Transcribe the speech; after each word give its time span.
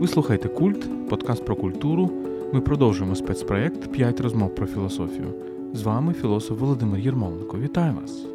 Ви 0.00 0.08
слухаєте 0.08 0.48
Культ, 0.48 1.08
подкаст 1.08 1.44
про 1.44 1.56
культуру. 1.56 2.10
Ми 2.52 2.60
продовжуємо 2.60 3.14
спецпроєкт 3.14 3.98
«5 3.98 4.22
розмов 4.22 4.54
про 4.54 4.66
філософію. 4.66 5.34
З 5.72 5.82
вами 5.82 6.12
філософ 6.12 6.58
Володимир 6.58 7.00
Єрмоленко. 7.00 7.58
Вітаю 7.58 7.94
вас! 8.02 8.26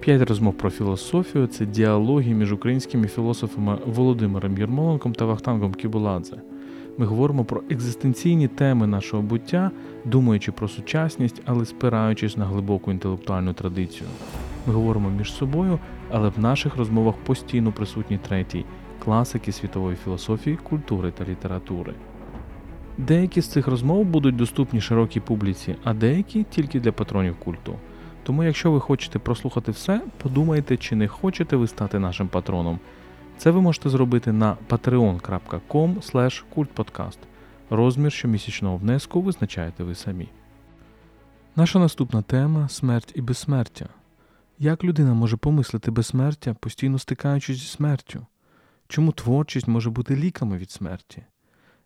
П'ять 0.00 0.22
розмов 0.22 0.54
про 0.54 0.70
філософію 0.70 1.46
це 1.46 1.66
діалоги 1.66 2.34
між 2.34 2.52
українськими 2.52 3.08
філософами 3.08 3.78
Володимиром 3.86 4.58
Єрмоленком 4.58 5.12
та 5.12 5.24
Вахтангом 5.24 5.74
Кібуладзе. 5.74 6.36
Ми 6.98 7.06
говоримо 7.06 7.44
про 7.44 7.62
екзистенційні 7.70 8.48
теми 8.48 8.86
нашого 8.86 9.22
буття, 9.22 9.70
думаючи 10.04 10.52
про 10.52 10.68
сучасність, 10.68 11.42
але 11.44 11.64
спираючись 11.64 12.36
на 12.36 12.46
глибоку 12.46 12.90
інтелектуальну 12.90 13.52
традицію. 13.52 14.08
Ми 14.68 14.74
говоримо 14.74 15.10
між 15.10 15.32
собою, 15.32 15.78
але 16.10 16.28
в 16.28 16.38
наших 16.38 16.76
розмовах 16.76 17.14
постійно 17.16 17.72
присутні 17.72 18.18
третій 18.18 18.64
класики 19.04 19.52
світової 19.52 19.96
філософії, 19.96 20.56
культури 20.56 21.10
та 21.18 21.24
літератури. 21.24 21.94
Деякі 22.98 23.40
з 23.40 23.48
цих 23.48 23.66
розмов 23.66 24.04
будуть 24.04 24.36
доступні 24.36 24.80
широкій 24.80 25.20
публіці, 25.20 25.76
а 25.84 25.94
деякі 25.94 26.42
тільки 26.42 26.80
для 26.80 26.92
патронів 26.92 27.36
культу. 27.36 27.74
Тому, 28.22 28.44
якщо 28.44 28.70
ви 28.70 28.80
хочете 28.80 29.18
прослухати 29.18 29.72
все, 29.72 30.02
подумайте, 30.22 30.76
чи 30.76 30.96
не 30.96 31.08
хочете 31.08 31.56
ви 31.56 31.66
стати 31.66 31.98
нашим 31.98 32.28
патроном. 32.28 32.78
Це 33.38 33.50
ви 33.50 33.60
можете 33.60 33.88
зробити 33.88 34.32
на 34.32 34.56
patreon.com 34.68 35.94
kultpodcast. 36.56 37.18
Розмір 37.70 38.12
щомісячного 38.12 38.76
внеску 38.76 39.22
визначаєте 39.22 39.84
ви 39.84 39.94
самі. 39.94 40.28
Наша 41.56 41.78
наступна 41.78 42.22
тема 42.22 42.68
смерть 42.68 43.12
і 43.14 43.20
безсмертя. 43.20 43.88
Як 44.60 44.84
людина 44.84 45.14
може 45.14 45.36
помислити 45.36 45.90
безсмертя, 45.90 46.54
постійно 46.54 46.98
стикаючись 46.98 47.58
зі 47.58 47.66
смертю? 47.66 48.26
Чому 48.88 49.12
творчість 49.12 49.68
може 49.68 49.90
бути 49.90 50.16
ліками 50.16 50.58
від 50.58 50.70
смерті? 50.70 51.22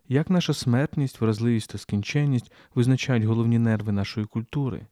Як 0.07 0.29
наша 0.29 0.53
смертність, 0.53 1.21
вразливість 1.21 1.69
та 1.69 1.77
скінченність 1.77 2.51
визначають 2.75 3.23
головні 3.23 3.59
нерви 3.59 3.91
нашої 3.91 4.25
культури? 4.25 4.85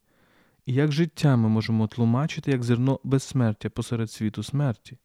І 0.65 0.73
як 0.73 0.91
життя 0.91 1.35
ми 1.35 1.49
можемо 1.49 1.88
тлумачити 1.88 2.51
як 2.51 2.63
зерно 2.63 2.99
безсмертя 3.03 3.69
посеред 3.69 4.11
світу 4.11 4.43
смерті? 4.43 4.97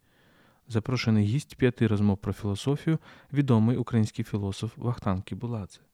Запрошений 0.69 1.25
гість 1.25 1.57
п'яти 1.57 1.87
розмов 1.87 2.19
про 2.19 2.33
філософію, 2.33 2.99
відомий 3.33 3.77
український 3.77 4.25
філософ 4.25 4.73
Вахтан 4.77 5.23
Кібуладзе. 5.23 5.86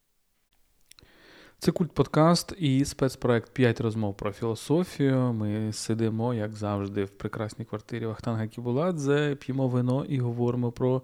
Це 1.63 1.73
культ 1.73 1.93
подкаст 1.93 2.55
і 2.59 2.85
спецпроект 2.85 3.59
«5 3.59 3.83
розмов 3.83 4.17
про 4.17 4.33
філософію. 4.33 5.33
Ми 5.33 5.73
сидимо, 5.73 6.35
як 6.35 6.55
завжди, 6.55 7.05
в 7.05 7.11
прекрасній 7.11 7.65
квартирі 7.65 8.07
Вахтанга 8.07 8.47
Кібуладзе, 8.47 9.37
п'ємо 9.41 9.69
вино 9.69 10.05
і 10.09 10.19
говоримо 10.19 10.73
про 10.73 11.03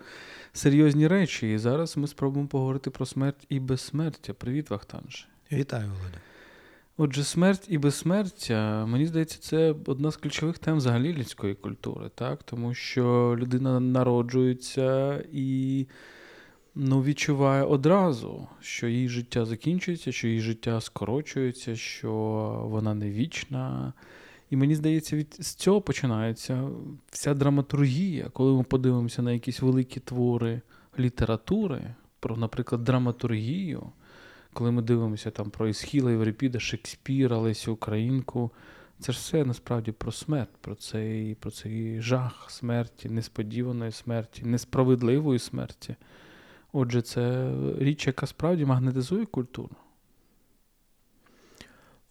серйозні 0.52 1.08
речі. 1.08 1.52
І 1.52 1.58
зараз 1.58 1.96
ми 1.96 2.06
спробуємо 2.06 2.48
поговорити 2.48 2.90
про 2.90 3.06
смерть 3.06 3.46
і 3.48 3.60
безсмертя. 3.60 4.34
Привіт, 4.34 4.70
Вахтанже. 4.70 5.26
Вітаю, 5.52 5.88
Володя. 5.88 6.18
Отже, 6.96 7.24
смерть 7.24 7.64
і 7.68 7.78
безсмертя, 7.78 8.86
мені 8.86 9.06
здається, 9.06 9.38
це 9.40 9.74
одна 9.86 10.10
з 10.10 10.16
ключових 10.16 10.58
тем 10.58 10.76
взагалі 10.76 11.12
людської 11.12 11.54
культури, 11.54 12.10
так? 12.14 12.42
Тому 12.42 12.74
що 12.74 13.36
людина 13.38 13.80
народжується 13.80 15.24
і 15.32 15.86
ну, 16.74 17.02
відчуває 17.02 17.62
одразу, 17.62 18.48
що 18.60 18.86
її 18.86 19.08
життя 19.08 19.44
закінчується, 19.44 20.12
що 20.12 20.28
її 20.28 20.40
життя 20.40 20.80
скорочується, 20.80 21.76
що 21.76 22.12
вона 22.64 22.94
не 22.94 23.10
вічна. 23.10 23.92
І 24.50 24.56
мені 24.56 24.74
здається, 24.74 25.16
від 25.16 25.36
з 25.38 25.54
цього 25.54 25.80
починається 25.80 26.68
вся 27.10 27.34
драматургія, 27.34 28.28
коли 28.32 28.56
ми 28.56 28.62
подивимося 28.62 29.22
на 29.22 29.32
якісь 29.32 29.62
великі 29.62 30.00
твори 30.00 30.60
літератури, 30.98 31.94
про, 32.20 32.36
наприклад, 32.36 32.84
драматургію 32.84 33.92
коли 34.58 34.70
ми 34.70 34.82
дивимося 34.82 35.30
там 35.30 35.50
про 35.50 35.68
Ісхіла 35.68 36.10
Єврипіда, 36.10 36.60
Шекспіра, 36.60 37.38
Лесю 37.38 37.72
Українку, 37.72 38.50
це 39.00 39.12
ж 39.12 39.18
все 39.18 39.44
насправді 39.44 39.92
про 39.92 40.12
смерть, 40.12 40.56
про 40.60 40.74
цей 40.74 41.34
про 41.34 41.50
цей 41.50 42.00
жах 42.00 42.46
смерті, 42.50 43.08
несподіваної 43.08 43.92
смерті, 43.92 44.42
несправедливої 44.44 45.38
смерті. 45.38 45.96
Отже, 46.72 47.02
це 47.02 47.52
річ, 47.78 48.06
яка 48.06 48.26
справді 48.26 48.64
магнетизує 48.64 49.26
культуру. 49.26 49.76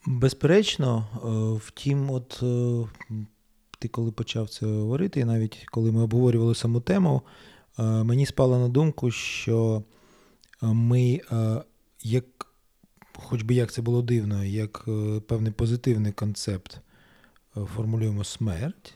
Безперечно, 0.09 1.07
е, 1.13 1.59
втім, 1.65 2.11
от 2.11 2.39
е, 2.43 2.85
ти 3.79 3.87
коли 3.87 4.11
почав 4.11 4.49
це 4.49 4.65
говорити, 4.65 5.19
і 5.19 5.25
навіть 5.25 5.65
коли 5.71 5.91
ми 5.91 6.01
обговорювали 6.01 6.55
саму 6.55 6.81
тему, 6.81 7.21
е, 7.79 7.83
мені 7.83 8.25
спало 8.25 8.59
на 8.59 8.67
думку, 8.67 9.11
що 9.11 9.83
ми 10.61 11.21
як, 12.03 12.25
хоч 13.13 13.41
би 13.41 13.53
як 13.53 13.71
це 13.71 13.81
було 13.81 14.01
дивно, 14.01 14.43
як 14.43 14.85
певний 15.27 15.51
позитивний 15.51 16.11
концепт 16.11 16.81
формулюємо 17.75 18.23
смерть, 18.23 18.93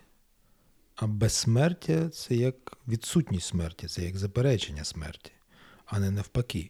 а 0.96 1.08
безсмертя 1.08 2.10
це 2.10 2.36
як 2.36 2.78
відсутність 2.88 3.48
смерті, 3.48 3.88
це 3.88 4.04
як 4.04 4.18
заперечення 4.18 4.84
смерті, 4.84 5.32
а 5.92 6.00
не 6.00 6.12
навпаки. 6.12 6.70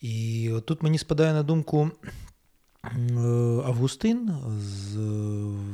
І 0.00 0.50
тут 0.66 0.82
мені 0.82 0.98
спадає 0.98 1.32
на 1.32 1.42
думку 1.42 1.90
е, 2.84 2.90
Августин, 3.64 4.30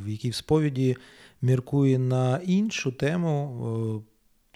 який 0.06 0.30
в 0.30 0.34
сповіді 0.34 0.96
міркує 1.42 1.98
на 1.98 2.40
іншу 2.44 2.92
тему, 2.92 4.04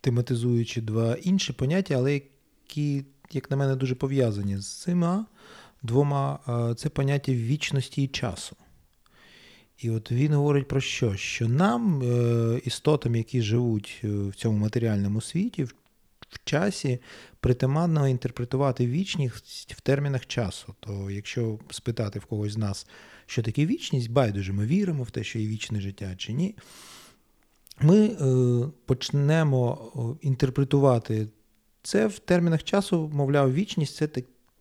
тематизуючи 0.01 0.81
два 0.81 1.15
інші 1.15 1.53
поняття, 1.53 1.95
але 1.95 2.13
які 2.13 3.05
як 3.33 3.51
на 3.51 3.57
мене, 3.57 3.77
дуже 3.77 3.95
пов'язані 3.95 4.59
з 4.59 4.67
цими 4.67 5.25
двома 5.83 6.39
це 6.77 6.89
поняття 6.89 7.33
вічності 7.33 8.03
і 8.03 8.09
часу. 8.09 8.57
І 9.79 9.91
от 9.91 10.13
він 10.13 10.35
говорить 10.35 10.69
про 10.69 10.81
що? 10.81 11.17
Що 11.17 11.49
нам, 11.49 12.03
е, 12.03 12.61
істотам, 12.65 13.17
які 13.17 13.43
живуть 13.43 14.01
е, 14.05 14.09
в 14.09 14.35
цьому 14.35 14.59
матеріальному 14.59 15.21
світі, 15.21 15.67
в 16.35 16.41
часі 16.45 17.01
притаманно 17.41 18.09
інтерпретувати 18.09 18.87
вічність 18.87 19.75
в 19.77 19.81
термінах 19.81 20.27
часу. 20.27 20.75
То 20.81 21.11
якщо 21.11 21.59
спитати 21.71 22.19
в 22.19 22.25
когось 22.25 22.53
з 22.53 22.57
нас, 22.57 22.87
що 23.27 23.43
таке 23.43 23.67
вічність, 23.67 24.11
байдуже 24.11 24.53
ми 24.53 24.67
віримо 24.67 25.03
в 25.03 25.11
те, 25.11 25.25
що 25.25 25.39
є 25.39 25.47
вічне 25.47 25.81
життя 25.81 26.15
чи 26.17 26.33
ні, 26.33 26.55
ми 27.81 28.07
е, 28.07 28.17
почнемо 28.87 30.19
інтерпретувати 30.23 31.29
це 31.83 32.07
в 32.07 32.19
термінах 32.19 32.65
часу, 32.65 33.11
мовляв, 33.15 33.55
вічність 33.55 33.97
це 33.97 34.09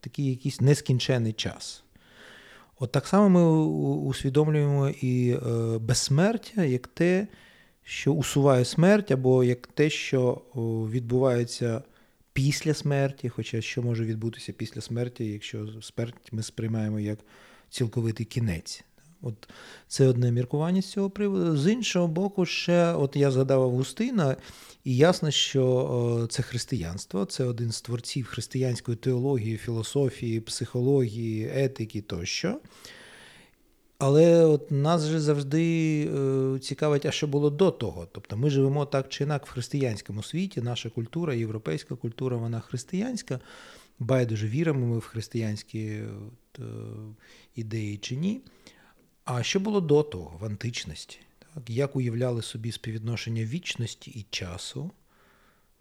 такий 0.00 0.30
якийсь 0.30 0.60
нескінчений 0.60 1.32
час. 1.32 1.84
От 2.78 2.92
так 2.92 3.06
само 3.06 3.28
ми 3.28 3.64
усвідомлюємо 3.96 4.88
і 4.88 5.30
е, 5.30 5.38
безсмертя 5.78 6.64
як 6.64 6.86
те, 6.86 7.26
що 7.84 8.12
усуває 8.12 8.64
смерть, 8.64 9.10
або 9.10 9.44
як 9.44 9.66
те, 9.66 9.90
що 9.90 10.42
відбувається 10.90 11.82
після 12.32 12.74
смерті, 12.74 13.28
хоча 13.28 13.60
що 13.60 13.82
може 13.82 14.04
відбутися 14.04 14.52
після 14.52 14.80
смерті, 14.80 15.24
якщо 15.24 15.68
смерть 15.82 16.32
ми 16.32 16.42
сприймаємо 16.42 17.00
як 17.00 17.18
цілковитий 17.70 18.26
кінець. 18.26 18.84
От 19.22 19.48
Це 19.88 20.08
одне 20.08 20.32
міркування 20.32 20.82
з 20.82 20.90
цього 20.90 21.10
приводу. 21.10 21.56
З 21.56 21.72
іншого 21.72 22.08
боку, 22.08 22.46
ще 22.46 22.92
от 22.92 23.16
я 23.16 23.30
згадав 23.30 23.62
Августина, 23.62 24.36
і 24.84 24.96
ясно, 24.96 25.30
що 25.30 26.26
це 26.30 26.42
християнство, 26.42 27.24
це 27.24 27.44
один 27.44 27.72
з 27.72 27.80
творців 27.80 28.26
християнської 28.26 28.96
теології, 28.96 29.56
філософії, 29.56 30.40
психології, 30.40 31.50
етики 31.54 32.00
тощо. 32.00 32.60
Але 33.98 34.44
от 34.44 34.70
нас 34.70 35.04
же 35.04 35.20
завжди 35.20 36.00
е, 36.06 36.58
цікавить, 36.58 37.06
а 37.06 37.10
що 37.10 37.26
було 37.26 37.50
до 37.50 37.70
того. 37.70 38.06
Тобто 38.12 38.36
ми 38.36 38.50
живемо 38.50 38.86
так 38.86 39.08
чи 39.08 39.24
інак 39.24 39.46
в 39.46 39.50
християнському 39.50 40.22
світі, 40.22 40.60
наша 40.60 40.90
культура, 40.90 41.34
європейська 41.34 41.94
культура, 41.94 42.36
вона 42.36 42.60
християнська. 42.60 43.40
Байдуже 43.98 44.48
віримо 44.48 44.86
ми 44.86 44.98
в 44.98 45.04
християнські 45.04 46.00
от, 46.02 46.60
е, 46.60 46.64
ідеї 47.54 47.96
чи 47.96 48.16
ні. 48.16 48.40
А 49.24 49.42
що 49.42 49.60
було 49.60 49.80
до 49.80 50.02
того 50.02 50.38
в 50.40 50.44
античності? 50.44 51.18
Так? 51.54 51.70
Як 51.70 51.96
уявляли 51.96 52.42
собі 52.42 52.72
співвідношення 52.72 53.44
вічності 53.44 54.10
і 54.10 54.26
часу, 54.30 54.90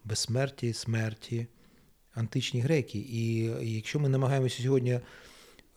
безсмерті 0.04 0.74
смерті 0.74 1.48
античні 2.14 2.62
греки? 2.62 3.00
І 3.00 3.36
якщо 3.76 4.00
ми 4.00 4.10
намагаємося 4.10 4.64
сьогодні 4.64 5.00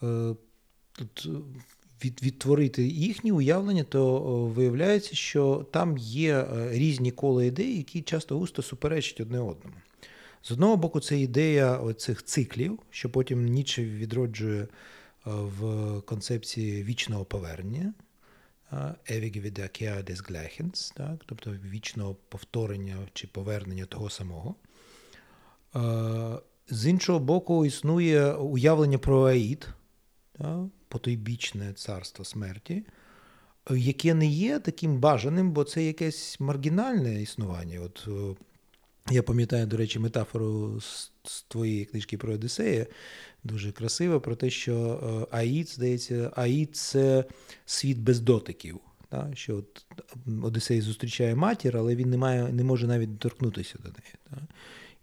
е, 0.03 0.35
тут 0.93 1.29
відтворити 2.05 2.83
їхні 2.83 3.33
уявлення, 3.33 3.85
то 3.85 4.21
виявляється, 4.47 5.15
що 5.15 5.67
там 5.73 5.97
є 5.99 6.35
е, 6.35 6.71
різні 6.71 7.11
кола 7.11 7.45
ідей, 7.45 7.77
які 7.77 8.03
часто 8.03 8.39
густо 8.39 8.63
суперечать 8.63 9.21
одне 9.21 9.41
одному. 9.41 9.77
З 10.43 10.51
одного 10.51 10.77
боку, 10.77 11.01
це 11.01 11.19
ідея 11.19 11.95
цих 11.95 12.25
циклів, 12.25 12.79
що 12.91 13.11
потім 13.11 13.45
Ніче 13.45 13.85
відроджує 13.85 14.69
в 15.25 16.01
концепції 16.01 16.83
вічного 16.83 17.25
повернення. 17.25 17.95
Des 20.03 20.21
Gleichens, 20.31 20.95
так, 20.95 21.21
тобто 21.27 21.51
вічного 21.51 22.17
повторення 22.29 22.97
чи 23.13 23.27
повернення 23.27 23.85
того 23.85 24.11
самого. 24.11 24.55
З 26.71 26.87
іншого 26.87 27.19
боку, 27.19 27.67
існує 27.67 28.33
уявлення 28.33 28.99
про 28.99 29.25
Аїд, 29.25 29.69
так, 30.39 30.67
потойбічне 30.89 31.73
царство 31.73 32.25
смерті, 32.25 32.83
яке 33.71 34.15
не 34.15 34.27
є 34.27 34.59
таким 34.59 34.99
бажаним, 34.99 35.51
бо 35.51 35.65
це 35.65 35.85
якесь 35.85 36.41
маргінальне 36.41 37.23
існування. 37.23 37.81
От 37.81 38.09
я 39.11 39.23
пам'ятаю, 39.23 39.67
до 39.67 39.77
речі, 39.77 39.99
метафору 39.99 40.81
з 41.25 41.43
твоєї 41.49 41.85
книжки 41.85 42.19
про 42.19 42.33
Одіссея, 42.33 42.87
дуже 43.45 43.73
красива, 43.73 44.21
про 44.21 44.37
те, 44.37 44.51
що 44.51 44.75
е, 45.33 45.37
Аїд, 45.37 45.69
здається, 45.69 46.33
Аїд 46.37 46.77
це 46.77 47.25
світ 47.67 47.99
без 47.99 48.21
дотиків. 48.21 48.81
Та? 49.09 49.31
Що 49.35 49.57
от 49.57 49.87
Одіссей 50.43 50.81
зустрічає 50.81 51.35
матір, 51.35 51.77
але 51.77 51.97
він 51.97 52.11
не 52.11 52.17
має, 52.17 52.53
не 52.53 52.65
може 52.65 52.87
навіть 52.87 53.13
доторкнутися 53.13 53.79
до 53.79 53.89
неї. 53.89 54.15
Та? 54.31 54.37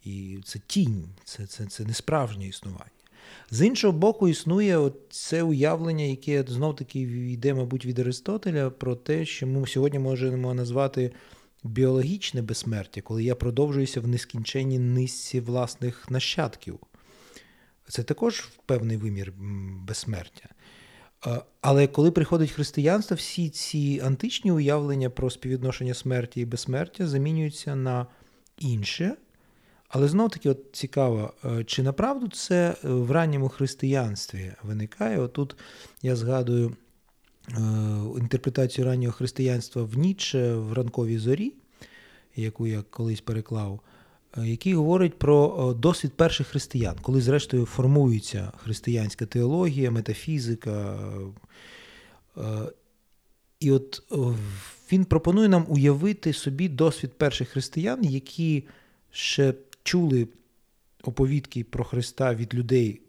І 0.04 0.40
це 0.46 0.60
тінь, 0.68 1.10
це 1.24 1.48
це, 1.48 1.66
це 1.66 1.86
не 1.86 1.94
справжнє 1.94 2.48
існування. 2.48 3.03
З 3.52 3.66
іншого 3.66 3.94
боку, 3.94 4.28
існує 4.28 4.92
це 5.10 5.44
уявлення, 5.44 6.04
яке 6.04 6.44
знов-таки 6.48 7.00
йде, 7.02 7.54
мабуть, 7.54 7.86
від 7.86 8.00
Аристотеля, 8.00 8.70
про 8.70 8.96
те, 8.96 9.26
що 9.26 9.48
ми 9.48 9.68
сьогодні 9.68 10.00
можемо 10.00 10.54
назвати 10.54 11.12
біологічне 11.64 12.42
безсмертя, 12.42 13.02
коли 13.02 13.24
я 13.24 13.36
продовжуюся 13.36 14.02
в 14.02 14.08
нескінченній 14.08 14.80
низці 14.80 15.40
власних 15.40 16.12
нащадків. 16.12 16.80
Це 17.90 18.04
також 18.04 18.50
певний 18.66 18.98
вимір 18.98 19.34
безсмертя. 19.88 20.50
Але 21.62 21.88
коли 21.88 22.12
приходить 22.12 22.52
християнство, 22.52 23.16
всі 23.16 23.50
ці 23.50 24.02
античні 24.06 24.52
уявлення 24.52 25.10
про 25.10 25.30
співвідношення 25.30 25.94
смерті 25.94 26.42
і 26.42 26.46
безсмертя 26.46 27.08
замінюються 27.08 27.76
на 27.76 28.08
інше. 28.60 29.16
Але 29.96 30.08
знов 30.08 30.30
таки 30.30 30.50
от 30.50 30.60
цікаво, 30.72 31.34
е, 31.46 31.64
чи 31.64 31.84
направду 31.84 32.28
це 32.28 32.76
е, 32.84 32.88
в 32.90 33.12
ранньому 33.12 33.50
християнстві 33.50 34.54
виникає? 34.64 35.20
Отут 35.20 35.56
я 36.02 36.16
згадую 36.16 36.76
Е, 37.50 37.56
інтерпретацію 38.20 38.86
раннього 38.86 39.14
християнства 39.14 39.84
в 39.84 39.98
Ніцше 39.98 40.54
в 40.56 40.74
ранковій 40.74 41.18
зорі, 41.18 41.54
яку 42.36 42.68
я 42.68 42.82
колись 42.90 43.22
переклав, 43.22 43.80
який 44.38 44.74
говорить 44.74 45.20
про 45.20 45.74
досвід 45.74 46.14
перших 46.14 46.48
християн, 46.48 46.96
коли, 47.02 47.22
зрештою, 47.22 47.66
формується 47.66 48.52
християнська 48.58 49.26
теологія, 49.26 49.92
метафізика. 49.92 51.00
І 53.60 53.72
от 53.72 54.04
він 54.92 55.06
пропонує 55.06 55.50
нам 55.50 55.66
уявити 55.70 56.34
собі 56.34 56.70
досвід 56.70 57.12
перших 57.18 57.50
християн, 57.50 58.04
які 58.04 58.64
ще 59.12 59.54
чули 59.84 60.28
оповідки 61.04 61.64
про 61.64 61.84
Христа 61.84 62.36
від 62.36 62.54
людей, 62.54 63.02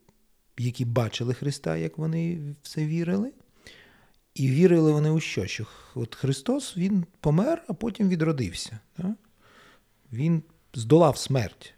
які 0.58 0.84
бачили 0.84 1.34
Христа, 1.34 1.76
як 1.76 1.98
вони 1.98 2.36
в 2.62 2.68
це 2.68 2.86
вірили. 2.86 3.32
І 4.34 4.48
вірили 4.48 4.92
вони 4.92 5.10
у 5.10 5.20
що? 5.20 5.46
Що 5.46 5.66
от 5.94 6.14
Христос 6.14 6.76
Він 6.76 7.04
помер, 7.20 7.64
а 7.68 7.72
потім 7.72 8.08
відродився. 8.08 8.78
Так? 8.96 9.16
Він 10.12 10.42
здолав 10.74 11.18
смерть. 11.18 11.74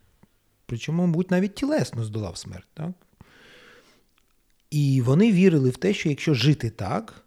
Причому, 0.67 1.07
мабуть, 1.07 1.31
навіть 1.31 1.55
тілесно 1.55 2.05
здолав 2.05 2.37
смерть. 2.37 2.69
Так? 2.75 2.93
І 4.71 5.03
вони 5.03 5.33
вірили 5.33 5.71
в 5.71 5.77
те, 5.77 5.95
що 5.95 6.09
якщо 6.09 6.35
жити 6.35 6.71
так, 6.71 7.25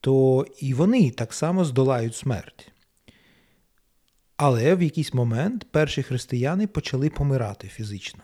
то 0.00 0.46
і 0.58 0.74
вони 0.74 1.10
так 1.10 1.32
само 1.32 1.64
здолають 1.64 2.16
смерть. 2.16 2.72
Але 4.36 4.74
в 4.74 4.82
якийсь 4.82 5.14
момент 5.14 5.66
перші 5.70 6.02
християни 6.02 6.66
почали 6.66 7.10
помирати 7.10 7.68
фізично. 7.68 8.22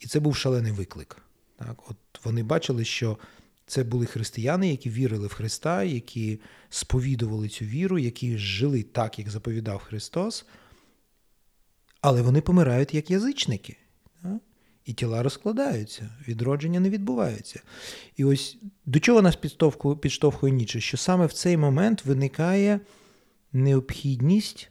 І 0.00 0.06
це 0.06 0.20
був 0.20 0.36
шалений 0.36 0.72
виклик. 0.72 1.22
Так? 1.56 1.90
От 1.90 1.96
Вони 2.24 2.42
бачили, 2.42 2.84
що 2.84 3.18
це 3.66 3.84
були 3.84 4.06
християни, 4.06 4.70
які 4.70 4.90
вірили 4.90 5.26
в 5.26 5.32
Христа, 5.32 5.82
які 5.82 6.40
сповідували 6.70 7.48
цю 7.48 7.64
віру, 7.64 7.98
які 7.98 8.38
жили 8.38 8.82
так, 8.82 9.18
як 9.18 9.30
заповідав 9.30 9.78
Христос, 9.78 10.46
але 12.00 12.22
вони 12.22 12.40
помирають 12.40 12.94
як 12.94 13.10
язичники. 13.10 13.76
І 14.84 14.92
тіла 14.92 15.22
розкладаються, 15.22 16.10
відродження 16.28 16.80
не 16.80 16.90
відбувається. 16.90 17.62
І 18.16 18.24
ось 18.24 18.58
до 18.86 19.00
чого 19.00 19.22
нас 19.22 19.38
підштовхує 20.00 20.52
Ніче? 20.52 20.80
Що 20.80 20.96
саме 20.96 21.26
в 21.26 21.32
цей 21.32 21.56
момент 21.56 22.04
виникає 22.04 22.80
необхідність 23.52 24.69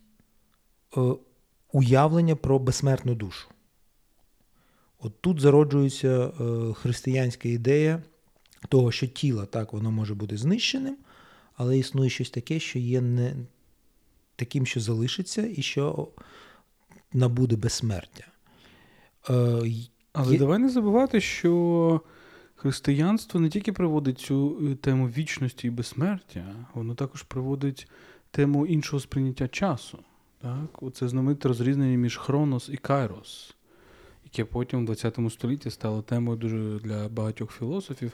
уявлення 1.71 2.36
про 2.36 2.59
безсмертну 2.59 3.15
душу. 3.15 3.50
От 5.00 5.21
тут 5.21 5.39
зароджується 5.39 6.07
е, 6.07 6.74
християнська 6.74 7.50
ідея 7.50 8.03
того, 8.69 8.91
що 8.91 9.07
тіло 9.07 9.45
так 9.45 9.74
воно 9.74 9.91
може 9.91 10.15
бути 10.15 10.38
знищеним, 10.38 10.97
але 11.56 11.77
існує 11.77 12.09
щось 12.09 12.30
таке, 12.30 12.59
що 12.59 12.80
є 12.80 13.01
не 13.01 13.36
таким, 14.36 14.65
що 14.65 14.80
залишиться, 14.80 15.47
і 15.56 15.62
що 15.62 16.07
набуде 17.13 17.56
безсмертя. 17.56 18.25
Е, 19.30 19.62
але 20.13 20.33
є... 20.33 20.39
давай 20.39 20.59
не 20.59 20.69
забувати, 20.69 21.21
що 21.21 22.01
християнство 22.56 23.39
не 23.39 23.50
тільки 23.50 23.74
приводить 23.74 24.19
цю 24.19 24.59
е, 24.71 24.75
тему 24.75 25.07
вічності 25.07 25.68
і 25.68 25.69
безсмертя, 25.69 26.56
воно 26.74 26.95
також 26.95 27.24
приводить 27.24 27.88
тему 28.31 28.65
іншого 28.65 29.00
сприйняття 29.00 29.47
часу. 29.47 30.00
Так? 30.41 30.83
Оце 30.83 31.07
знамените 31.07 31.47
розрізнення 31.47 31.97
між 31.97 32.18
Хронос 32.18 32.69
і 32.69 32.77
Кайрос, 32.77 33.56
яке 34.24 34.45
потім 34.45 34.88
в 34.88 34.95
ХХ 34.95 35.31
столітті 35.31 35.69
стало 35.69 36.01
темою 36.01 36.38
дуже 36.38 36.80
для 36.80 37.09
багатьох 37.09 37.51
філософів. 37.51 38.13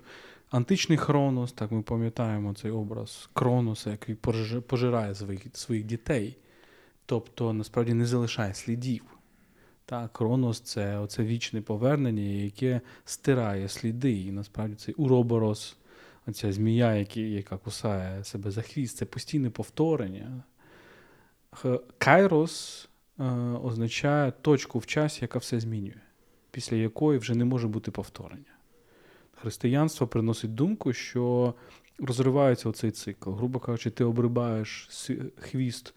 Античний 0.50 0.98
Хронос, 0.98 1.52
так 1.52 1.72
ми 1.72 1.82
пам'ятаємо 1.82 2.54
цей 2.54 2.72
образ 2.72 3.30
Кроноса, 3.34 3.92
який 3.92 4.16
пожирає 4.62 5.16
своїх 5.16 5.42
своїх 5.54 5.84
дітей, 5.84 6.38
тобто 7.06 7.54
насправді 7.54 7.94
не 7.94 8.06
залишає 8.06 8.54
слідів. 8.54 9.04
Так, 9.86 10.14
Кронос 10.14 10.60
це 10.60 10.98
оце 10.98 11.24
вічне 11.24 11.62
повернення, 11.62 12.22
яке 12.22 12.82
стирає 13.06 13.70
сліди. 13.70 14.22
І 14.22 14.32
насправді 14.32 14.76
цей 14.76 14.94
уроборос, 14.94 15.78
оця 16.28 16.54
змія, 16.54 17.06
яка 17.16 17.58
кусає 17.58 18.24
себе 18.24 18.52
за 18.52 18.62
хвіст, 18.62 18.98
це 18.98 19.06
постійне 19.06 19.50
повторення. 19.50 20.44
Кайрос 21.98 22.90
е, 23.20 23.24
означає 23.64 24.32
точку 24.42 24.80
в 24.80 24.86
часі, 24.86 25.20
яка 25.22 25.40
все 25.40 25.60
змінює, 25.60 26.02
після 26.52 26.78
якої 26.78 27.20
вже 27.20 27.36
не 27.36 27.46
може 27.46 27.68
бути 27.68 27.92
повторення 27.92 28.56
християнство 29.46 30.08
приносить 30.08 30.56
думку, 30.56 30.94
що 30.94 31.54
розривається 32.00 32.70
оцей 32.70 32.92
цикл. 32.92 33.32
Грубо 33.32 33.60
кажучи, 33.60 33.90
ти 33.90 34.04
обрибаєш 34.04 34.90
хвіст 35.38 35.94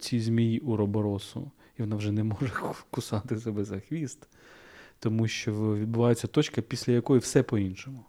цій 0.00 0.20
змії 0.20 0.60
у 0.60 0.76
роборосу, 0.76 1.50
і 1.78 1.82
вона 1.82 1.96
вже 1.96 2.12
не 2.12 2.24
може 2.24 2.52
кусати 2.90 3.36
себе 3.36 3.64
за 3.64 3.80
хвіст, 3.80 4.28
тому 4.98 5.28
що 5.28 5.52
відбувається 5.74 6.26
точка, 6.26 6.62
після 6.62 6.92
якої 6.92 7.20
все 7.20 7.42
по-іншому. 7.42 8.04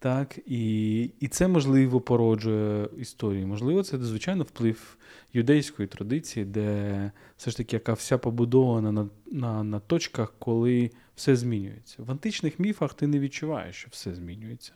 Так, 0.00 0.38
І 0.46 1.02
і 1.20 1.28
це, 1.28 1.48
можливо, 1.48 2.00
породжує 2.00 2.88
історію. 2.98 3.46
Можливо, 3.46 3.82
це, 3.82 3.98
звичайно, 3.98 4.44
вплив 4.44 4.96
юдейської 5.32 5.88
традиції, 5.88 6.44
де 6.46 7.10
все 7.36 7.50
ж 7.50 7.56
таки 7.56 7.76
яка 7.76 7.92
вся 7.92 8.18
побудована 8.18 8.92
на, 8.92 9.08
на, 9.26 9.64
на 9.64 9.80
точках, 9.80 10.34
коли 10.38 10.90
все 11.14 11.36
змінюється. 11.36 12.02
В 12.02 12.10
античних 12.10 12.58
міфах 12.58 12.94
ти 12.94 13.06
не 13.06 13.18
відчуваєш, 13.18 13.76
що 13.76 13.88
все 13.90 14.14
змінюється. 14.14 14.72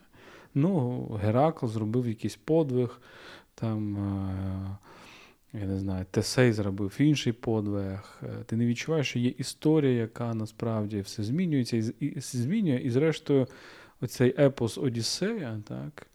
Ну, 0.55 1.03
Геракл 1.21 1.67
зробив 1.67 2.07
якийсь 2.07 2.35
подвиг, 2.35 3.01
там, 3.55 3.97
е, 3.97 4.77
я 5.53 5.65
не 5.65 5.79
знаю, 5.79 6.05
Тесей 6.11 6.53
зробив 6.53 6.95
інший 6.99 7.33
подвиг. 7.33 8.21
Е, 8.23 8.43
ти 8.45 8.55
не 8.55 8.65
відчуваєш, 8.65 9.09
що 9.09 9.19
є 9.19 9.29
історія, 9.37 9.91
яка 9.91 10.33
насправді 10.33 11.01
все 11.01 11.23
змінюється 11.23 11.77
і, 11.77 12.05
і 12.05 12.19
змінює. 12.19 12.81
І, 12.83 12.89
зрештою, 12.89 13.47
оцей 14.03 14.35
епос 14.39 14.77
Одіссея, 14.77 15.61
так. 15.67 16.07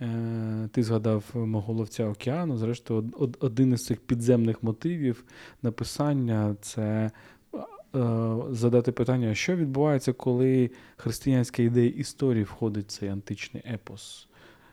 Е, 0.00 0.68
ти 0.72 0.82
згадав 0.82 1.24
мого 1.34 1.72
ловця 1.72 2.08
океану. 2.08 2.56
Зрештою, 2.56 3.10
один 3.40 3.72
із 3.72 3.84
цих 3.84 4.00
підземних 4.00 4.62
мотивів 4.62 5.24
написання 5.62 6.56
це 6.60 7.10
Е, 7.94 8.36
задати 8.50 8.92
питання, 8.92 9.34
що 9.34 9.56
відбувається, 9.56 10.12
коли 10.12 10.70
християнська 10.96 11.62
ідея 11.62 11.90
історії 11.90 12.44
входить 12.44 12.86
в 12.86 12.92
цей 12.92 13.08
античний 13.08 13.62
епос, 13.72 14.28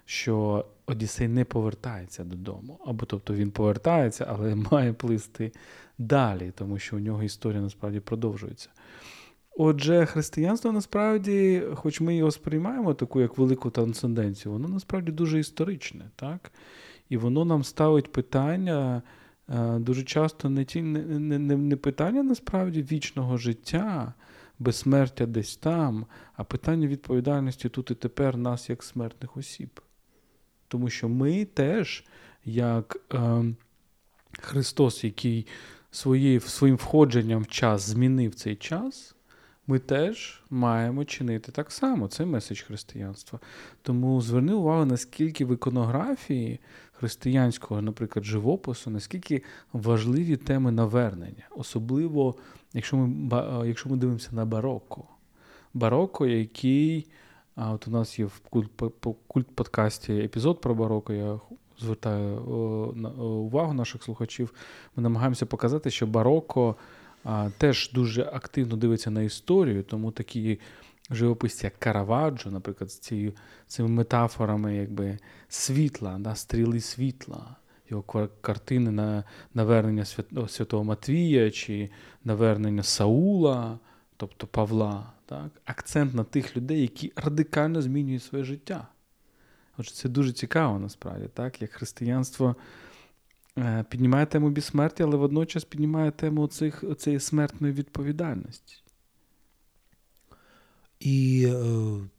що 0.05 0.65
Одіссей 0.85 1.27
не 1.27 1.45
повертається 1.45 2.23
додому, 2.23 2.79
або 2.85 3.05
тобто 3.05 3.33
він 3.33 3.51
повертається, 3.51 4.25
але 4.29 4.55
має 4.71 4.93
плисти 4.93 5.51
далі, 5.97 6.51
тому 6.55 6.79
що 6.79 6.95
у 6.95 6.99
нього 6.99 7.23
історія 7.23 7.61
насправді 7.61 7.99
продовжується. 7.99 8.69
Отже, 9.57 10.05
християнство 10.05 10.71
насправді, 10.71 11.63
хоч 11.73 12.01
ми 12.01 12.15
його 12.15 12.31
сприймаємо 12.31 12.93
таку 12.93 13.21
як 13.21 13.37
велику 13.37 13.69
трансценденцію, 13.69 14.51
воно 14.51 14.67
насправді 14.67 15.11
дуже 15.11 15.39
історичне, 15.39 16.05
так? 16.15 16.51
І 17.09 17.17
воно 17.17 17.45
нам 17.45 17.63
ставить 17.63 18.11
питання 18.11 19.01
е, 19.49 19.79
дуже 19.79 20.03
часто 20.03 20.49
не 20.49 20.65
ті, 20.65 20.81
не, 20.81 21.39
не, 21.39 21.57
не 21.57 21.75
питання 21.75 22.23
насправді 22.23 22.81
вічного 22.81 23.37
життя, 23.37 24.13
безсмертя 24.59 25.25
десь 25.25 25.55
там, 25.55 26.05
а 26.33 26.43
питання 26.43 26.87
відповідальності 26.87 27.69
тут 27.69 27.91
і 27.91 27.95
тепер 27.95 28.37
нас 28.37 28.69
як 28.69 28.83
смертних 28.83 29.37
осіб. 29.37 29.81
Тому 30.67 30.89
що 30.89 31.09
ми 31.09 31.45
теж, 31.45 32.05
як 32.45 32.97
е, 33.13 33.43
Христос, 34.41 35.03
який 35.03 35.47
своє, 35.91 36.39
своїм 36.39 36.75
входженням 36.75 37.41
в 37.41 37.47
час 37.47 37.81
змінив 37.81 38.35
цей 38.35 38.55
час, 38.55 39.15
ми 39.67 39.79
теж 39.79 40.43
маємо 40.49 41.05
чинити 41.05 41.51
так 41.51 41.71
само. 41.71 42.07
Це 42.07 42.25
меседж 42.25 42.61
християнства. 42.61 43.39
Тому 43.81 44.21
зверни 44.21 44.53
увагу, 44.53 44.85
наскільки 44.85 45.45
в 45.45 45.53
іконографії 45.53 46.59
християнського, 46.93 47.81
наприклад, 47.81 48.25
живопису, 48.25 48.89
наскільки 48.89 49.43
важливі 49.73 50.37
теми 50.37 50.71
навернення, 50.71 51.47
особливо, 51.51 52.35
якщо 52.73 52.97
ми 52.97 53.31
якщо 53.67 53.89
ми 53.89 53.97
дивимося 53.97 54.29
на 54.31 54.45
бароко. 54.45 55.03
Бароко, 55.73 56.27
який 56.27 57.07
а 57.55 57.71
от 57.71 57.87
у 57.87 57.91
нас 57.91 58.19
є 58.19 58.25
в 58.25 58.39
культ 59.27 59.47
подкасті 59.55 60.13
епізод 60.13 60.61
про 60.61 60.75
бароко. 60.75 61.13
Я 61.13 61.39
звертаю 61.79 62.37
увагу 63.19 63.73
наших 63.73 64.03
слухачів. 64.03 64.53
Ми 64.95 65.03
намагаємося 65.03 65.45
показати, 65.45 65.89
що 65.91 66.07
бароко 66.07 66.75
теж 67.57 67.91
дуже 67.93 68.23
активно 68.23 68.75
дивиться 68.75 69.11
на 69.11 69.21
історію, 69.21 69.83
тому 69.83 70.11
такі 70.11 70.59
живописці, 71.09 71.65
як 71.65 71.79
Караваджо, 71.79 72.51
наприклад, 72.51 72.91
з 72.91 72.99
цією 72.99 73.33
цими 73.67 73.89
метафорами 73.89 74.75
якби, 74.75 75.17
світла, 75.49 76.17
да, 76.19 76.35
стріли 76.35 76.79
світла, 76.79 77.55
його 77.89 78.29
картини 78.41 78.91
на 78.91 79.23
навернення 79.53 80.05
Святого 80.47 80.83
Матвія 80.83 81.51
чи 81.51 81.89
навернення 82.23 82.83
Саула, 82.83 83.79
тобто 84.17 84.47
Павла. 84.47 85.13
Так? 85.25 85.51
Акцент 85.65 86.13
на 86.13 86.23
тих 86.23 86.57
людей, 86.57 86.81
які 86.81 87.13
радикально 87.15 87.81
змінюють 87.81 88.23
своє 88.23 88.43
життя. 88.43 88.87
Отже, 89.77 89.91
це 89.91 90.09
дуже 90.09 90.31
цікаво 90.31 90.79
насправді, 90.79 91.27
так? 91.33 91.61
як 91.61 91.71
християнство 91.71 92.55
піднімає 93.89 94.25
тему 94.25 94.49
безсмертя, 94.49 95.03
але 95.03 95.17
водночас 95.17 95.63
піднімає 95.63 96.11
тему 96.11 96.47
цих, 96.47 96.83
цієї 96.97 97.19
смертної 97.19 97.73
відповідальності. 97.73 98.75
І 100.99 101.47
е, 101.47 101.63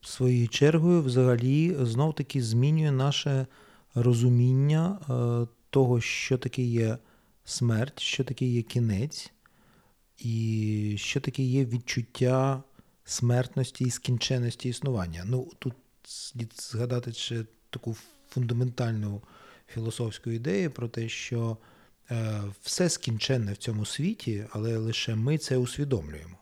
своєю 0.01 0.49
чергою, 0.49 1.03
взагалі, 1.03 1.77
знов-таки 1.81 2.43
змінює 2.43 2.91
наше 2.91 3.47
розуміння 3.95 4.99
е, 5.01 5.47
того, 5.71 6.01
що 6.01 6.39
таке 6.39 6.63
є 6.63 6.99
смерть, 7.45 8.01
що 8.01 8.25
таке 8.25 8.45
є 8.47 8.63
кінець, 8.63 9.33
і 10.19 10.95
що 10.99 11.21
таке 11.21 11.43
є 11.43 11.65
відчуття 11.65 12.63
смертності 13.05 13.85
і 13.85 13.91
скінченості 13.91 14.69
існування. 14.69 15.25
Ну, 15.27 15.49
тут 15.59 15.75
слід 16.03 16.53
згадати 16.57 17.13
ще 17.13 17.45
таку 17.71 17.97
фундаментальну 18.29 19.23
філософську 19.69 20.31
ідею 20.31 20.71
про 20.71 20.89
те, 20.89 21.09
що 21.09 21.57
е, 22.11 22.43
все 22.63 22.89
скінченне 22.89 23.53
в 23.53 23.57
цьому 23.57 23.85
світі, 23.85 24.47
але 24.51 24.77
лише 24.77 25.15
ми 25.15 25.39
це 25.39 25.57
усвідомлюємо. 25.57 26.39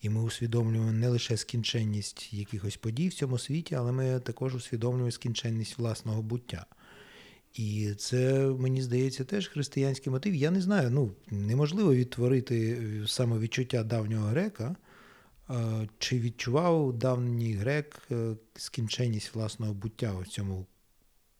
І 0.00 0.08
ми 0.08 0.22
усвідомлюємо 0.22 0.92
не 0.92 1.08
лише 1.08 1.36
скінченність 1.36 2.32
якихось 2.32 2.76
подій 2.76 3.08
в 3.08 3.14
цьому 3.14 3.38
світі, 3.38 3.74
але 3.74 3.92
ми 3.92 4.20
також 4.20 4.54
усвідомлюємо 4.54 5.10
скінченність 5.10 5.78
власного 5.78 6.22
буття. 6.22 6.66
І 7.54 7.94
це, 7.98 8.46
мені 8.58 8.82
здається, 8.82 9.24
теж 9.24 9.48
християнський 9.48 10.12
мотив. 10.12 10.34
Я 10.34 10.50
не 10.50 10.60
знаю, 10.60 10.90
ну 10.90 11.12
неможливо 11.30 11.94
відтворити 11.94 12.78
самовідчуття 13.06 13.82
давнього 13.84 14.26
грека, 14.26 14.76
е, 15.50 15.54
чи 15.98 16.18
відчував 16.18 16.92
давній 16.92 17.52
грек 17.52 17.98
е, 18.10 18.36
скінченність 18.54 19.34
власного 19.34 19.74
буття 19.74 20.12
в 20.18 20.26
цьому 20.26 20.66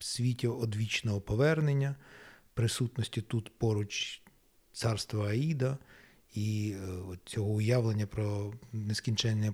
світі 0.05 0.49
одвічного 0.49 1.21
повернення, 1.21 1.97
присутності 2.55 3.21
тут 3.21 3.59
поруч 3.59 4.23
царства 4.73 5.29
Аїда 5.29 5.79
і 6.35 6.75
е, 6.77 7.19
цього 7.25 7.51
уявлення 7.51 8.07
про 8.07 8.53
нескінченне 8.73 9.53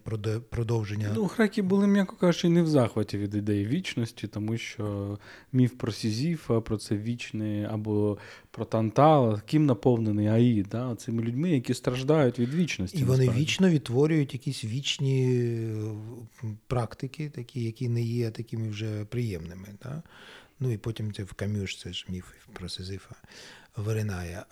продовження. 0.50 1.12
Ну, 1.14 1.24
греки 1.24 1.62
були, 1.62 1.86
м'яко 1.86 2.16
кажучи, 2.16 2.48
не 2.48 2.62
в 2.62 2.66
захваті 2.68 3.18
від 3.18 3.34
ідеї 3.34 3.66
вічності, 3.66 4.26
тому 4.26 4.58
що 4.58 5.18
міф 5.52 5.72
про 5.72 5.92
Сізіфа, 5.92 6.60
про 6.60 6.76
це 6.76 6.96
вічне 6.96 7.68
або 7.72 8.18
про 8.50 8.64
Тантала, 8.64 9.42
ким 9.46 9.66
наповнений 9.66 10.26
Аїд, 10.26 10.66
да? 10.70 10.96
цими 10.96 11.22
людьми, 11.22 11.50
які 11.50 11.74
страждають 11.74 12.38
від 12.38 12.54
вічності. 12.54 12.98
І 12.98 13.04
вони 13.04 13.18
насправді. 13.18 13.42
вічно 13.42 13.68
відтворюють 13.68 14.34
якісь 14.34 14.64
вічні 14.64 15.42
е, 16.44 16.46
практики, 16.66 17.30
такі, 17.34 17.64
які 17.64 17.88
не 17.88 18.02
є 18.02 18.30
такими 18.30 18.68
вже 18.68 19.04
приємними. 19.04 19.68
Да? 19.82 20.02
Ну 20.60 20.70
і 20.72 20.76
потім 20.76 21.12
це 21.12 21.22
в 21.22 21.32
Камюш, 21.32 21.76
це 21.78 21.92
ж 21.92 22.06
міф 22.08 22.24
про 22.52 22.68
Сизифа 22.68 23.14
виринає. 23.76 24.44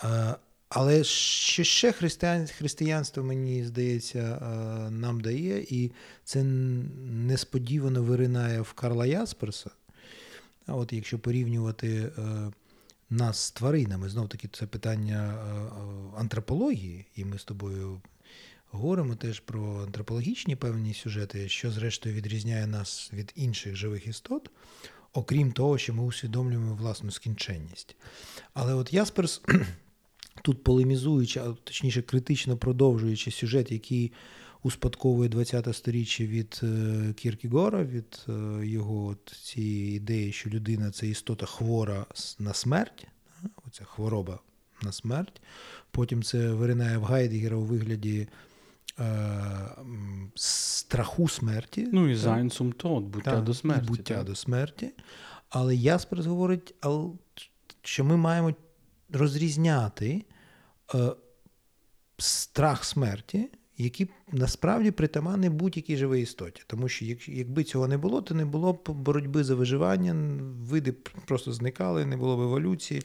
Але 0.69 1.05
що 1.05 1.65
ще 1.65 1.93
християн, 1.93 2.47
християнство, 2.47 3.23
мені 3.23 3.65
здається, 3.65 4.39
нам 4.91 5.21
дає, 5.21 5.67
і 5.69 5.93
це 6.25 6.43
несподівано 7.05 8.03
виринає 8.03 8.61
в 8.61 8.73
Карла 8.73 9.07
Ясперса. 9.07 9.71
А 10.67 10.75
от 10.75 10.93
якщо 10.93 11.19
порівнювати 11.19 12.13
е, 12.19 12.53
нас 13.11 13.41
з 13.41 13.51
тваринами, 13.51 14.09
знов 14.09 14.29
таки 14.29 14.49
це 14.53 14.67
питання 14.67 15.35
е, 15.35 16.21
антропології, 16.21 17.07
і 17.15 17.25
ми 17.25 17.39
з 17.39 17.45
тобою 17.45 18.01
говоримо 18.71 19.15
теж 19.15 19.41
про 19.41 19.83
антропологічні 19.83 20.57
певні 20.57 20.95
сюжети, 20.95 21.49
що 21.49 21.71
зрештою 21.71 22.15
відрізняє 22.15 22.67
нас 22.67 23.11
від 23.13 23.33
інших 23.37 23.77
живих 23.77 24.07
істот 24.07 24.51
окрім 25.19 25.53
того, 25.53 25.79
що 25.79 25.95
ми 25.95 26.03
усвідомлюємо 26.03 26.75
власну 26.75 27.11
скінченність. 27.11 27.97
Але 28.55 28.75
от 28.75 28.93
Ясперс, 28.93 29.43
тут 30.43 30.65
полемізуючи, 30.65 31.41
а 31.41 31.53
точніше, 31.65 32.03
критично 32.03 32.57
продовжуючи 32.57 33.31
сюжет, 33.31 33.73
який 33.73 34.13
успадковує 34.63 35.31
20-те 35.31 35.73
сторіччя 35.73 36.25
від 36.25 36.61
е, 36.63 37.13
Кіркігора, 37.17 37.85
від 37.85 38.27
е, 38.29 38.67
його 38.67 39.07
от 39.07 39.37
цієї 39.43 39.97
ідеї, 39.97 40.33
що 40.33 40.51
людина 40.51 40.91
це 40.91 41.07
істота 41.09 41.47
хвора 41.47 42.07
на 42.39 42.55
смерть, 42.55 43.07
оця 43.67 43.85
хвороба 43.85 44.39
на 44.83 44.93
смерть. 44.93 45.41
Потім 45.91 46.23
це 46.23 46.49
виринає 46.49 46.99
в 46.99 47.03
Гайдгера 47.03 47.57
у 47.57 47.63
вигляді 47.63 48.29
страху 50.35 51.29
смерті. 51.29 51.89
Ну 51.93 52.09
і 52.09 52.15
зайнцум 52.15 52.73
то, 52.73 53.01
буття 53.01 53.31
так, 53.31 53.45
до 53.45 53.55
смерті. 53.55 53.85
І 53.85 53.89
буття 53.89 54.15
так. 54.15 54.25
до 54.25 54.35
смерті. 54.35 54.91
Але 55.49 55.77
Ясперс 55.77 56.27
говорить, 56.27 56.75
що 57.83 58.05
ми 58.05 58.17
маємо 58.17 58.55
розрізняти 59.13 60.25
е, 60.95 61.13
страх 62.19 62.85
смерті, 62.85 63.51
який 63.77 64.09
насправді 64.33 64.91
притаманний 64.91 65.51
будь-якій 65.51 65.97
живій 65.97 66.23
істоті. 66.23 66.63
Тому 66.67 66.89
що 66.89 67.05
якби 67.27 67.65
цього 67.65 67.89
не 67.89 67.99
було, 67.99 68.23
то 68.23 68.35
не 68.35 68.45
було 68.45 68.73
б 68.73 68.89
боротьби 68.89 69.45
за 69.45 69.55
виживання, 69.55 70.15
види 70.61 70.93
просто 71.27 71.53
зникали, 71.53 72.07
не 72.07 72.17
було 72.17 72.37
б 72.37 72.41
еволюції. 72.41 73.03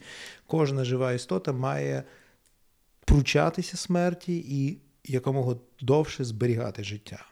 Кожна 0.47 0.83
жива 0.83 1.13
істота 1.13 1.53
має 1.53 2.03
пручатися 3.05 3.77
смерті 3.77 4.45
і 4.47 4.77
якомога 5.05 5.55
довше 5.81 6.23
зберігати 6.23 6.83
життя. 6.83 7.25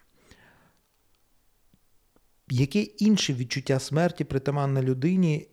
Яке 2.50 2.82
інше 2.82 3.34
відчуття 3.34 3.80
смерті 3.80 4.24
притаманне 4.24 4.82
людині, 4.82 5.48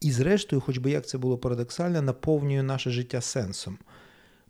і, 0.00 0.12
зрештою, 0.12 0.62
хоч 0.62 0.78
би 0.78 0.90
як 0.90 1.06
це 1.06 1.18
було 1.18 1.38
парадоксально, 1.38 2.02
наповнює 2.02 2.62
наше 2.62 2.90
життя 2.90 3.20
сенсом. 3.20 3.78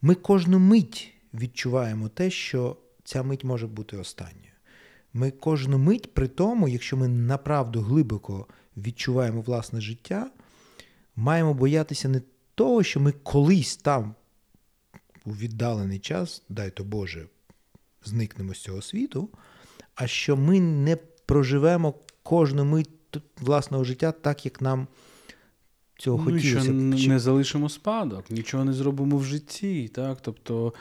Ми 0.02 0.14
кожну 0.14 0.58
мить 0.58 1.14
відчуваємо 1.34 2.08
те, 2.08 2.30
що 2.30 2.76
ця 3.04 3.22
мить 3.22 3.44
може 3.44 3.66
бути 3.66 3.96
останньою. 3.96 4.52
Ми 5.12 5.30
кожну 5.30 5.78
мить, 5.78 6.14
при 6.14 6.28
тому, 6.28 6.68
якщо 6.68 6.96
ми 6.96 7.08
направду 7.08 7.80
глибоко 7.80 8.46
відчуваємо 8.76 9.40
власне 9.40 9.80
життя, 9.80 10.30
маємо 11.16 11.54
боятися 11.54 12.08
не 12.08 12.22
того, 12.54 12.82
що 12.82 13.00
ми 13.00 13.12
колись 13.12 13.76
там 13.76 14.14
у 15.24 15.30
віддалений 15.30 15.98
час, 15.98 16.42
дай 16.48 16.70
то 16.70 16.84
Боже, 16.84 17.26
зникнемо 18.04 18.54
з 18.54 18.60
цього 18.60 18.82
світу, 18.82 19.28
а 19.94 20.06
що 20.06 20.36
ми 20.36 20.60
не 20.60 20.96
проживемо 21.26 21.94
кожну 22.22 22.64
мить 22.64 22.88
власного 23.40 23.84
життя 23.84 24.12
так, 24.12 24.44
як 24.44 24.60
нам 24.60 24.86
цього 25.98 26.18
ну, 26.18 26.24
хотілося. 26.24 26.64
Що 26.96 27.08
не 27.08 27.18
залишимо 27.18 27.68
спадок, 27.68 28.30
нічого 28.30 28.64
не 28.64 28.72
зробимо 28.72 29.16
в 29.16 29.24
житті. 29.24 29.88
так? 29.88 30.18
Тобто 30.22 30.74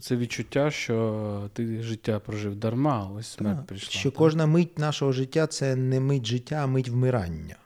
це 0.00 0.16
відчуття, 0.16 0.70
що 0.70 1.50
ти 1.52 1.82
життя 1.82 2.20
прожив 2.20 2.56
дарма, 2.56 3.10
ось 3.18 3.26
смерть 3.26 3.56
так, 3.56 3.66
прийшла. 3.66 3.90
Що 3.90 4.10
так? 4.10 4.18
кожна 4.18 4.46
мить 4.46 4.78
нашого 4.78 5.12
життя 5.12 5.46
це 5.46 5.76
не 5.76 6.00
мить 6.00 6.26
життя, 6.26 6.56
а 6.56 6.66
мить 6.66 6.88
вмирання. 6.88 7.56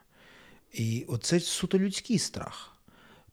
І 0.73 1.05
оце 1.09 1.41
суто 1.41 1.79
людський 1.79 2.19
страх. 2.19 2.78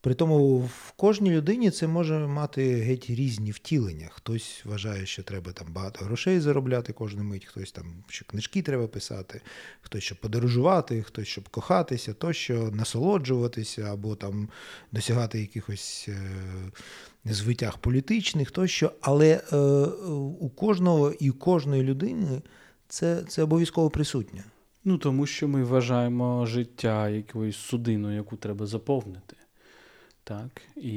При 0.06 0.14
тому 0.14 0.58
в 0.58 0.92
кожній 0.92 1.32
людині 1.32 1.72
це 1.72 1.88
може 1.88 2.20
мати 2.20 2.76
геть 2.76 3.10
різні 3.10 3.52
втілення. 3.52 4.08
Хтось 4.12 4.62
вважає, 4.66 5.06
що 5.06 5.24
треба 5.24 5.52
там 5.52 5.68
багато 5.74 6.06
грошей 6.06 6.40
заробляти 6.40 6.94
кожну 6.94 7.24
мить, 7.24 7.46
хтось 7.46 7.72
там, 7.72 7.86
що 8.08 8.26
книжки 8.26 8.62
треба 8.62 8.88
писати, 8.88 9.42
хтось 9.82 10.04
щоб 10.04 10.18
подорожувати, 10.18 11.04
хтось 11.04 11.28
щоб 11.28 11.50
кохатися, 11.50 12.14
тощо 12.14 12.72
насолоджуватися 12.74 13.82
або 13.82 14.16
там 14.16 14.50
досягати 14.92 15.40
якихось 15.40 16.06
е, 16.10 16.18
звитяг 17.26 17.78
політичних, 17.78 18.52
тощо. 18.52 18.92
Але 19.02 19.42
е, 19.54 19.58
у 20.40 20.50
кожного 20.50 21.12
і 21.12 21.30
у 21.30 21.34
кожної 21.34 21.84
людини 21.84 22.42
це, 22.88 23.24
це 23.28 23.44
обов'язково 23.44 23.90
присутнє. 23.90 24.44
Ну 24.84 24.98
тому 24.98 25.26
що 25.26 25.48
ми 25.48 25.64
вважаємо 25.64 26.46
життя 26.46 27.10
якоюсь 27.10 27.58
судиною, 27.58 28.16
яку 28.16 28.38
треба 28.38 28.66
заповнити. 28.66 29.36
Так, 30.28 30.62
і 30.76 30.90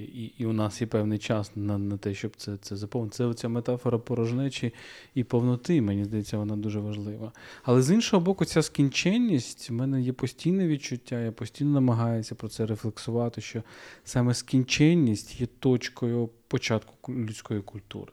і, 0.00 0.34
і 0.38 0.46
у 0.46 0.52
нас 0.52 0.80
є 0.80 0.86
певний 0.86 1.18
час 1.18 1.52
на 1.56 1.78
на 1.78 1.96
те, 1.96 2.14
щоб 2.14 2.36
це 2.36 2.56
це 2.56 2.76
заповнити. 2.76 3.16
Це 3.16 3.24
оця 3.24 3.48
метафора 3.48 3.98
порожнечі 3.98 4.74
і 5.14 5.24
повноти, 5.24 5.80
мені 5.80 6.04
здається, 6.04 6.38
вона 6.38 6.56
дуже 6.56 6.80
важлива. 6.80 7.32
Але 7.62 7.82
з 7.82 7.90
іншого 7.90 8.24
боку, 8.24 8.44
ця 8.44 8.62
скінченність 8.62 9.70
в 9.70 9.72
мене 9.72 10.02
є 10.02 10.12
постійне 10.12 10.66
відчуття, 10.68 11.20
я 11.20 11.32
постійно 11.32 11.70
намагаюся 11.70 12.34
про 12.34 12.48
це 12.48 12.66
рефлексувати, 12.66 13.40
що 13.40 13.62
саме 14.04 14.34
скінченність 14.34 15.40
є 15.40 15.46
точкою 15.46 16.30
початку 16.48 17.14
людської 17.14 17.60
культури. 17.62 18.12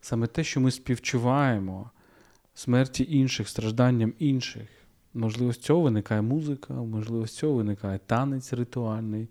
Саме 0.00 0.26
те, 0.26 0.44
що 0.44 0.60
ми 0.60 0.70
співчуваємо 0.70 1.90
смерті 2.54 3.06
інших, 3.10 3.48
стражданням 3.48 4.12
інших. 4.18 4.83
Можливо, 5.14 5.52
з 5.52 5.58
цього 5.58 5.80
виникає 5.80 6.22
музика, 6.22 6.74
можливо, 6.74 7.26
з 7.26 7.36
цього 7.36 7.54
виникає 7.54 8.00
танець 8.06 8.52
ритуальний. 8.52 9.28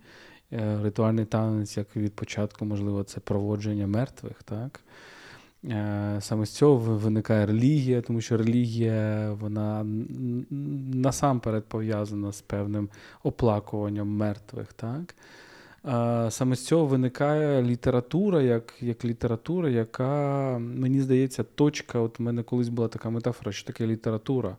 Е, 0.53 0.79
ритуальний 0.83 1.25
танець, 1.25 1.77
як 1.77 1.95
від 1.95 2.13
початку, 2.13 2.65
можливо, 2.65 3.03
це 3.03 3.19
проводження 3.19 3.87
мертвих. 3.87 4.43
так? 4.43 4.79
Е, 5.65 6.17
саме 6.21 6.45
з 6.45 6.49
цього 6.49 6.75
виникає 6.75 7.45
релігія, 7.45 8.01
тому 8.01 8.21
що 8.21 8.37
релігія 8.37 9.31
вона 9.33 9.85
насамперед 10.93 11.65
пов'язана 11.65 12.31
з 12.31 12.41
певним 12.41 12.89
оплакуванням 13.23 14.07
мертвих. 14.07 14.73
так? 14.73 15.15
Саме 16.33 16.55
з 16.55 16.65
цього 16.65 16.85
виникає 16.85 17.63
література, 17.63 18.41
як 18.41 18.73
як 18.81 19.05
література, 19.05 19.69
яка, 19.69 20.57
мені 20.59 21.01
здається, 21.01 21.43
точка. 21.43 21.99
От 21.99 22.19
у 22.19 22.23
мене 22.23 22.43
колись 22.43 22.69
була 22.69 22.87
така 22.87 23.09
метафора, 23.09 23.51
що 23.51 23.67
таке 23.67 23.87
література 23.87 24.57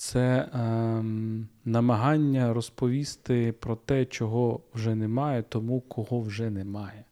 це 0.00 0.48
ем, 0.54 1.48
намагання 1.64 2.52
розповісти 2.52 3.52
про 3.52 3.76
те, 3.76 4.04
чого 4.04 4.60
вже 4.74 4.94
немає, 4.94 5.44
тому 5.48 5.80
кого 5.80 6.20
вже 6.20 6.50
немає. 6.50 7.04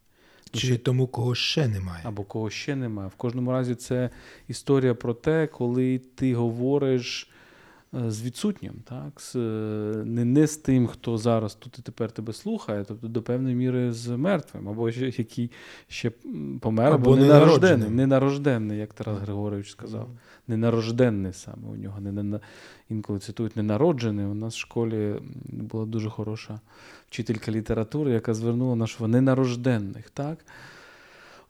Чи 0.51 0.77
тому, 0.77 1.07
кого 1.07 1.35
ще 1.35 1.67
немає. 1.67 2.01
Або 2.03 2.23
кого 2.23 2.49
ще 2.49 2.75
немає. 2.75 3.09
В 3.09 3.15
кожному 3.15 3.51
разі 3.51 3.75
це 3.75 4.09
історія 4.47 4.93
про 4.93 5.13
те, 5.13 5.47
коли 5.47 6.01
ти 6.15 6.35
говориш 6.35 7.29
з 7.93 8.21
відсутнім, 8.21 8.73
так? 8.83 9.21
З, 9.21 9.35
е, 9.35 9.39
не 10.05 10.25
не 10.25 10.47
з 10.47 10.57
тим, 10.57 10.87
хто 10.87 11.17
зараз 11.17 11.55
тут 11.55 11.79
і 11.79 11.81
тепер 11.81 12.11
тебе 12.11 12.33
слухає, 12.33 12.85
тобто 12.87 13.07
до 13.07 13.21
певної 13.21 13.55
міри 13.55 13.93
з 13.93 14.07
мертвим, 14.07 14.69
або 14.69 14.89
який 14.89 15.51
ще 15.87 16.11
помер, 16.59 16.93
або, 16.93 17.11
або 17.11 17.15
ненарожденний, 17.15 17.89
ненарожденний, 17.89 18.77
як 18.77 18.93
Тарас 18.93 19.19
Григорович 19.19 19.71
сказав. 19.71 20.03
Mm. 20.03 20.15
Ненарожденний 20.47 21.33
саме 21.33 21.67
у 21.67 21.75
нього. 21.75 22.01
Не, 22.01 22.23
не, 22.23 22.39
Інколи 22.89 23.19
цитують 23.19 23.55
ненароджений. 23.55 24.25
У 24.25 24.33
нас 24.33 24.55
в 24.55 24.59
школі 24.59 25.15
була 25.45 25.85
дуже 25.85 26.09
хороша 26.09 26.59
вчителька 27.07 27.51
літератури, 27.51 28.11
яка 28.11 28.33
звернула 28.33 28.75
на 28.75 28.87
що 28.87 29.07
ненарожденних. 29.07 30.09
так? 30.09 30.37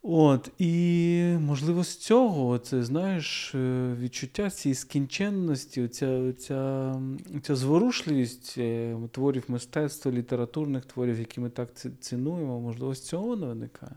От, 0.02 0.52
І, 0.58 1.36
можливо, 1.40 1.84
з 1.84 1.98
цього 1.98 2.58
це, 2.58 2.84
знаєш, 2.84 3.56
е, 3.56 3.96
відчуття 4.00 4.50
цієї 4.50 4.76
скінченності, 4.76 5.82
оця, 5.82 6.08
оця, 6.08 6.94
оця 7.38 7.56
зворушливість 7.56 8.56
е, 8.58 8.98
творів 9.12 9.44
мистецтва, 9.48 10.12
літературних 10.12 10.86
творів, 10.86 11.20
які 11.20 11.42
ми 11.42 11.50
так 11.50 11.70
цінуємо, 12.00 12.60
можливо, 12.60 12.96
з 12.96 13.02
цього 13.02 13.36
не 13.36 13.48
виникає. 13.48 13.96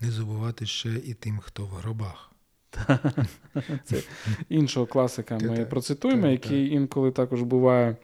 Не 0.00 0.10
забувати 0.10 0.66
ще 0.66 0.88
і 0.88 1.14
тим, 1.14 1.38
хто 1.38 1.64
в 1.64 1.68
гробах. 1.68 2.32
Це 3.84 4.02
іншого 4.48 4.86
класика 4.86 5.38
ми 5.38 5.64
процитуємо, 5.64 6.26
який 6.26 6.72
інколи 6.72 7.10
також 7.10 7.42
буває 7.42 7.96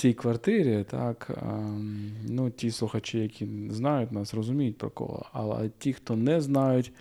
цій 0.00 0.14
квартирі, 0.14 0.84
так 0.90 1.30
ем, 1.42 2.12
ну, 2.28 2.50
ті 2.50 2.70
слухачі, 2.70 3.18
які 3.18 3.48
знають 3.70 4.12
нас, 4.12 4.34
розуміють 4.34 4.78
про 4.78 4.90
кого. 4.90 5.26
Але 5.32 5.68
ті, 5.78 5.92
хто 5.92 6.16
не 6.16 6.40
знають, 6.40 6.92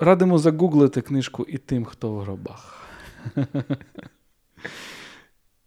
радимо 0.00 0.38
загуглити 0.38 1.02
книжку 1.02 1.44
і 1.48 1.58
тим, 1.58 1.84
хто 1.84 2.12
в 2.12 2.20
гробах. 2.20 2.88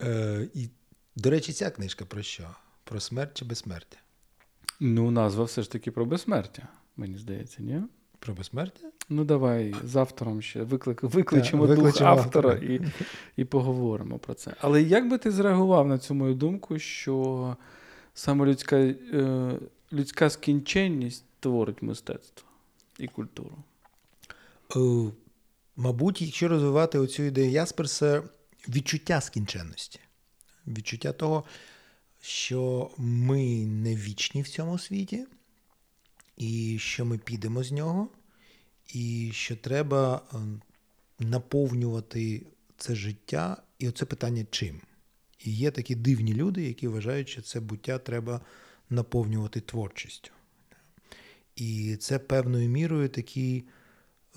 Е, 0.02 0.48
і, 0.54 0.70
До 1.16 1.30
речі, 1.30 1.54
ця 1.54 1.70
книжка 1.70 2.06
про 2.06 2.22
що? 2.22 2.44
Про 2.84 3.00
смерть 3.00 3.32
чи 3.34 3.46
безсмертя? 3.46 3.98
Ну, 4.80 5.12
назва 5.12 5.44
все 5.44 5.62
ж 5.62 5.72
таки 5.72 5.92
про 5.92 6.06
безсмертя, 6.06 6.68
мені 6.98 7.18
здається, 7.18 7.64
ні? 7.64 7.82
Про 8.24 8.34
безсмертя? 8.34 8.88
Ну, 9.10 9.24
давай 9.24 9.76
з 9.84 9.96
автором 9.96 10.42
ще 10.42 10.64
виклик, 10.64 11.04
викличемо 11.04 11.68
дух 11.68 11.86
автора, 11.86 12.10
автора 12.10 12.54
і 12.54 12.82
і 13.38 13.46
поговоримо 13.46 14.18
про 14.18 14.34
це. 14.34 14.54
Але 14.60 14.82
як 14.82 15.10
би 15.10 15.18
ти 15.18 15.32
зреагував 15.32 15.88
на 15.88 15.98
цю 15.98 16.14
мою 16.14 16.34
думку, 16.34 16.80
що 16.80 17.58
саме 18.14 18.46
людська 18.46 18.78
е, 18.78 19.52
людська 19.94 20.30
скінченність 20.30 21.26
творить 21.40 21.82
мистецтво 21.82 22.48
і 23.00 23.08
культуру? 23.08 23.58
Е, 24.76 25.12
мабуть, 25.76 26.22
якщо 26.22 26.48
розвивати 26.48 27.00
оцю 27.00 27.24
ідею 27.24 27.52
Ясперса, 27.52 28.24
відчуття 28.70 29.22
скінченності, 29.22 30.00
відчуття 30.68 31.12
того, 31.12 31.44
що 32.22 32.90
ми 32.98 33.66
не 33.66 33.96
вічні 33.96 34.42
в 34.42 34.48
цьому 34.48 34.80
світі, 34.80 35.26
і 36.44 36.80
що 36.80 37.06
ми 37.06 37.18
підемо 37.18 37.64
з 37.64 37.72
нього 37.72 38.10
і 38.94 39.32
що 39.34 39.56
треба 39.56 40.22
е, 40.34 40.38
наповнювати 41.20 42.46
це 42.78 42.96
життя, 42.96 43.58
і 43.80 43.90
оце 43.90 44.06
питання 44.06 44.46
чим. 44.52 44.82
І 45.40 45.56
є 45.56 45.72
такі 45.72 45.96
дивні 45.96 46.34
люди, 46.34 46.64
які 46.64 46.88
вважають, 46.88 47.30
що 47.30 47.42
це 47.42 47.60
буття 47.60 47.98
треба 47.98 48.42
наповнювати 48.90 49.62
творчістю. 49.62 50.32
І 51.56 51.96
це 51.96 52.20
певною 52.20 52.70
мірою 52.70 53.10
такий, 53.10 53.64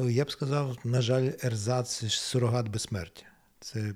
е, 0.01 0.12
я 0.12 0.25
б 0.25 0.31
сказав, 0.31 0.79
на 0.85 1.03
жаль, 1.03 1.31
ерзац 1.42 2.05
сурогат 2.12 2.69
безсмертя. 2.69 3.25
Це... 3.61 3.95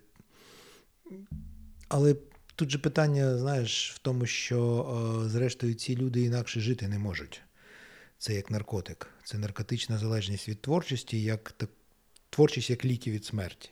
Але 1.88 2.16
тут 2.54 2.70
же 2.70 2.78
питання, 2.78 3.38
знаєш, 3.38 3.92
в 3.92 3.98
тому, 3.98 4.26
що, 4.26 5.22
е, 5.24 5.28
зрештою, 5.28 5.74
ці 5.74 5.96
люди 5.96 6.22
інакше 6.22 6.60
жити 6.60 6.88
не 6.88 6.98
можуть 6.98 7.42
це 8.20 8.34
як 8.34 8.50
наркотик. 8.50 9.06
Це 9.24 9.38
наркотична 9.38 9.98
залежність 9.98 10.48
від 10.48 10.60
творчості, 10.60 11.22
як 11.22 11.52
так, 11.52 11.70
творчість 12.30 12.70
як 12.70 12.84
ліки 12.84 13.10
від 13.10 13.24
смерті. 13.24 13.70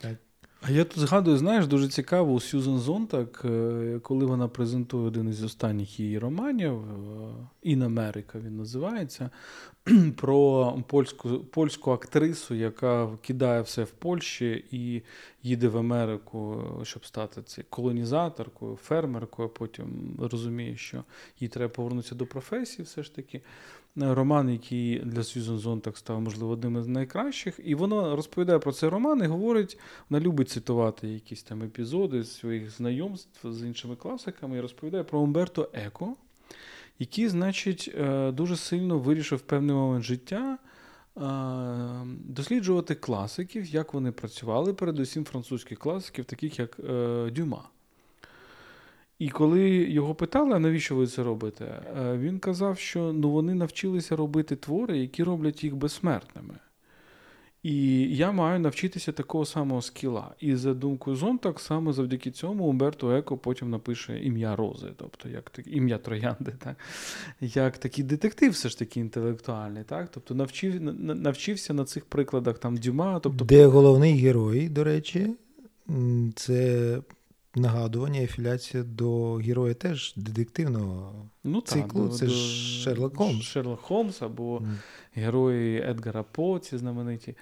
Так? 0.00 0.16
А 0.62 0.70
я 0.70 0.84
тут 0.84 0.98
згадую, 0.98 1.36
знаєш, 1.36 1.66
дуже 1.66 1.88
цікаво 1.88 2.32
у 2.32 2.40
Сюзан 2.40 2.78
Зонтак, 2.78 3.42
е, 3.44 4.00
коли 4.02 4.26
вона 4.26 4.48
презентує 4.48 5.06
один 5.06 5.28
із 5.28 5.44
останніх 5.44 6.00
її 6.00 6.18
романів, 6.18 6.82
«Ін 7.62 7.82
Америка 7.82 8.38
він 8.38 8.56
називається, 8.56 9.30
про 10.16 10.72
польську 10.86 11.38
польську 11.38 11.90
актрису, 11.90 12.54
яка 12.54 13.08
кидає 13.22 13.62
все 13.62 13.84
в 13.84 13.90
Польщі 13.90 14.64
і 14.70 15.02
їде 15.42 15.68
в 15.68 15.78
Америку, 15.78 16.64
щоб 16.82 17.06
стати 17.06 17.42
ці, 17.42 17.62
колонізаторкою, 17.62 18.76
фермеркою. 18.76 19.48
Потім 19.48 20.16
розуміє, 20.18 20.76
що 20.76 21.04
їй 21.40 21.48
треба 21.48 21.68
повернутися 21.68 22.14
до 22.14 22.26
професії, 22.26 22.84
все 22.84 23.02
ж 23.02 23.14
таки 23.14 23.40
роман, 23.96 24.50
який 24.50 24.98
для 24.98 25.24
Сьюзен 25.24 25.58
Зонтак 25.58 25.98
став, 25.98 26.20
можливо, 26.20 26.52
одним 26.52 26.78
із 26.78 26.86
найкращих. 26.86 27.60
І 27.64 27.74
вона 27.74 28.16
розповідає 28.16 28.58
про 28.58 28.72
цей 28.72 28.88
роман 28.88 29.22
і 29.24 29.26
говорить, 29.26 29.78
вона 30.10 30.24
любить 30.24 30.50
цитувати 30.50 31.08
якісь 31.08 31.42
там 31.42 31.62
епізоди 31.62 32.22
з 32.22 32.36
своїх 32.36 32.70
знайомств 32.70 33.52
з 33.52 33.62
іншими 33.62 33.96
класиками 33.96 34.56
і 34.56 34.60
розповідає 34.60 35.04
про 35.04 35.20
Умберто 35.20 35.70
Еко, 35.72 36.16
який, 36.98 37.28
значить, 37.28 37.94
е, 37.98 38.32
дуже 38.32 38.56
сильно 38.56 38.98
вирішив 38.98 39.40
певний 39.40 39.76
момент 39.76 40.04
життя. 40.04 40.58
Е, 41.16 41.20
досліджувати 42.24 42.94
класиків, 42.94 43.66
як 43.66 43.94
вони 43.94 44.12
працювали, 44.12 44.74
передусім 44.74 45.24
французьких 45.24 45.78
класиків, 45.78 46.24
таких 46.24 46.58
як 46.58 46.80
е, 46.80 47.30
Дюма. 47.30 47.68
І 49.20 49.28
коли 49.28 49.68
його 49.70 50.14
питали, 50.14 50.58
навіщо 50.58 50.96
ви 50.96 51.06
це 51.06 51.22
робите, 51.22 51.82
він 52.18 52.38
казав, 52.38 52.78
що 52.78 53.12
ну, 53.12 53.30
вони 53.30 53.54
навчилися 53.54 54.16
робити 54.16 54.56
твори, 54.56 54.98
які 54.98 55.22
роблять 55.22 55.64
їх 55.64 55.76
безсмертними. 55.76 56.54
І 57.62 58.00
я 58.16 58.32
маю 58.32 58.60
навчитися 58.60 59.12
такого 59.12 59.46
самого 59.46 59.82
скіла. 59.82 60.34
І 60.38 60.56
за 60.56 60.74
думкою 60.74 61.16
Зон, 61.16 61.38
так 61.38 61.60
само 61.60 61.92
завдяки 61.92 62.30
цьому 62.30 62.64
Умберто 62.64 63.10
Еко 63.10 63.36
потім 63.36 63.70
напише 63.70 64.20
ім'я 64.20 64.56
Рози, 64.56 64.88
тобто 64.96 65.28
як 65.28 65.60
ім'я 65.66 65.98
Троянди, 65.98 66.52
так? 66.58 66.76
як 67.40 67.78
такий 67.78 68.04
детектив, 68.04 68.52
все 68.52 68.68
ж 68.68 68.78
таки 68.78 69.00
інтелектуальний. 69.00 69.84
так? 69.84 70.08
Тобто 70.10 70.34
навчив, 70.34 70.80
навчився 71.00 71.74
на 71.74 71.84
цих 71.84 72.04
прикладах 72.04 72.58
там 72.58 72.76
Дюма. 72.76 73.20
Тобто... 73.20 73.44
Де 73.44 73.66
головний 73.66 74.18
герой, 74.18 74.68
до 74.68 74.84
речі, 74.84 75.34
це 76.34 76.98
нагадування, 77.54 78.22
афіляція 78.22 78.82
до 78.82 79.34
героя 79.34 79.74
теж 79.74 80.14
детективного 80.16 81.28
ну, 81.44 81.60
циклу. 81.60 82.08
Та, 82.08 82.14
це 82.14 82.26
до, 82.26 82.32
ж 82.32 82.82
Шерлок 82.82 83.16
Холмс. 83.16 83.44
Шерлок 83.44 83.80
Холмс 83.80 84.22
або 84.22 84.58
mm. 84.58 84.66
герої 85.14 85.82
Едгара 85.90 86.22
По, 86.22 86.58
ці 86.58 86.78
знамениті. 86.78 87.34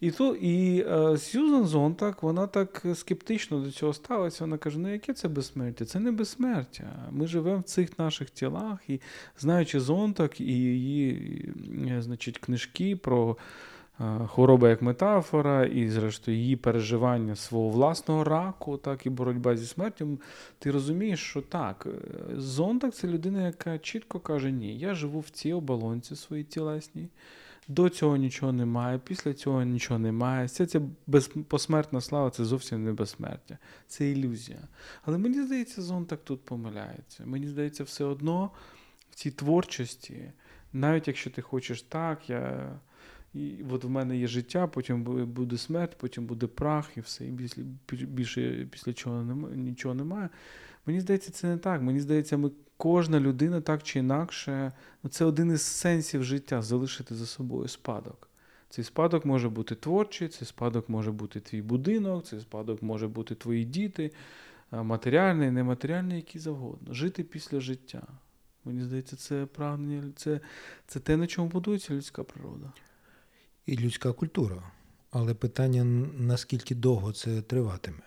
І 0.00 0.10
то, 0.10 0.34
і 0.34 0.80
е, 0.80 1.18
Сьюзан 1.18 1.66
Зонтак, 1.66 2.22
вона 2.22 2.46
так 2.46 2.86
скептично 2.94 3.60
до 3.60 3.70
цього 3.70 3.92
ставиться. 3.92 4.44
Вона 4.44 4.58
каже: 4.58 4.78
ну 4.78 4.92
яке 4.92 5.14
це 5.14 5.28
безсмертя? 5.28 5.84
Це 5.84 6.00
не 6.00 6.12
безсмертя. 6.12 7.08
Ми 7.10 7.26
живемо 7.26 7.58
в 7.58 7.62
цих 7.62 7.98
наших 7.98 8.30
тілах, 8.30 8.90
і 8.90 9.00
знаючи 9.38 9.80
Зонтак 9.80 10.40
і 10.40 10.44
її, 10.44 11.54
значить, 12.00 12.38
книжки 12.38 12.96
про. 12.96 13.36
Е, 14.00 14.26
хвороба 14.26 14.68
як 14.68 14.82
метафора, 14.82 15.64
і, 15.64 15.88
зрештою, 15.88 16.36
її 16.36 16.56
переживання 16.56 17.36
свого 17.36 17.68
власного 17.68 18.24
раку, 18.24 18.76
так 18.76 19.06
і 19.06 19.10
боротьба 19.10 19.56
зі 19.56 19.66
смертю, 19.66 20.18
ти 20.58 20.70
розумієш, 20.70 21.20
що 21.20 21.42
так, 21.42 21.86
е, 21.86 21.90
Зонтак 22.36 22.94
це 22.94 23.08
людина, 23.08 23.46
яка 23.46 23.78
чітко 23.78 24.20
каже: 24.20 24.50
Ні, 24.50 24.78
я 24.78 24.94
живу 24.94 25.20
в 25.20 25.30
цій 25.30 25.52
оболонці 25.52 26.16
своїй 26.16 26.44
тілесній. 26.44 27.08
До 27.68 27.88
цього 27.88 28.16
нічого 28.16 28.52
немає, 28.52 29.00
після 29.04 29.34
цього 29.34 29.62
нічого 29.62 29.98
немає. 29.98 30.48
Це 30.48 30.66
ця 30.66 30.80
посмертна 31.48 32.00
слава 32.00 32.30
це 32.30 32.44
зовсім 32.44 32.84
не 32.84 32.92
безсмертя, 32.92 33.58
це 33.86 34.10
ілюзія. 34.10 34.68
Але 35.04 35.18
мені 35.18 35.42
здається, 35.42 35.82
Зонтак 35.82 36.20
тут 36.24 36.44
помиляється. 36.44 37.22
Мені 37.26 37.48
здається, 37.48 37.84
все 37.84 38.04
одно 38.04 38.50
в 39.10 39.14
цій 39.14 39.30
творчості, 39.30 40.32
навіть 40.72 41.08
якщо 41.08 41.30
ти 41.30 41.42
хочеш 41.42 41.82
так, 41.82 42.30
я. 42.30 42.72
І 43.34 43.64
от 43.70 43.84
в 43.84 43.88
мене 43.88 44.16
є 44.16 44.26
життя, 44.26 44.66
потім 44.66 45.02
буде 45.26 45.58
смерть, 45.58 45.98
потім 45.98 46.26
буде 46.26 46.46
прах 46.46 46.96
і 46.96 47.00
все. 47.00 47.26
І 47.26 47.30
більше, 47.30 47.62
більше 47.90 48.68
після 48.70 48.92
чого 48.92 49.22
немає, 49.22 49.56
нічого 49.56 49.94
немає. 49.94 50.28
Мені 50.86 51.00
здається, 51.00 51.32
це 51.32 51.46
не 51.46 51.58
так. 51.58 51.82
Мені 51.82 52.00
здається, 52.00 52.36
ми 52.36 52.50
кожна 52.76 53.20
людина 53.20 53.60
так 53.60 53.82
чи 53.82 53.98
інакше. 53.98 54.72
ну 55.02 55.10
Це 55.10 55.24
один 55.24 55.50
із 55.50 55.62
сенсів 55.62 56.24
життя 56.24 56.62
залишити 56.62 57.14
за 57.14 57.26
собою 57.26 57.68
спадок. 57.68 58.28
Цей 58.68 58.84
спадок 58.84 59.24
може 59.24 59.48
бути 59.48 59.74
творчий, 59.74 60.28
цей 60.28 60.48
спадок 60.48 60.88
може 60.88 61.12
бути 61.12 61.40
твій 61.40 61.62
будинок, 61.62 62.24
цей 62.24 62.40
спадок 62.40 62.82
може 62.82 63.08
бути 63.08 63.34
твої 63.34 63.64
діти, 63.64 64.10
матеріальний, 64.70 65.50
нематеріальний, 65.50 66.16
який 66.16 66.40
завгодно. 66.40 66.94
Жити 66.94 67.22
після 67.22 67.60
життя. 67.60 68.02
Мені 68.64 68.82
здається, 68.82 69.16
це 69.16 69.46
прагнення, 69.46 70.12
це, 70.16 70.40
це 70.86 71.00
те, 71.00 71.16
на 71.16 71.26
чому 71.26 71.48
будується 71.48 71.94
людська 71.94 72.24
природа 72.24 72.72
і 73.66 73.76
людська 73.76 74.12
культура. 74.12 74.62
Але 75.10 75.34
питання, 75.34 75.84
наскільки 76.18 76.74
довго 76.74 77.12
це 77.12 77.42
триватиме? 77.42 78.02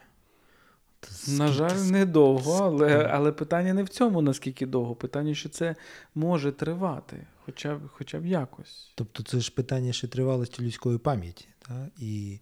Скільки... 1.11 1.37
На 1.37 1.47
жаль, 1.47 1.77
недовго, 1.77 2.53
але 2.63 3.09
але 3.13 3.31
питання 3.31 3.73
не 3.73 3.83
в 3.83 3.89
цьому, 3.89 4.21
наскільки 4.21 4.65
довго. 4.65 4.95
Питання, 4.95 5.35
що 5.35 5.49
це 5.49 5.75
може 6.15 6.51
тривати, 6.51 7.27
хоча 7.45 7.75
б 7.75 7.79
хоча 7.87 8.19
б 8.19 8.25
якось. 8.25 8.91
Тобто 8.95 9.23
це 9.23 9.39
ж 9.39 9.51
питання 9.51 9.93
ще 9.93 10.07
тривалості 10.07 10.63
людської 10.63 10.97
пам'яті. 10.97 11.47
Так? 11.67 11.87
І 11.99 12.39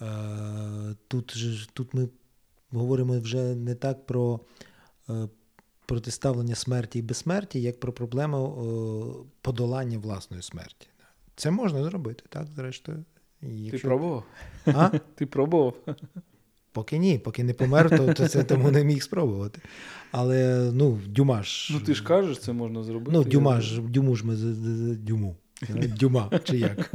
е, 0.00 0.06
тут 1.08 1.36
же, 1.36 1.68
тут 1.72 1.94
ми 1.94 2.08
говоримо 2.70 3.20
вже 3.20 3.54
не 3.54 3.74
так 3.74 4.06
про 4.06 4.40
е, 5.08 5.28
протиставлення 5.86 6.54
смерті 6.54 6.98
і 6.98 7.02
безсмерті, 7.02 7.62
як 7.62 7.80
про 7.80 7.92
проблему 7.92 8.38
е, 8.38 9.28
подолання 9.40 9.98
власної 9.98 10.42
смерті. 10.42 10.86
Це 11.36 11.50
можна 11.50 11.84
зробити, 11.84 12.24
так, 12.28 12.46
зрештою. 12.46 13.04
Якщо... 13.42 13.78
Ти 13.78 13.86
пробував? 13.88 14.24
А? 14.66 14.90
Ти 15.14 15.26
пробував? 15.26 15.74
Поки 16.72 16.98
ні, 16.98 17.18
поки 17.18 17.44
не 17.44 17.54
помер, 17.54 17.98
то, 17.98 18.14
то 18.14 18.28
це 18.28 18.44
тому 18.44 18.70
не 18.70 18.84
міг 18.84 19.02
спробувати. 19.02 19.60
Але 20.10 20.70
ну, 20.72 21.00
дюмаш. 21.06 21.70
Ну 21.74 21.80
ти 21.80 21.94
ж 21.94 22.04
кажеш, 22.04 22.38
це 22.38 22.52
можна 22.52 22.82
зробити. 22.82 23.10
Ну, 23.12 23.24
дюмаш, 23.24 23.78
дюму 23.78 24.16
ж 24.16 24.26
ми 24.26 24.34
дюму. 24.94 25.36
Дюма 25.98 26.30
чи 26.44 26.58
як. 26.58 26.94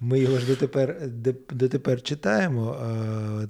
Ми 0.00 0.20
його 0.20 0.38
ж 0.38 0.46
дотепер 0.46 1.08
дотепер 1.50 2.02
читаємо, 2.02 2.76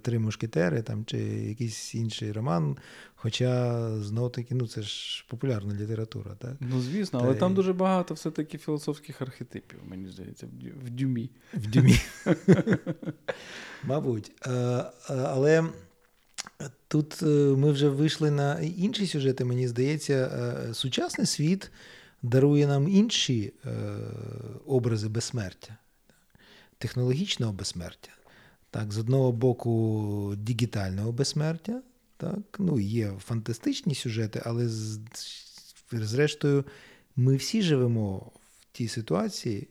Три 0.02 0.18
мушкетери 0.18 0.82
там, 0.82 1.04
чи 1.04 1.18
якийсь 1.18 1.94
інший 1.94 2.32
роман. 2.32 2.76
Хоча 3.14 3.80
знов 4.00 4.32
таки, 4.32 4.54
ну 4.54 4.66
це 4.66 4.82
ж 4.82 5.24
популярна 5.28 5.74
література. 5.74 6.34
так? 6.38 6.52
Ну, 6.60 6.80
звісно, 6.80 7.20
але 7.22 7.34
Та... 7.34 7.40
там 7.40 7.54
дуже 7.54 7.72
багато 7.72 8.14
все-таки 8.14 8.58
філософських 8.58 9.22
архетипів, 9.22 9.78
мені 9.84 10.08
здається, 10.08 10.46
в 10.86 10.90
дюмі. 10.90 11.30
В 11.54 11.66
дюмі. 11.66 12.00
Мабуть. 13.84 14.32
Але. 15.06 15.64
Тут 16.88 17.22
е, 17.22 17.26
ми 17.56 17.72
вже 17.72 17.88
вийшли 17.88 18.30
на 18.30 18.60
інші 18.60 19.06
сюжети, 19.06 19.44
мені 19.44 19.68
здається, 19.68 20.14
е, 20.14 20.74
сучасний 20.74 21.26
світ 21.26 21.70
дарує 22.24 22.66
нам 22.66 22.88
інші 22.88 23.52
е, 23.64 23.70
образи 24.66 25.08
безсмертя, 25.08 25.76
технологічного 26.78 27.52
безсмертя. 27.52 28.10
Так, 28.70 28.92
З 28.92 28.98
одного 28.98 29.32
боку, 29.32 30.34
дігітального 30.36 31.12
безсмертя. 31.12 31.82
Так, 32.16 32.56
ну, 32.58 32.80
Є 32.80 33.12
фантастичні 33.18 33.94
сюжети, 33.94 34.42
але 34.44 34.68
зрештою 35.92 36.64
ми 37.16 37.36
всі 37.36 37.62
живемо 37.62 38.16
в 38.16 38.66
тій 38.72 38.88
ситуації, 38.88 39.68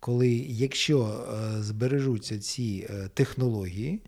коли 0.00 0.28
якщо 0.48 1.04
е, 1.04 1.62
збережуться 1.62 2.38
ці 2.38 2.86
е, 2.90 3.08
технології, 3.14 4.00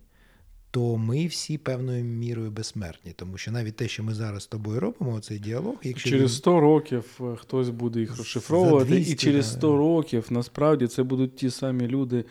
то 0.70 0.96
ми 0.96 1.26
всі 1.26 1.58
певною 1.58 2.04
мірою 2.04 2.50
безсмертні, 2.50 3.12
тому 3.16 3.38
що 3.38 3.52
навіть 3.52 3.76
те, 3.76 3.88
що 3.88 4.02
ми 4.02 4.14
зараз 4.14 4.42
з 4.42 4.46
тобою 4.46 4.80
робимо, 4.80 5.20
цей 5.20 5.38
діалог, 5.38 5.74
якщо 5.82 6.10
через 6.10 6.36
100 6.36 6.60
років 6.60 7.20
е, 7.20 7.36
хтось 7.36 7.68
буде 7.68 8.00
їх 8.00 8.18
розшифровувати, 8.18 8.90
200, 8.90 9.12
і 9.12 9.16
через 9.16 9.52
100 9.52 9.76
років 9.76 10.26
насправді 10.30 10.86
це 10.86 11.02
будуть 11.02 11.36
ті 11.36 11.50
самі 11.50 11.86
люди, 11.86 12.24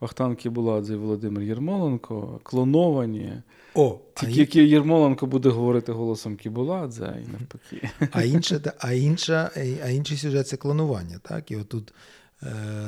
Вахтан 0.00 0.36
Кібуладзе 0.36 0.94
і 0.94 0.96
Володимир 0.96 1.42
Єрмоленко, 1.42 2.40
клоновані. 2.42 3.32
О, 3.74 3.98
Тільки 4.14 4.40
які 4.40 4.68
Єрмоленко 4.68 5.26
буде 5.26 5.48
говорити 5.48 5.92
голосом 5.92 6.36
Кібуладзе 6.36 7.22
і 7.26 7.32
навпаки. 7.32 7.90
А 8.12 8.22
інша, 8.22 8.60
а 8.78 8.92
інша, 8.92 9.50
а 9.84 9.88
інший 9.88 10.18
сюжет 10.18 10.48
це 10.48 10.56
клонування. 10.56 11.20
Так? 11.22 11.50
І 11.50 11.56
отут 11.56 11.92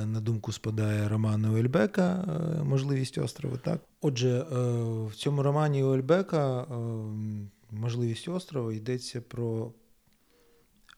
на 0.07 0.21
думку 0.21 0.53
спадає 0.53 1.09
роман 1.09 1.45
Уельбека 1.45 2.25
е, 2.61 2.63
Можливість 2.63 3.19
острова. 3.19 3.57
Так? 3.57 3.81
Отже, 4.01 4.29
е, 4.29 4.45
в 5.05 5.15
цьому 5.15 5.43
романі 5.43 5.83
Уельбека 5.83 6.67
Можливість 7.71 8.29
острова 8.29 8.73
йдеться 8.73 9.21
про 9.21 9.73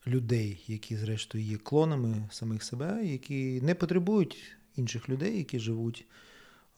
людей, 0.07 0.65
які, 0.67 0.97
зрештою, 0.97 1.45
є 1.45 1.57
клонами 1.57 2.29
самих 2.31 2.63
себе, 2.63 3.01
які 3.05 3.61
не 3.61 3.75
потребують 3.75 4.57
інших 4.77 5.09
людей, 5.09 5.39
які 5.39 5.59
живуть 5.59 6.07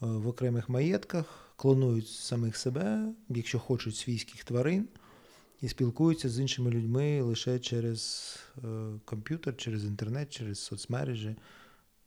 в 0.00 0.26
окремих 0.26 0.68
маєтках, 0.68 1.52
клонують 1.56 2.08
самих 2.08 2.56
себе, 2.56 3.12
якщо 3.28 3.58
хочуть 3.58 3.96
свійських 3.96 4.44
тварин, 4.44 4.88
і 5.60 5.68
спілкуються 5.68 6.28
з 6.28 6.40
іншими 6.40 6.70
людьми 6.70 7.22
лише 7.22 7.58
через 7.58 8.36
комп'ютер, 9.04 9.56
через 9.56 9.84
інтернет, 9.84 10.30
через 10.30 10.58
соцмережі. 10.58 11.36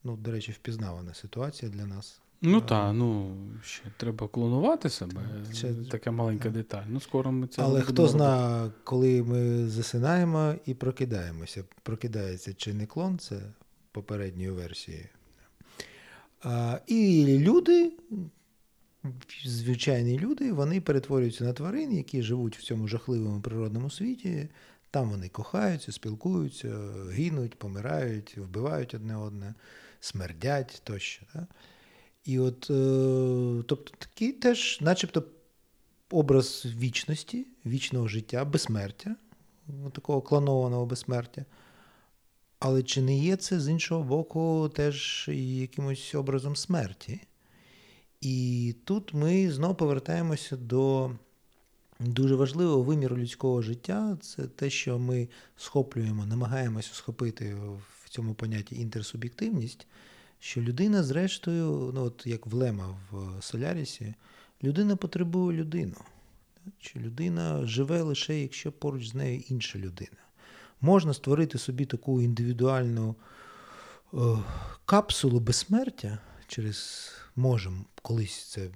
Ну, 0.03 0.15
до 0.15 0.31
речі, 0.31 0.51
впізнавана 0.51 1.13
ситуація 1.13 1.71
для 1.71 1.85
нас. 1.85 2.19
Ну 2.45 2.61
так, 2.61 2.93
ну 2.93 3.35
ще 3.63 3.83
треба 3.97 4.27
клонувати 4.27 4.89
себе. 4.89 5.21
Це 5.53 5.73
така 5.73 6.11
маленька 6.11 6.49
деталь. 6.49 6.83
Ну, 6.87 6.99
скоро 6.99 7.31
ми 7.31 7.47
це 7.47 7.61
Але 7.61 7.81
хто 7.81 8.07
знає, 8.07 8.71
коли 8.83 9.23
ми 9.23 9.67
засинаємо 9.67 10.55
і 10.65 10.73
прокидаємося. 10.73 11.63
Прокидається 11.83 12.53
чи 12.53 12.73
не 12.73 12.85
клон, 12.85 13.17
це 13.19 13.41
попередньої 13.91 14.49
версії. 14.49 15.09
А, 16.41 16.79
І 16.87 17.25
люди, 17.39 17.91
звичайні 19.45 20.19
люди, 20.19 20.51
вони 20.51 20.81
перетворюються 20.81 21.43
на 21.43 21.53
тварин, 21.53 21.93
які 21.93 22.21
живуть 22.21 22.57
в 22.57 22.63
цьому 22.63 22.87
жахливому 22.87 23.41
природному 23.41 23.89
світі. 23.89 24.49
Там 24.91 25.09
вони 25.09 25.29
кохаються, 25.29 25.91
спілкуються, 25.91 26.77
гинуть, 27.11 27.55
помирають, 27.55 28.37
вбивають 28.37 28.93
одне 28.93 29.17
одне 29.17 29.53
смердять 30.03 30.81
тощо. 30.83 31.25
Да? 31.33 31.47
І 32.25 32.39
от, 32.39 32.69
е, 32.69 33.63
тобто 33.67 33.91
такі 33.97 34.31
теж, 34.31 34.77
начебто, 34.81 35.23
образ 36.11 36.65
вічності, 36.65 37.47
вічного 37.65 38.07
життя, 38.07 38.45
безсмертя, 38.45 39.15
такого 39.93 40.21
клонованого 40.21 40.85
безсмертя. 40.85 41.45
Але 42.59 42.83
чи 42.83 43.01
не 43.01 43.17
є 43.17 43.35
це 43.35 43.59
з 43.59 43.69
іншого 43.69 44.03
боку 44.03 44.71
теж 44.75 45.25
якимось 45.33 46.15
образом 46.15 46.55
смерті? 46.55 47.21
І 48.21 48.75
тут 48.83 49.13
ми 49.13 49.51
знову 49.51 49.75
повертаємося 49.75 50.57
до 50.57 51.11
дуже 51.99 52.35
важливого 52.35 52.83
виміру 52.83 53.17
людського 53.17 53.61
життя. 53.61 54.17
Це 54.21 54.43
те, 54.43 54.69
що 54.69 54.99
ми 54.99 55.29
схоплюємо, 55.57 56.25
намагаємося 56.25 56.93
схопити 56.93 57.55
в 58.03 58.09
цьому 58.09 58.33
понятті 58.33 58.75
інтерсуб'єктивність, 58.75 59.87
що 60.43 60.61
людина, 60.61 61.03
зрештою, 61.03 61.91
ну 61.93 62.03
от 62.03 62.23
як 62.25 62.47
в 62.47 62.53
Лема 62.53 62.97
в 63.11 63.41
Солярісі, 63.43 64.13
людина 64.63 64.95
потребує 64.95 65.57
людину. 65.57 65.95
Чи 66.79 66.99
людина 66.99 67.65
живе 67.65 68.01
лише, 68.01 68.39
якщо 68.39 68.71
поруч 68.71 69.07
з 69.07 69.13
нею 69.13 69.43
інша 69.49 69.79
людина. 69.79 70.17
Можна 70.81 71.13
створити 71.13 71.57
собі 71.57 71.85
таку 71.85 72.21
індивідуальну 72.21 73.15
е, 74.13 74.17
капсулу 74.85 75.39
безсмертя 75.39 76.17
через 76.47 77.09
можемо 77.35 77.85
колись 78.01 78.51
це 78.51 78.69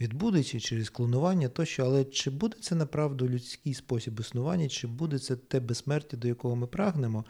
відбудеться 0.00 0.60
через 0.60 0.90
клонування 0.90 1.48
тощо, 1.48 1.84
але 1.84 2.04
чи 2.04 2.30
буде 2.30 2.56
це 2.60 2.74
направду 2.74 3.28
людський 3.28 3.74
спосіб 3.74 4.20
існування, 4.20 4.68
чи 4.68 4.86
буде 4.86 5.18
це 5.18 5.36
те 5.36 5.60
безсмертя, 5.60 6.16
до 6.16 6.28
якого 6.28 6.56
ми 6.56 6.66
прагнемо? 6.66 7.24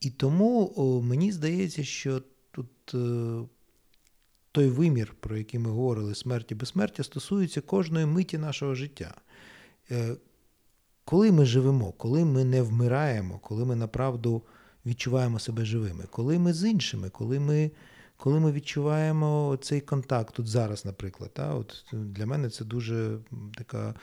І 0.00 0.10
тому 0.10 0.72
о, 0.76 1.02
мені 1.02 1.32
здається, 1.32 1.84
що 1.84 2.22
тут 2.56 2.94
е, 2.94 3.48
той 4.52 4.68
вимір, 4.68 5.14
про 5.20 5.36
який 5.36 5.60
ми 5.60 5.70
говорили, 5.70 6.14
смерті 6.14 6.54
безсмертя, 6.54 7.02
стосується 7.02 7.60
кожної 7.60 8.06
миті 8.06 8.38
нашого 8.38 8.74
життя. 8.74 9.14
Е, 9.90 10.16
коли 11.04 11.32
ми 11.32 11.44
живемо, 11.44 11.92
коли 11.92 12.24
ми 12.24 12.44
не 12.44 12.62
вмираємо, 12.62 13.38
коли 13.38 13.64
ми 13.64 13.76
направду 13.76 14.42
відчуваємо 14.86 15.38
себе 15.38 15.64
живими, 15.64 16.04
коли 16.10 16.38
ми 16.38 16.52
з 16.52 16.64
іншими, 16.70 17.10
коли 17.10 17.40
ми 17.40 17.70
коли 18.18 18.40
ми 18.40 18.52
відчуваємо 18.52 19.58
цей 19.62 19.80
контакт 19.80 20.34
тут 20.34 20.46
зараз, 20.46 20.84
наприклад. 20.84 21.30
Та, 21.34 21.54
от 21.54 21.84
Для 21.92 22.26
мене 22.26 22.50
це 22.50 22.64
дуже 22.64 23.18
така 23.56 23.94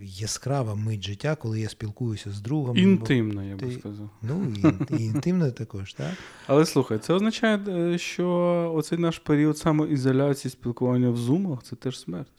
яскрава 0.00 0.74
мить 0.74 1.04
життя, 1.04 1.36
коли 1.36 1.60
я 1.60 1.68
спілкуюся 1.68 2.30
з 2.30 2.40
другом. 2.40 2.76
Інтимна, 2.76 3.44
я 3.44 3.56
би 3.56 3.72
сказав. 3.72 4.10
Ну, 4.22 4.54
і, 4.90 4.94
і 4.96 5.04
інтимна 5.04 5.50
також, 5.50 5.94
так? 5.94 6.12
Але 6.46 6.66
слухай, 6.66 6.98
це 6.98 7.14
означає, 7.14 7.56
е, 7.68 7.98
що 7.98 8.28
оцей 8.76 8.98
наш 8.98 9.18
період 9.18 9.58
самоізоляції, 9.58 10.52
спілкування 10.52 11.10
в 11.10 11.16
зумах 11.16 11.62
це 11.62 11.76
теж 11.76 11.98
смерть. 12.00 12.32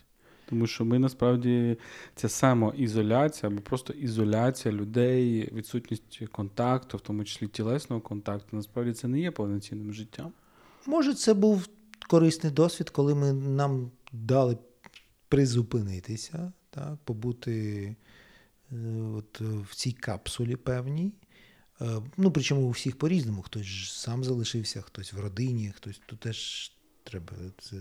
Тому 0.50 0.68
що 0.68 0.86
ми 0.86 1.00
насправді 1.00 1.78
ця 2.16 2.30
самоізоляція 2.30 3.52
або 3.52 3.62
просто 3.62 3.94
ізоляція 3.94 4.74
людей, 4.74 5.50
відсутність 5.54 6.22
контакту, 6.32 6.98
в 6.98 7.02
тому 7.02 7.24
числі 7.24 7.48
тілесного 7.48 8.02
контакту, 8.02 8.48
насправді 8.52 8.94
це 8.94 9.08
не 9.08 9.20
є 9.20 9.32
повноцінним 9.32 9.94
життям. 9.94 10.32
Може, 10.86 11.14
це 11.14 11.34
був 11.34 11.68
корисний 12.08 12.54
досвід, 12.54 12.90
коли 12.90 13.16
ми 13.16 13.34
нам 13.34 13.92
дали 14.12 14.58
призупинитися, 15.28 16.52
так, 16.70 16.98
побути 17.04 17.96
е, 18.72 18.76
от, 19.16 19.42
в 19.42 19.76
цій 19.76 19.92
капсулі 19.92 20.56
певній. 20.56 21.14
Е, 21.82 22.02
ну, 22.18 22.32
причому 22.32 22.62
у 22.62 22.70
всіх 22.70 22.98
по-різному. 22.98 23.42
Хтось 23.42 23.66
ж 23.66 24.00
сам 24.00 24.24
залишився, 24.24 24.82
хтось 24.82 25.14
в 25.14 25.20
родині, 25.20 25.74
хтось 25.76 26.02
тут 26.06 26.20
теж 26.20 26.72
треба. 27.04 27.34
Це, 27.58 27.78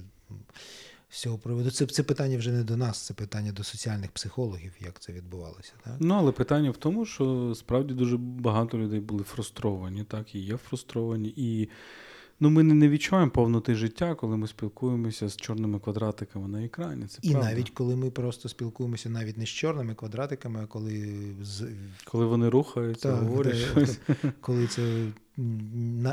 з 1.11 1.21
цього. 1.21 1.71
Це 1.71 1.87
це 1.87 2.03
питання 2.03 2.39
вже 2.39 2.53
не 2.53 2.65
до 2.65 2.77
нас, 2.77 3.07
це 3.07 3.15
питання 3.15 3.53
до 3.53 3.65
соціальних 3.65 4.11
психологів, 4.11 4.73
як 4.81 5.01
це 5.01 5.13
відбувалося. 5.13 5.73
Так? 5.85 5.97
Ну, 6.01 6.15
але 6.15 6.33
питання 6.33 6.71
в 6.71 6.77
тому, 6.77 7.07
що 7.07 7.55
справді 7.57 7.95
дуже 7.95 8.17
багато 8.17 8.79
людей 8.79 9.01
були 9.01 9.25
фрустровані, 9.25 10.05
так, 10.05 10.35
і 10.35 10.39
є 10.39 10.57
фрустровані. 10.57 11.35
І 11.37 11.69
ну, 12.41 12.51
ми 12.51 12.63
не 12.63 12.89
відчуваємо 12.89 13.31
повноти 13.31 13.75
життя, 13.75 14.15
коли 14.15 14.37
ми 14.37 14.49
спілкуємося 14.49 15.29
з 15.29 15.37
чорними 15.37 15.79
квадратиками 15.79 16.49
на 16.49 16.65
екрані. 16.65 17.07
Це 17.07 17.19
І 17.23 17.31
правда. 17.31 17.49
навіть 17.49 17.71
коли 17.71 17.97
ми 17.97 18.11
просто 18.11 18.49
спілкуємося 18.49 19.09
навіть 19.09 19.39
не 19.39 19.47
з 19.47 19.49
чорними 19.49 19.95
квадратиками, 19.95 20.61
а 20.63 20.67
коли 20.67 21.15
з... 21.43 21.69
коли 22.05 22.27
вони 22.27 22.49
рухаються, 22.49 23.13
так, 23.13 23.23
говорять 23.23 23.55
де, 23.55 23.61
щось. 23.61 23.99
Коли 24.41 24.67
це 24.67 25.07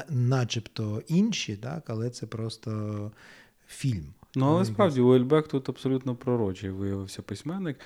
начебто 0.10 1.02
інші, 1.08 1.56
так, 1.56 1.90
але 1.90 2.10
це 2.10 2.26
просто 2.26 3.12
фільм. 3.68 4.14
Ну, 4.36 4.46
але 4.46 4.66
справді 4.66 5.02
Уельбек 5.02 5.48
тут 5.48 5.70
абсолютно 5.70 6.16
пророчий 6.16 6.70
виявився 6.70 7.22
письменник. 7.22 7.80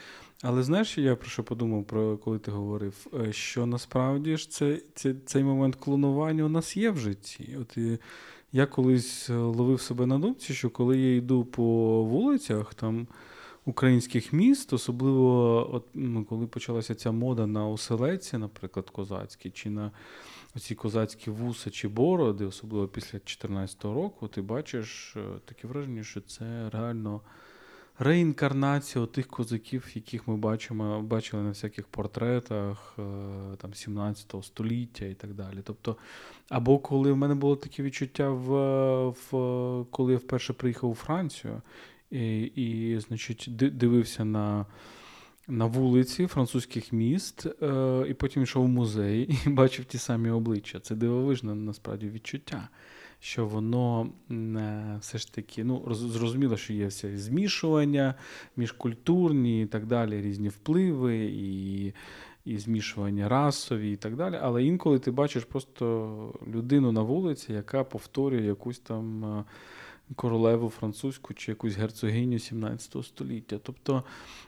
Але 0.43 0.63
знаєш, 0.63 0.97
я 0.97 1.15
про 1.15 1.29
що 1.29 1.43
подумав, 1.43 1.83
про 1.83 2.17
коли 2.17 2.39
ти 2.39 2.51
говорив, 2.51 3.07
е, 3.13 3.33
що 3.33 3.65
насправді 3.65 4.37
ж 4.37 4.49
це, 4.49 4.81
це, 4.95 5.15
цей 5.25 5.43
момент 5.43 5.75
клонування 5.75 6.43
у 6.43 6.49
нас 6.49 6.77
є 6.77 6.91
в 6.91 6.97
житті. 6.97 7.57
От 7.61 7.77
і 7.77 7.99
Я 8.51 8.65
колись 8.65 9.29
ловив 9.29 9.81
себе 9.81 10.05
на 10.05 10.19
думці, 10.19 10.53
що 10.53 10.69
коли 10.69 10.97
я 10.97 11.15
йду 11.15 11.45
по 11.45 11.63
вулицях 12.03 12.73
там 12.73 13.07
українських 13.65 14.33
міст, 14.33 14.73
особливо 14.73 15.67
от, 15.75 15.85
ну, 15.93 16.25
коли 16.25 16.47
почалася 16.47 16.95
ця 16.95 17.11
мода 17.11 17.47
на 17.47 17.67
оселеці, 17.67 18.37
наприклад, 18.37 18.89
козацькі, 18.89 19.49
чи 19.49 19.69
на 19.69 19.91
оці 20.55 20.75
козацькі 20.75 21.31
вуса 21.31 21.69
чи 21.69 21.87
бороди, 21.87 22.45
особливо 22.45 22.87
після 22.87 23.11
2014 23.11 23.83
року, 23.83 24.27
ти 24.27 24.41
бачиш 24.41 25.15
е, 25.15 25.21
таке 25.45 25.67
враження, 25.67 26.03
що 26.03 26.21
це 26.21 26.69
реально 26.69 27.21
реінкарнація 27.99 29.05
тих 29.05 29.27
козаків, 29.27 29.91
яких 29.93 30.27
ми 30.27 30.37
бачимо, 30.37 31.01
бачили 31.01 31.43
на 31.43 31.49
всяких 31.49 31.87
портретах 31.87 32.95
е, 32.99 33.01
там 33.57 33.73
17 33.73 34.35
століття 34.41 35.05
і 35.05 35.13
так 35.13 35.33
далі. 35.33 35.57
Тобто, 35.63 35.97
або 36.49 36.79
коли 36.79 37.11
в 37.11 37.17
мене 37.17 37.35
було 37.35 37.55
таке 37.55 37.83
відчуття, 37.83 38.29
в, 38.29 38.49
в 39.09 39.85
коли 39.91 40.11
я 40.11 40.17
вперше 40.17 40.53
приїхав 40.53 40.89
у 40.89 40.95
Францію 40.95 41.61
і, 42.11 42.41
і 42.41 42.99
значить, 42.99 43.47
дивився 43.55 44.25
на 44.25 44.65
на 45.49 45.65
вулиці 45.65 46.27
французьких 46.27 46.93
міст, 46.93 47.45
е, 47.61 48.05
і 48.09 48.13
потім 48.13 48.43
йшов 48.43 48.65
в 48.65 48.69
музей 48.69 49.39
і 49.45 49.49
бачив 49.49 49.85
ті 49.85 49.97
самі 49.97 50.29
обличчя. 50.29 50.79
Це 50.79 50.95
дивовижне 50.95 51.55
насправді 51.55 52.09
відчуття, 52.09 52.69
що 53.19 53.45
воно 53.45 54.09
е, 54.31 54.97
все 55.01 55.17
ж 55.17 55.33
таки, 55.33 55.63
ну, 55.63 55.87
зрозуміло, 55.93 56.57
що 56.57 56.73
є 56.73 56.87
все 56.87 57.17
змішування 57.17 58.15
міжкультурні 58.57 59.61
і 59.61 59.65
так 59.65 59.85
далі, 59.85 60.21
різні 60.21 60.49
впливи, 60.49 61.17
і 61.17 61.93
і 62.45 62.57
змішування 62.57 63.29
расові 63.29 63.91
і 63.91 63.95
так 63.95 64.15
далі. 64.15 64.39
Але 64.41 64.63
інколи 64.63 64.99
ти 64.99 65.11
бачиш 65.11 65.43
просто 65.43 66.33
людину 66.47 66.91
на 66.91 67.01
вулиці, 67.01 67.53
яка 67.53 67.83
повторює 67.83 68.41
якусь 68.45 68.79
там. 68.79 69.45
Е, 70.11 70.13
королеву 70.15 70.69
французьку 70.69 71.33
чи 71.33 71.51
якусь 71.51 71.75
герцогиню 71.75 72.39
17 72.39 73.05
століття. 73.05 73.59
Тобто 73.63 74.03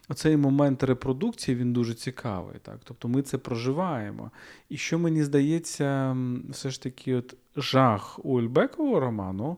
оцей 0.10 0.38
момент 0.38 0.84
репродукції 0.84 1.58
він 1.58 1.74
дуже 1.74 1.94
цікавий. 1.94 2.56
Так? 2.62 2.80
Тобто 2.84 3.08
ми 3.08 3.22
це 3.22 3.38
проживаємо. 3.38 4.32
І 4.70 4.78
що 4.78 5.00
мені 5.00 5.24
здається, 5.24 6.18
все 6.50 6.70
ж 6.70 6.84
таки, 6.84 7.16
от 7.16 7.36
жах 7.56 8.20
у 8.24 8.40
Ельбекового 8.40 9.00
роману 9.00 9.58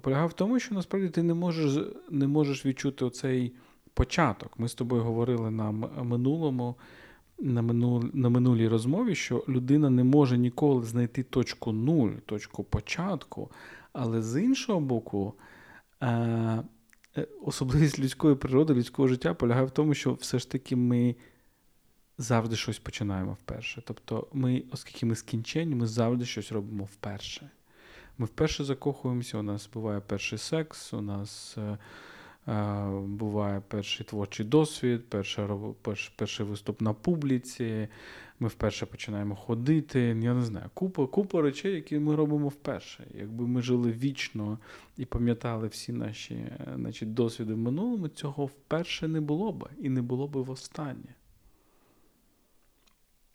полягав 0.00 0.28
в 0.28 0.32
тому, 0.32 0.58
що 0.58 0.74
насправді 0.74 1.08
ти 1.08 1.22
не 1.22 1.34
можеш 1.34 1.86
не 2.10 2.26
можеш 2.26 2.66
відчути 2.66 3.04
оцей 3.04 3.52
початок. 3.94 4.58
Ми 4.58 4.68
з 4.68 4.74
тобою 4.74 5.02
говорили 5.02 5.50
на 5.50 5.70
минулому. 6.02 6.76
На 7.42 7.62
минул, 7.62 8.04
на 8.12 8.28
минулій 8.28 8.68
розмові, 8.68 9.14
що 9.14 9.44
людина 9.48 9.90
не 9.90 10.04
може 10.04 10.38
ніколи 10.38 10.84
знайти 10.84 11.22
точку 11.22 11.72
нуль, 11.72 12.10
точку 12.26 12.64
початку, 12.64 13.50
але 13.92 14.22
з 14.22 14.42
іншого 14.42 14.80
боку, 14.80 15.34
е, 16.00 16.06
е, 17.16 17.26
особливість 17.42 17.98
людської 17.98 18.34
природи, 18.34 18.74
людського 18.74 19.08
життя 19.08 19.34
полягає 19.34 19.66
в 19.66 19.70
тому, 19.70 19.94
що 19.94 20.14
все 20.14 20.38
ж 20.38 20.50
таки 20.50 20.76
ми 20.76 21.16
завжди 22.18 22.56
щось 22.56 22.78
починаємо 22.78 23.32
вперше. 23.32 23.82
Тобто, 23.86 24.28
ми, 24.32 24.62
оскільки 24.72 25.06
ми 25.06 25.14
скінчені, 25.14 25.74
ми 25.74 25.86
завжди 25.86 26.24
щось 26.24 26.52
робимо 26.52 26.84
вперше. 26.84 27.50
Ми 28.18 28.26
вперше 28.26 28.64
закохуємося, 28.64 29.38
у 29.38 29.42
нас 29.42 29.68
буває 29.74 30.00
перший 30.00 30.38
секс, 30.38 30.94
у 30.94 31.00
нас. 31.00 31.58
Е, 31.58 32.84
буває 33.06 33.62
перший 33.68 34.06
творчий 34.06 34.46
досвід, 34.46 35.08
перший, 35.08 35.44
перший 36.16 36.46
виступ 36.46 36.80
на 36.80 36.92
публіці. 36.92 37.88
Ми 38.42 38.48
вперше 38.48 38.86
починаємо 38.86 39.36
ходити. 39.36 40.00
Я 40.00 40.34
не 40.34 40.42
знаю, 40.42 40.70
купа 40.74 41.06
купа 41.06 41.42
речей, 41.42 41.74
які 41.74 41.98
ми 41.98 42.16
робимо 42.16 42.48
вперше. 42.48 43.06
Якби 43.14 43.46
ми 43.46 43.62
жили 43.62 43.92
вічно 43.92 44.58
і 44.96 45.04
пам'ятали 45.04 45.68
всі 45.68 45.92
наші 45.92 46.46
значить, 46.76 47.14
досвіди 47.14 47.54
в 47.54 47.58
минулому, 47.58 48.08
цього 48.08 48.46
вперше 48.46 49.08
не 49.08 49.20
було 49.20 49.52
б 49.52 49.68
і 49.78 49.88
не 49.88 50.02
було 50.02 50.28
б 50.28 50.36
востаннє. 50.36 51.14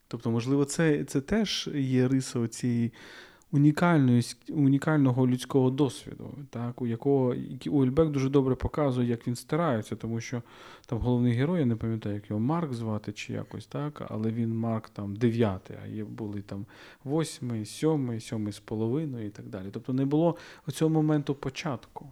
Тобто, 0.08 0.32
можливо, 0.32 0.66
це 0.66 1.04
це 1.04 1.22
теж 1.22 1.70
є 1.74 2.08
риса 2.08 2.48
цієї 2.48 2.94
унікального 4.50 5.28
людського 5.28 5.70
досвіду, 5.70 6.38
так, 6.50 6.82
у 6.82 6.88
якого 6.88 7.36
Уельбек 7.68 8.10
дуже 8.10 8.30
добре 8.30 8.56
показує, 8.56 9.10
як 9.10 9.28
він 9.28 9.36
старається, 9.36 9.96
тому 9.96 10.22
що 10.22 10.42
там 10.86 11.00
головний 11.00 11.34
герой, 11.34 11.60
я 11.60 11.66
не 11.66 11.76
пам'ятаю, 11.76 12.16
як 12.16 12.30
його 12.30 12.40
Марк 12.40 12.74
звати 12.74 13.12
чи 13.12 13.34
якось, 13.34 13.66
так, 13.66 14.06
але 14.10 14.32
він 14.32 14.58
Марк 14.58 14.90
там 14.90 15.16
дев'ятий, 15.16 15.78
а 15.84 15.88
є 15.88 16.04
були 16.04 16.42
там 16.42 16.66
восьмий, 17.04 17.66
сьомий, 17.66 18.20
сьомий 18.20 18.54
з 18.54 18.60
половиною 18.60 19.28
і 19.28 19.30
так 19.30 19.46
далі. 19.46 19.68
Тобто 19.72 19.94
не 19.94 20.06
було 20.06 20.38
цього 20.72 20.90
моменту 20.90 21.36
початку. 21.36 22.10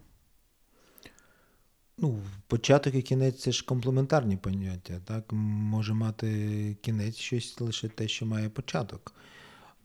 Ну, 1.98 2.20
початок 2.48 2.96
і 2.96 3.02
кінець 3.02 3.42
це 3.42 3.52
ж 3.52 3.66
комплементарні 3.66 4.38
поняття. 4.38 5.00
Так? 5.06 5.24
Може 5.32 5.94
мати 5.94 6.78
кінець 6.82 7.16
щось 7.16 7.62
лише 7.62 7.88
те, 7.88 8.08
що 8.08 8.26
має 8.26 8.50
початок. 8.50 9.14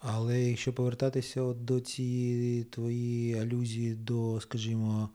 Але 0.00 0.42
якщо 0.42 0.72
повертатися 0.72 1.42
от 1.42 1.64
до 1.64 1.80
цієї 1.80 2.64
твоєї 2.64 3.40
алюзії 3.40 3.94
до, 3.94 4.40
скажімо, 4.40 5.08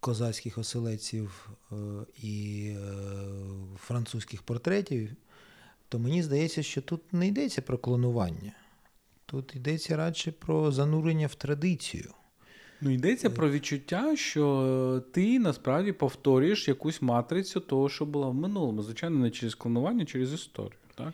козацьких 0.00 0.58
оселеців 0.58 1.50
е, 1.72 1.76
і 2.22 2.66
е, 2.68 2.84
французьких 3.76 4.42
портретів, 4.42 5.10
то 5.88 5.98
мені 5.98 6.22
здається, 6.22 6.62
що 6.62 6.82
тут 6.82 7.12
не 7.12 7.26
йдеться 7.26 7.62
про 7.62 7.78
клонування. 7.78 8.52
Тут 9.26 9.56
йдеться 9.56 9.96
радше 9.96 10.32
про 10.32 10.72
занурення 10.72 11.26
в 11.26 11.34
традицію. 11.34 12.10
Ну, 12.80 12.90
йдеться 12.90 13.30
про 13.30 13.50
відчуття, 13.50 14.16
що 14.16 15.02
ти 15.12 15.38
насправді 15.38 15.92
повторюєш 15.92 16.68
якусь 16.68 17.02
матрицю 17.02 17.60
того, 17.60 17.88
що 17.88 18.06
було 18.06 18.30
в 18.30 18.34
минулому. 18.34 18.82
Звичайно, 18.82 19.18
не 19.18 19.30
через 19.30 19.54
клонування, 19.54 20.02
а 20.02 20.06
через 20.06 20.32
історію. 20.32 20.78
так? 20.94 21.12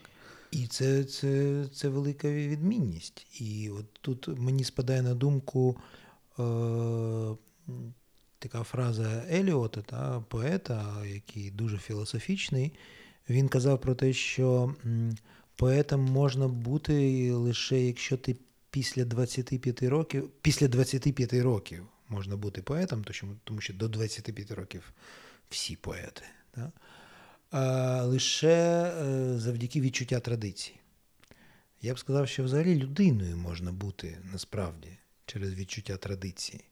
І 0.51 0.67
це 0.67 1.03
це, 1.03 1.63
це 1.73 1.89
велика 1.89 2.29
відмінність. 2.29 3.41
І 3.41 3.69
от 3.69 3.93
тут 4.01 4.27
мені 4.27 4.63
спадає 4.63 5.01
на 5.01 5.13
думку 5.13 5.77
е, 6.39 6.43
така 8.39 8.63
фраза 8.63 9.23
Еліота, 9.31 9.81
та, 9.81 10.19
поета, 10.19 11.05
який 11.05 11.51
дуже 11.51 11.77
філософічний. 11.77 12.73
Він 13.29 13.47
казав 13.47 13.81
про 13.81 13.95
те, 13.95 14.13
що 14.13 14.75
поетом 15.55 16.01
можна 16.01 16.47
бути 16.47 17.31
лише 17.31 17.81
якщо 17.81 18.17
ти 18.17 18.35
після 18.71 19.05
25 19.05 19.83
років, 19.83 20.29
після 20.41 20.67
25 20.67 21.33
років 21.33 21.87
можна 22.09 22.35
бути 22.37 22.61
поетом, 22.61 23.05
тому 23.43 23.61
що 23.61 23.73
до 23.73 23.87
25 23.87 24.51
років 24.51 24.93
всі 25.49 25.75
поети. 25.75 26.23
Да? 26.55 26.71
Лише 28.01 28.47
е, 28.47 29.37
завдяки 29.39 29.81
відчуття 29.81 30.19
традиції. 30.19 30.79
Я 31.81 31.93
б 31.93 31.99
сказав, 31.99 32.27
що 32.27 32.43
взагалі 32.43 32.75
людиною 32.75 33.37
можна 33.37 33.71
бути 33.71 34.17
насправді 34.31 34.87
через 35.25 35.53
відчуття 35.53 35.97
традиції. 35.97 36.63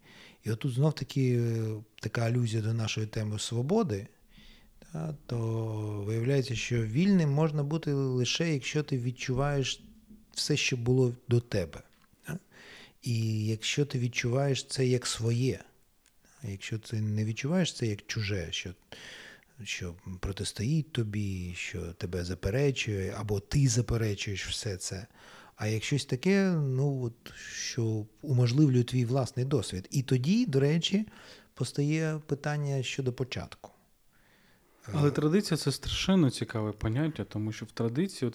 І 0.43 0.51
отут 0.51 0.73
знов 0.73 0.93
таки 0.93 1.37
е, 1.37 1.67
така 2.01 2.21
алюзія 2.21 2.63
до 2.63 2.73
нашої 2.73 3.07
теми 3.07 3.39
свободи, 3.39 4.07
то 5.25 5.37
виявляється, 6.07 6.55
що 6.55 6.83
вільним 6.83 7.29
можна 7.29 7.63
бути 7.63 7.93
лише 7.93 8.53
якщо 8.53 8.83
ти 8.83 8.97
відчуваєш 8.97 9.83
все, 10.33 10.57
що 10.57 10.77
було 10.77 11.15
до 11.27 11.39
тебе. 11.39 11.81
І 13.01 13.45
якщо 13.45 13.85
ти 13.85 13.99
відчуваєш 13.99 14.63
це 14.63 14.87
як 14.87 15.07
своє, 15.07 15.59
якщо 16.43 16.79
ти 16.79 17.01
не 17.01 17.25
відчуваєш 17.25 17.73
це 17.73 17.87
як 17.87 18.07
чуже, 18.07 18.47
що 18.51 18.73
що 19.63 19.95
протистоїть 20.19 20.91
тобі, 20.91 21.53
що 21.57 21.93
тебе 21.93 22.23
заперечує, 22.23 23.15
або 23.17 23.39
ти 23.39 23.67
заперечуєш 23.67 24.47
все 24.47 24.77
це. 24.77 25.07
А 25.55 25.67
як 25.67 25.83
щось 25.83 26.05
таке, 26.05 26.51
ну 26.51 27.03
от 27.03 27.33
що 27.53 28.05
уможливлює 28.21 28.83
твій 28.83 29.05
власний 29.05 29.45
досвід. 29.45 29.87
І 29.91 30.03
тоді, 30.03 30.45
до 30.45 30.59
речі, 30.59 31.05
постає 31.53 32.19
питання 32.27 32.83
щодо 32.83 33.13
початку. 33.13 33.71
Але 34.93 35.11
традиція 35.11 35.57
це 35.57 35.71
страшенно 35.71 36.29
цікаве 36.29 36.71
поняття, 36.71 37.23
тому 37.23 37.51
що 37.51 37.65
в 37.65 37.71
традиції 37.71 38.31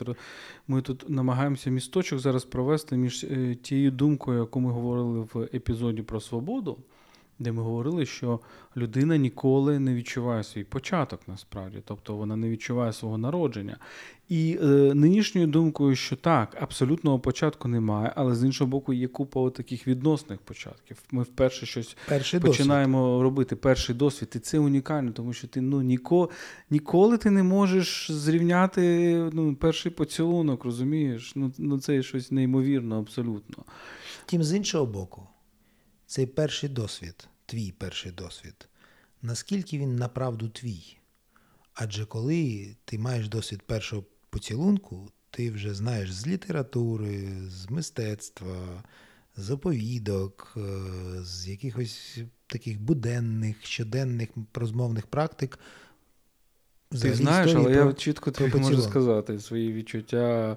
ми 0.68 0.82
тут 0.82 1.10
намагаємося 1.10 1.70
місточок 1.70 2.18
зараз 2.18 2.44
провести 2.44 2.96
між 2.96 3.24
е, 3.24 3.54
тією 3.54 3.90
думкою, 3.90 4.38
яку 4.38 4.60
ми 4.60 4.72
говорили 4.72 5.28
в 5.32 5.48
епізоді 5.54 6.02
про 6.02 6.20
свободу, 6.20 6.78
де 7.38 7.52
ми 7.52 7.62
говорили, 7.62 8.06
що 8.06 8.40
людина 8.76 9.16
ніколи 9.16 9.78
не 9.78 9.94
відчуває 9.94 10.44
свій 10.44 10.64
початок 10.64 11.20
насправді, 11.26 11.82
тобто 11.84 12.16
вона 12.16 12.36
не 12.36 12.50
відчуває 12.50 12.92
свого 12.92 13.18
народження. 13.18 13.78
І 14.28 14.58
е, 14.62 14.66
нинішньою 14.94 15.46
думкою, 15.46 15.96
що 15.96 16.16
так, 16.16 16.56
абсолютного 16.60 17.18
початку 17.18 17.68
немає, 17.68 18.12
але 18.16 18.34
з 18.34 18.44
іншого 18.44 18.70
боку, 18.70 18.92
є 18.92 19.08
купа 19.08 19.50
таких 19.50 19.86
відносних 19.86 20.38
початків. 20.38 20.98
Ми 21.10 21.22
вперше 21.22 21.66
щось 21.66 21.96
перший 22.08 22.40
починаємо 22.40 22.98
досвід. 22.98 23.22
робити 23.22 23.56
перший 23.56 23.94
досвід, 23.94 24.32
і 24.36 24.38
це 24.38 24.58
унікально, 24.58 25.12
тому 25.12 25.32
що 25.32 25.48
ти 25.48 25.60
ну 25.60 25.82
ніко, 25.82 26.30
ніколи 26.70 27.18
ти 27.18 27.30
не 27.30 27.42
можеш 27.42 28.10
зрівняти 28.10 29.14
ну, 29.32 29.56
перший 29.56 29.92
поцілунок, 29.92 30.64
розумієш? 30.64 31.32
Ну, 31.34 31.52
ну 31.58 31.78
це 31.78 32.02
щось 32.02 32.30
неймовірно, 32.30 32.98
абсолютно. 32.98 33.64
Втім, 34.26 34.42
з 34.42 34.54
іншого 34.54 34.86
боку 34.86 35.22
цей 36.14 36.26
перший 36.26 36.68
досвід, 36.68 37.28
твій 37.46 37.72
перший 37.72 38.12
досвід, 38.12 38.68
наскільки 39.22 39.78
він 39.78 39.96
направду 39.96 40.48
твій? 40.48 40.96
Адже 41.72 42.06
коли 42.06 42.68
ти 42.84 42.98
маєш 42.98 43.28
досвід 43.28 43.62
першого 43.62 44.04
поцілунку, 44.30 45.10
ти 45.30 45.50
вже 45.50 45.74
знаєш 45.74 46.12
з 46.12 46.26
літератури, 46.26 47.28
з 47.48 47.70
мистецтва, 47.70 48.84
з 49.36 49.50
оповідок, 49.50 50.54
е, 50.56 50.60
з 51.24 51.48
якихось 51.48 52.18
таких 52.46 52.80
буденних, 52.80 53.66
щоденних 53.66 54.28
розмовних 54.54 55.06
практик. 55.06 55.58
Ти 56.90 57.14
знаєш, 57.14 57.54
але 57.54 57.64
про, 57.64 57.86
я 57.86 57.92
чітко 57.92 58.30
тобі 58.30 58.56
можу 58.56 58.82
сказати 58.82 59.40
свої 59.40 59.72
відчуття 59.72 60.56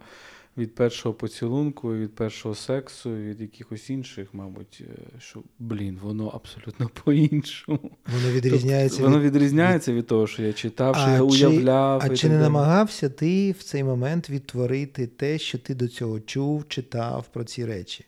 від 0.58 0.76
першого 0.76 1.16
поцілунку, 1.16 1.94
від 1.94 2.16
першого 2.16 2.56
сексу, 2.56 3.16
від 3.16 3.42
якихось 3.42 3.90
інших, 3.90 4.28
мабуть, 4.34 4.82
е, 4.82 5.20
що 5.20 5.44
блін, 5.60 6.00
воно 6.04 6.28
абсолютно 6.28 6.90
по-іншому. 7.04 7.92
Воно 8.14 8.32
відрізняється 8.32 8.98
тобто, 8.98 9.12
воно 9.12 9.24
відрізняється 9.24 9.94
від 9.94 10.08
того, 10.08 10.28
що 10.28 10.44
я 10.44 10.54
читав, 10.54 10.96
а 10.98 11.02
що 11.02 11.12
я 11.12 11.22
уявляв. 11.22 12.02
А 12.04 12.10
чи 12.10 12.30
не 12.30 12.38
намагався 12.38 13.10
ти 13.10 13.52
в 13.52 13.64
цей 13.64 13.84
момент 13.84 14.30
відтворити 14.30 15.08
те, 15.08 15.38
що 15.38 15.58
ти 15.58 15.76
до 15.76 15.88
цього 15.88 16.20
чув, 16.20 16.68
читав 16.68 17.26
про 17.34 17.44
ці 17.44 17.66
речі? 17.66 18.06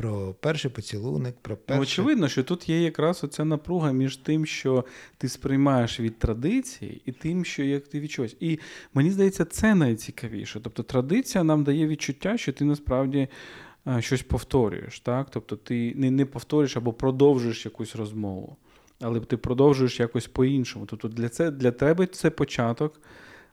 Про 0.00 0.34
перший 0.40 0.70
поцілунок, 0.70 1.34
про 1.42 1.54
ну, 1.54 1.60
перший... 1.66 1.82
Очевидно, 1.82 2.28
що 2.28 2.44
тут 2.44 2.68
є 2.68 2.82
якраз 2.82 3.24
оця 3.24 3.44
напруга 3.44 3.92
між 3.92 4.16
тим, 4.16 4.46
що 4.46 4.84
ти 5.18 5.28
сприймаєш 5.28 6.00
від 6.00 6.18
традиції, 6.18 7.02
і 7.06 7.12
тим, 7.12 7.44
що 7.44 7.62
як 7.62 7.88
ти 7.88 8.00
відчуваєш. 8.00 8.36
І 8.40 8.58
мені 8.94 9.10
здається, 9.10 9.44
це 9.44 9.74
найцікавіше. 9.74 10.60
Тобто 10.60 10.82
традиція 10.82 11.44
нам 11.44 11.64
дає 11.64 11.86
відчуття, 11.86 12.36
що 12.36 12.52
ти 12.52 12.64
насправді 12.64 13.28
е, 13.86 14.02
щось 14.02 14.22
повторюєш. 14.22 15.00
так? 15.00 15.26
Тобто 15.30 15.56
ти 15.56 15.92
не, 15.96 16.10
не 16.10 16.26
повторюєш 16.26 16.76
або 16.76 16.92
продовжуєш 16.92 17.64
якусь 17.64 17.96
розмову, 17.96 18.56
але 19.00 19.20
ти 19.20 19.36
продовжуєш 19.36 20.00
якось 20.00 20.26
по-іншому. 20.26 20.86
Тобто 20.86 21.08
для 21.08 21.28
це, 21.28 21.50
для 21.50 21.70
тебе 21.70 22.06
це 22.06 22.30
початок. 22.30 23.00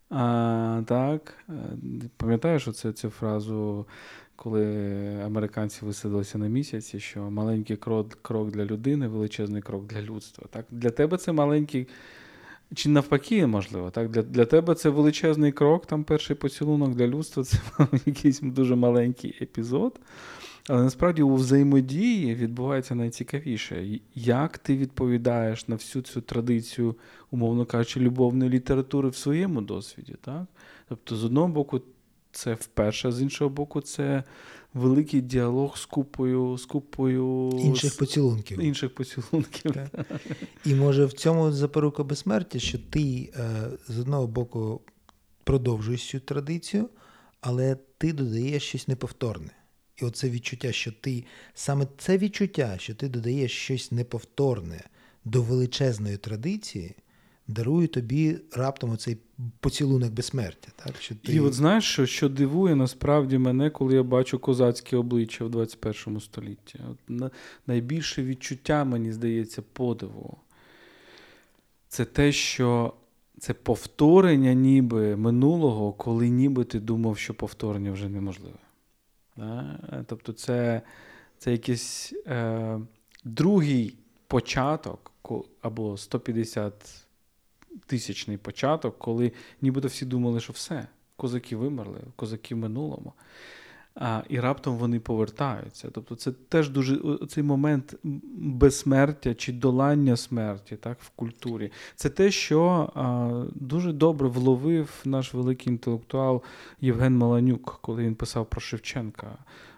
А, 0.10 0.82
Так, 0.88 1.34
е, 1.50 1.54
пам'ятаєш 2.18 2.68
оце, 2.68 2.94
цю 2.94 3.10
фразу 3.10 3.86
коли 4.38 4.65
американці 5.26 5.86
висадилися 5.86 6.38
на 6.38 6.47
місяці, 6.47 7.00
що 7.00 7.32
маленький 7.32 7.76
крок 7.76 8.17
крок 8.21 8.52
для 8.52 8.65
людини, 8.65 9.08
величезний 9.08 9.62
крок 9.62 9.88
для 9.88 10.02
людства. 10.02 10.47
Так? 10.50 10.65
Для 10.71 10.89
тебе 10.89 11.17
це 11.17 11.32
маленький, 11.32 11.88
чи 12.76 12.89
навпаки, 12.89 13.47
можливо, 13.47 13.91
так? 13.91 14.10
Для 14.10 14.21
для 14.21 14.45
тебе 14.45 14.76
це 14.76 14.89
величезний 14.89 15.52
крок, 15.52 15.86
там 15.86 16.04
перший 16.04 16.36
поцілунок 16.36 16.95
для 16.95 17.08
людства 17.08 17.43
це 17.43 17.58
якийсь 18.06 18.39
дуже 18.39 18.76
маленький 18.76 19.38
епізод. 19.41 20.00
Але 20.69 20.84
насправді 20.84 21.21
у 21.21 21.36
взаємодії 21.36 22.36
відбувається 22.36 22.95
найцікавіше, 22.95 24.00
як 24.15 24.58
ти 24.58 24.78
відповідаєш 24.78 25.67
на 25.67 25.76
всю 25.76 26.04
цю 26.04 26.21
традицію, 26.21 26.95
умовно 27.32 27.65
кажучи, 27.65 28.00
любовної 28.00 28.52
літератури 28.52 29.10
в 29.10 29.15
своєму 29.15 29.62
досвіді. 29.62 30.15
Так? 30.21 30.43
Тобто, 30.89 31.15
з 31.15 31.23
одного 31.23 31.47
боку, 31.47 31.82
це 32.38 32.54
вперше, 32.54 33.12
з 33.12 33.21
іншого 33.21 33.50
боку, 33.50 33.82
це 33.82 34.23
великий 34.73 35.21
діалог 35.21 35.78
з 35.78 35.86
купою 35.86 36.58
з 36.58 36.65
купою 36.65 37.50
інших 37.63 37.97
поцілунків. 37.97 38.60
Інших 38.60 38.96
поцілунків. 38.96 39.71
Так. 39.71 40.06
І 40.65 40.75
може 40.75 41.06
в 41.06 41.13
цьому 41.13 41.52
запорука 41.52 42.04
безсмертя, 42.04 42.60
що 42.60 42.79
ти 42.90 43.33
е, 43.35 43.69
з 43.88 44.00
одного 44.00 44.27
боку 44.27 44.81
продовжуєш 45.44 46.10
цю 46.10 46.19
традицію, 46.19 46.90
але 47.42 47.77
ти 47.98 48.13
додаєш 48.13 48.63
щось 48.63 48.88
неповторне. 48.88 49.52
І 50.02 50.06
оце 50.06 50.29
відчуття, 50.29 50.71
що 50.71 50.92
ти 50.92 51.25
саме 51.54 51.88
це 51.98 52.17
відчуття, 52.17 52.75
що 52.79 52.96
ти 52.96 53.10
додаєш 53.10 53.52
щось 53.52 53.92
неповторне 53.92 54.83
до 55.25 55.42
величезної 55.42 56.17
традиції, 56.17 56.96
дарує 57.48 57.87
тобі 57.87 58.39
раптом 58.54 58.89
оцей 58.89 59.17
поцілунок 59.60 60.12
безсмертя. 60.12 60.71
Так? 60.75 60.95
Що 61.00 61.15
ти... 61.15 61.33
І 61.33 61.39
от 61.39 61.54
знаєш, 61.54 61.83
що 61.83 62.06
що 62.06 62.29
дивує 62.29 62.75
насправді 62.75 63.37
мене, 63.37 63.69
коли 63.69 63.95
я 63.95 64.04
бачу 64.04 64.39
козацьке 64.39 64.98
обличчя 64.98 65.45
в 65.45 65.50
21 65.50 66.19
столітті. 66.19 66.79
От 66.91 66.98
на, 67.08 67.31
Найбільше 67.67 68.23
відчуття, 68.23 68.83
мені 68.83 69.12
здається, 69.12 69.62
подиву. 69.62 70.37
Це 71.87 72.06
те, 72.06 72.31
що 72.31 72.93
це 73.39 73.54
повторення 73.54 74.54
ніби 74.54 75.15
минулого, 75.15 75.93
коли 75.93 76.29
ніби 76.29 76.63
ти 76.63 76.79
думав, 76.79 77.17
що 77.17 77.33
повторення 77.33 77.91
вже 77.91 78.10
неможливе. 78.10 78.58
Тобто, 80.06 80.33
це 80.33 80.81
це 81.37 81.52
якийсь 81.52 82.13
е, 82.27 82.79
другий 83.23 83.98
початок 84.27 85.12
або 85.62 85.98
150 85.98 87.07
тисячний 87.86 88.38
початок, 88.38 88.98
коли 88.98 89.32
нібито 89.62 89.88
всі 89.88 90.06
думали, 90.06 90.40
що 90.40 90.54
все, 90.54 90.88
козаки 91.15 91.56
вимерли, 91.56 92.00
козаки 92.15 92.56
в 92.56 92.58
минулому. 92.58 93.13
А, 94.00 94.21
І 94.30 94.40
раптом 94.40 94.78
вони 94.78 95.00
повертаються. 95.00 95.90
Тобто 95.94 96.15
це 96.15 96.32
теж 96.32 96.69
дуже 96.69 97.00
цей 97.30 97.44
момент 97.44 97.96
безсмертя 98.34 99.34
чи 99.34 99.54
долання 99.54 100.15
смерті 100.15 100.75
так, 100.75 100.98
в 101.02 101.10
культурі. 101.10 101.71
Це 101.96 102.10
те, 102.10 102.32
що 102.32 102.92
а, 102.96 103.44
дуже 103.56 103.94
добре 103.94 104.28
вловив 104.28 105.02
наш 105.06 105.34
великий 105.34 105.73
інтелектуал 105.73 106.44
Євген 106.82 107.17
Маланюк, 107.17 107.80
коли 107.82 108.04
він 108.04 108.15
писав 108.15 108.46
про 108.46 108.62
Шевченка. 108.62 109.38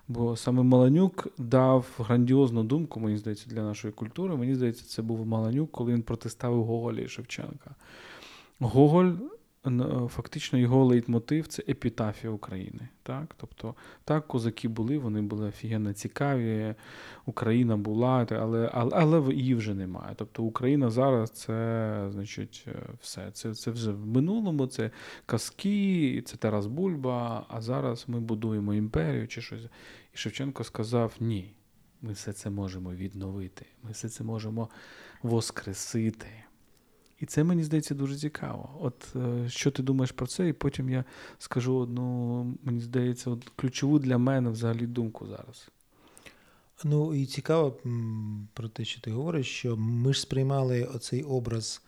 Бо 0.10 0.36
саме 0.36 0.64
Маланюк 0.64 1.28
дав 1.38 1.86
грандіозну 1.98 2.64
думку, 2.64 3.00
мені 3.00 3.18
здається, 3.18 3.50
для 3.50 3.62
нашої 3.62 3.94
культури. 3.94 4.36
Мені 4.36 4.56
здається, 4.56 4.86
це 4.86 5.02
був 5.02 5.26
Маланюк, 5.26 5.72
коли 5.72 5.94
він 5.94 6.02
протиставив 6.02 6.64
Гоголя 6.64 7.02
і 7.02 7.08
Шевченка. 7.08 7.76
Гоголь 8.60 9.12
фактично 10.10 10.60
його 10.60 10.86
лейтмотив 10.86 11.48
це 11.48 11.64
епітафія 11.70 12.34
України. 12.34 12.90
Так? 13.04 13.36
Тобто, 13.38 13.76
так, 14.04 14.28
козаки 14.28 14.68
були, 14.68 14.98
вони 14.98 15.22
були 15.22 15.48
офігенно 15.48 15.94
цікаві, 15.94 16.76
Україна 17.26 17.78
була, 17.78 18.28
але 18.32 18.70
але, 18.74 18.92
але 18.94 19.34
її 19.34 19.56
вже 19.56 19.74
немає. 19.74 20.14
Тобто 20.16 20.44
Україна 20.44 20.90
зараз 20.90 21.32
це 21.32 22.08
значить, 22.12 22.66
е, 22.68 22.74
все. 23.02 23.32
Це 23.32 23.54
це 23.54 23.72
вже 23.72 23.92
в 23.92 24.08
минулому, 24.08 24.68
це 24.68 24.92
казки, 25.26 26.24
це 26.26 26.38
Тарас 26.38 26.66
Бульба, 26.68 27.46
а 27.50 27.62
зараз 27.62 28.06
ми 28.08 28.20
будуємо 28.20 28.74
імперію 28.74 29.28
чи 29.28 29.42
щось. 29.42 29.64
І 30.14 30.18
Шевченко 30.18 30.64
сказав: 30.64 31.14
ні, 31.20 31.54
ми 32.02 32.14
все 32.14 32.34
це 32.34 32.50
можемо 32.50 32.94
відновити, 32.94 33.66
ми 33.84 33.92
все 33.92 34.10
це 34.10 34.24
можемо 34.24 34.70
воскресити. 35.24 36.28
І 37.20 37.26
це 37.26 37.44
мені 37.44 37.64
здається 37.64 37.96
дуже 37.96 38.18
цікаво. 38.18 38.70
От 38.82 39.16
е, 39.16 39.50
що 39.50 39.72
ти 39.72 39.84
думаєш 39.84 40.12
про 40.12 40.28
це, 40.28 40.48
і 40.48 40.54
потім 40.54 40.90
я 40.90 41.06
скажу 41.38 41.76
одну, 41.76 42.58
мені 42.64 42.80
здається, 42.80 43.30
от 43.30 43.50
ключову 43.56 44.00
для 44.00 44.18
мене 44.18 44.50
взагалі 44.50 44.88
думку 44.88 45.28
зараз. 45.28 45.70
Ну 46.84 47.16
і 47.16 47.26
цікаво 47.26 47.78
про 48.54 48.70
те, 48.70 48.86
що 48.86 49.02
ти 49.02 49.12
говориш, 49.12 49.48
що 49.48 49.78
ми 49.78 50.14
ж 50.14 50.22
сприймали 50.22 50.84
оцей 50.84 51.24
образ 51.24 51.82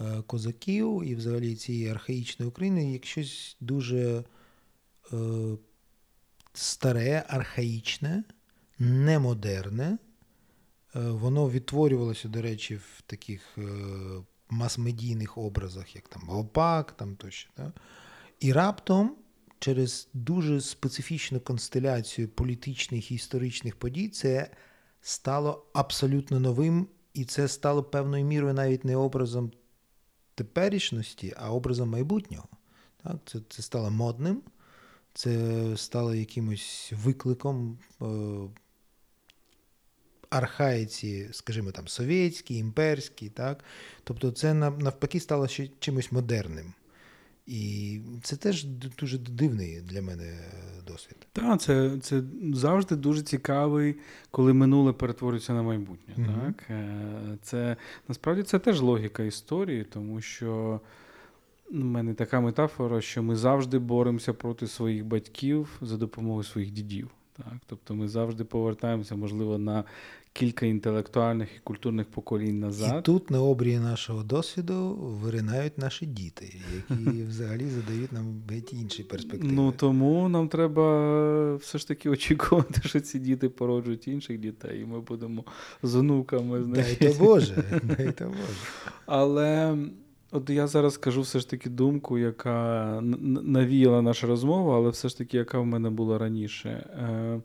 е, 0.00 0.22
козаків 0.26 1.02
і 1.04 1.14
взагалі 1.14 1.56
цієї 1.56 1.88
архаїчної 1.88 2.48
України 2.48 2.92
як 2.92 3.06
щось 3.06 3.56
дуже 3.60 4.24
е, 5.12 5.16
старе, 6.52 7.24
архаїчне, 7.28 8.24
немодерне. 8.78 9.98
Е, 10.96 11.00
воно 11.00 11.50
відтворювалося, 11.50 12.28
до 12.28 12.42
речі, 12.42 12.76
в 12.76 13.02
таких 13.06 13.58
мас-медійних 14.54 15.38
образах, 15.38 15.96
як 15.96 16.08
там 16.08 16.22
Гопак, 16.28 16.92
там 16.92 17.16
тощо. 17.16 17.50
Да? 17.56 17.72
І 18.40 18.52
раптом 18.52 19.16
через 19.58 20.08
дуже 20.14 20.60
специфічну 20.60 21.40
констеляцію 21.40 22.28
політичних 22.28 23.10
і 23.10 23.14
історичних 23.14 23.76
подій 23.76 24.08
це 24.08 24.50
стало 25.00 25.66
абсолютно 25.74 26.40
новим, 26.40 26.86
і 27.14 27.24
це 27.24 27.48
стало 27.48 27.82
певною 27.82 28.24
мірою 28.24 28.54
навіть 28.54 28.84
не 28.84 28.96
образом 28.96 29.52
теперішності, 30.34 31.34
а 31.36 31.52
образом 31.52 31.88
майбутнього. 31.88 32.48
Так? 33.02 33.16
Це, 33.24 33.38
Це 33.48 33.62
стало 33.62 33.90
модним. 33.90 34.42
Це 35.14 35.76
стало 35.76 36.14
якимось 36.14 36.92
викликом 37.04 37.78
е, 38.02 38.06
архаїці, 40.36 41.28
скажімо 41.32 41.70
там, 41.70 41.88
совєтські, 41.88 42.56
імперські, 42.56 43.28
так? 43.28 43.64
Тобто 44.04 44.30
це 44.30 44.54
навпаки 44.54 45.20
стало 45.20 45.48
ще 45.48 45.68
чимось 45.78 46.12
модерним. 46.12 46.72
І 47.46 48.00
це 48.22 48.36
теж 48.36 48.64
дуже 48.98 49.18
дивний 49.18 49.80
для 49.80 50.02
мене 50.02 50.38
досвід. 50.86 51.16
Так, 51.32 51.60
це 51.60 51.98
це 52.00 52.22
завжди 52.54 52.96
дуже 52.96 53.22
цікавий, 53.22 53.96
коли 54.30 54.52
минуле 54.52 54.92
перетворюється 54.92 55.52
на 55.52 55.62
майбутнє. 55.62 56.14
Mm-hmm. 56.18 56.44
Так? 56.46 56.70
Е, 56.70 57.38
це 57.42 57.76
Насправді 58.08 58.42
це 58.42 58.58
теж 58.58 58.80
логіка 58.80 59.22
історії, 59.22 59.84
тому 59.84 60.20
що 60.20 60.80
у 61.70 61.76
мене 61.76 62.14
така 62.14 62.40
метафора, 62.40 63.00
що 63.00 63.22
ми 63.22 63.36
завжди 63.36 63.78
боремося 63.78 64.32
проти 64.32 64.66
своїх 64.66 65.04
батьків 65.04 65.78
за 65.80 65.96
допомогою 65.96 66.44
своїх 66.44 66.70
дідів. 66.70 67.10
Так? 67.36 67.54
Тобто 67.66 67.94
ми 67.94 68.08
завжди 68.08 68.44
повертаємося, 68.44 69.16
можливо, 69.16 69.58
на 69.58 69.84
кілька 70.32 70.66
інтелектуальних 70.66 71.48
і 71.56 71.60
культурних 71.64 72.06
поколінь 72.06 72.60
назад. 72.60 72.96
І 72.98 73.02
тут 73.02 73.30
на 73.30 73.42
обрії 73.42 73.78
нашого 73.78 74.22
досвіду 74.22 74.94
виринають 75.22 75.78
наші 75.78 76.06
діти, 76.06 76.56
які 76.74 77.22
взагалі 77.28 77.68
задають 77.68 78.12
нам 78.12 78.42
геть 78.50 78.72
інші 78.72 79.02
перспективи. 79.02 79.52
Ну 79.52 79.72
тому 79.72 80.28
нам 80.28 80.48
треба 80.48 81.56
все 81.56 81.78
ж 81.78 81.88
таки 81.88 82.08
очікувати, 82.16 82.80
що 82.88 83.00
ці 83.00 83.18
діти 83.18 83.48
породжують 83.48 84.08
інших 84.08 84.38
дітей, 84.38 84.80
і 84.80 84.84
ми 84.84 85.00
будемо 85.00 85.44
з 85.82 85.94
онуками. 85.94 86.60
Дай 86.60 86.96
то 86.96 87.24
Боже, 87.24 87.80
дай 87.96 88.12
то 88.12 88.24
Боже. 88.24 88.58
Але. 89.06 89.78
От 90.34 90.50
я 90.50 90.66
зараз 90.66 90.94
скажу 90.94 91.20
все 91.20 91.40
ж 91.40 91.50
таки 91.50 91.70
думку, 91.70 92.18
яка 92.18 92.98
навіяла 93.02 94.02
наша 94.02 94.26
розмова, 94.26 94.76
але 94.76 94.90
все 94.90 95.08
ж 95.08 95.18
таки, 95.18 95.36
яка 95.36 95.58
в 95.58 95.66
мене 95.66 95.90
була 95.90 96.18
раніше. 96.18 96.68
Е, 96.70 97.40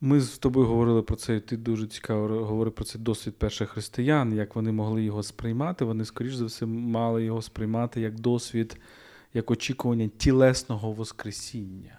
ми 0.00 0.20
з 0.20 0.38
тобою 0.38 0.66
говорили 0.66 1.02
про 1.02 1.16
це, 1.16 1.36
і 1.36 1.40
ти 1.40 1.56
дуже 1.56 1.86
цікаво 1.86 2.44
говорив 2.44 2.72
про 2.74 2.84
цей 2.84 3.00
досвід 3.00 3.36
перших 3.38 3.68
християн, 3.68 4.32
як 4.32 4.56
вони 4.56 4.72
могли 4.72 5.02
його 5.02 5.22
сприймати. 5.22 5.84
Вони, 5.84 6.04
скоріш 6.04 6.34
за 6.34 6.44
все, 6.44 6.66
мали 6.66 7.24
його 7.24 7.42
сприймати 7.42 8.00
як 8.00 8.20
досвід, 8.20 8.80
як 9.34 9.50
очікування 9.50 10.10
тілесного 10.18 10.92
Воскресіння. 10.92 11.98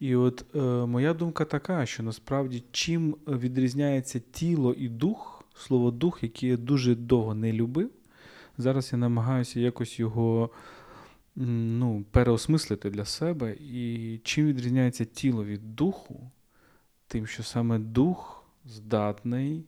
І 0.00 0.16
от 0.16 0.44
е, 0.54 0.58
моя 0.86 1.14
думка 1.14 1.44
така, 1.44 1.86
що 1.86 2.02
насправді 2.02 2.64
чим 2.70 3.16
відрізняється 3.28 4.20
тіло 4.32 4.72
і 4.72 4.88
дух, 4.88 5.44
слово 5.54 5.90
дух, 5.90 6.22
яке 6.22 6.46
я 6.46 6.56
дуже 6.56 6.94
довго 6.94 7.34
не 7.34 7.52
любив, 7.52 7.90
зараз 8.60 8.92
я 8.92 8.98
намагаюся 8.98 9.60
якось 9.60 9.98
його 9.98 10.50
ну, 11.36 12.04
переосмислити 12.10 12.90
для 12.90 13.04
себе. 13.04 13.56
І 13.60 14.20
чим 14.24 14.46
відрізняється 14.46 15.04
тіло 15.04 15.44
від 15.44 15.76
духу? 15.76 16.30
тим, 17.10 17.26
що 17.26 17.42
саме 17.42 17.78
дух 17.78 18.44
здатний 18.64 19.64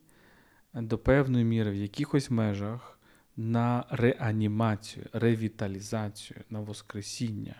до 0.75 0.99
певної 0.99 1.45
міри 1.45 1.71
в 1.71 1.75
якихось 1.75 2.31
межах 2.31 2.99
на 3.37 3.85
реанімацію, 3.91 5.07
ревіталізацію, 5.13 6.41
на 6.51 6.61
Воскресіння. 6.61 7.55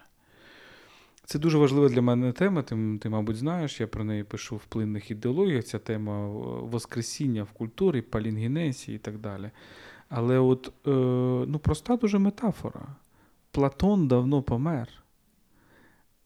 Це 1.25 1.39
дуже 1.39 1.59
важлива 1.59 1.89
для 1.89 2.03
мене 2.03 2.33
тема, 2.33 2.63
ти, 2.63 2.99
ти, 3.01 3.09
мабуть, 3.09 3.37
знаєш, 3.37 3.81
я 3.81 3.87
про 3.87 4.05
неї 4.05 4.25
пишу 4.25 4.57
в 4.57 4.65
плинних 4.65 5.11
ідеологіях, 5.11 5.65
ця 5.65 5.79
тема 5.79 6.29
Воскресіння 6.61 7.43
в 7.43 7.53
культурі, 7.53 8.03
палінгенесії 8.03 8.97
і 8.97 8.99
так 8.99 9.19
далі. 9.19 9.51
Але 10.15 10.39
от 10.39 10.73
е, 10.87 10.91
ну, 11.49 11.59
проста 11.59 11.97
дуже 11.97 12.19
метафора. 12.19 12.87
Платон 13.51 14.09
давно 14.09 14.43
помер, 14.43 14.89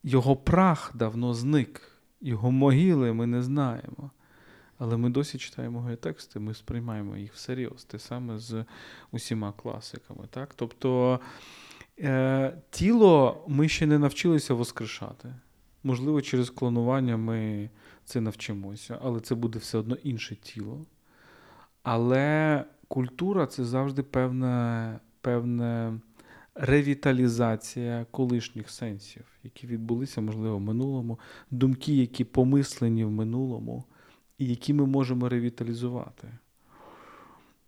його 0.03 0.37
прах 0.37 0.93
давно 0.95 1.35
зник. 1.35 1.93
Його 2.21 2.51
могили 2.51 3.13
ми 3.13 3.27
не 3.27 3.43
знаємо. 3.43 4.11
Але 4.79 4.97
ми 4.97 5.11
досі 5.11 5.39
читаємо 5.39 5.79
його 5.79 5.97
тексти, 5.97 6.41
ми 6.41 6.55
сприймаємо 6.55 7.17
їх 7.17 7.35
всерйоз, 7.35 7.85
те 7.85 7.99
саме 7.99 8.39
з 8.39 8.65
усіма 9.11 9.53
класиками. 9.53 10.25
Так? 10.31 10.55
Тобто 10.55 11.21
е, 11.99 12.59
тіло 12.71 13.45
ми 13.49 13.69
ще 13.69 13.87
не 13.87 13.99
навчилися 13.99 14.55
воскрешати. 14.55 15.35
Можливо, 15.83 16.23
через 16.23 16.51
клонування 16.51 17.17
ми 17.17 17.71
це 18.05 18.21
навчимося, 18.21 18.99
але 19.03 19.21
це 19.21 19.35
буде 19.35 19.59
все 19.59 19.79
одно 19.79 19.95
інше 19.95 20.37
тіло. 20.37 20.87
Але 21.83 22.65
культура 22.89 23.47
це 23.47 23.65
завжди 23.65 24.03
певне, 24.03 24.99
певне 25.21 25.95
ревіталізація 26.55 28.07
колишніх 28.11 28.71
сенсів, 28.71 29.25
які 29.45 29.67
відбулися, 29.67 30.21
можливо, 30.21 30.57
в 30.57 30.61
минулому, 30.61 31.19
думки, 31.51 31.97
які 31.97 32.25
помислені 32.25 33.05
в 33.05 33.11
минулому, 33.11 33.85
і 34.39 34.47
які 34.47 34.75
ми 34.75 34.87
можемо 34.87 35.29
ревіталізувати. 35.29 36.29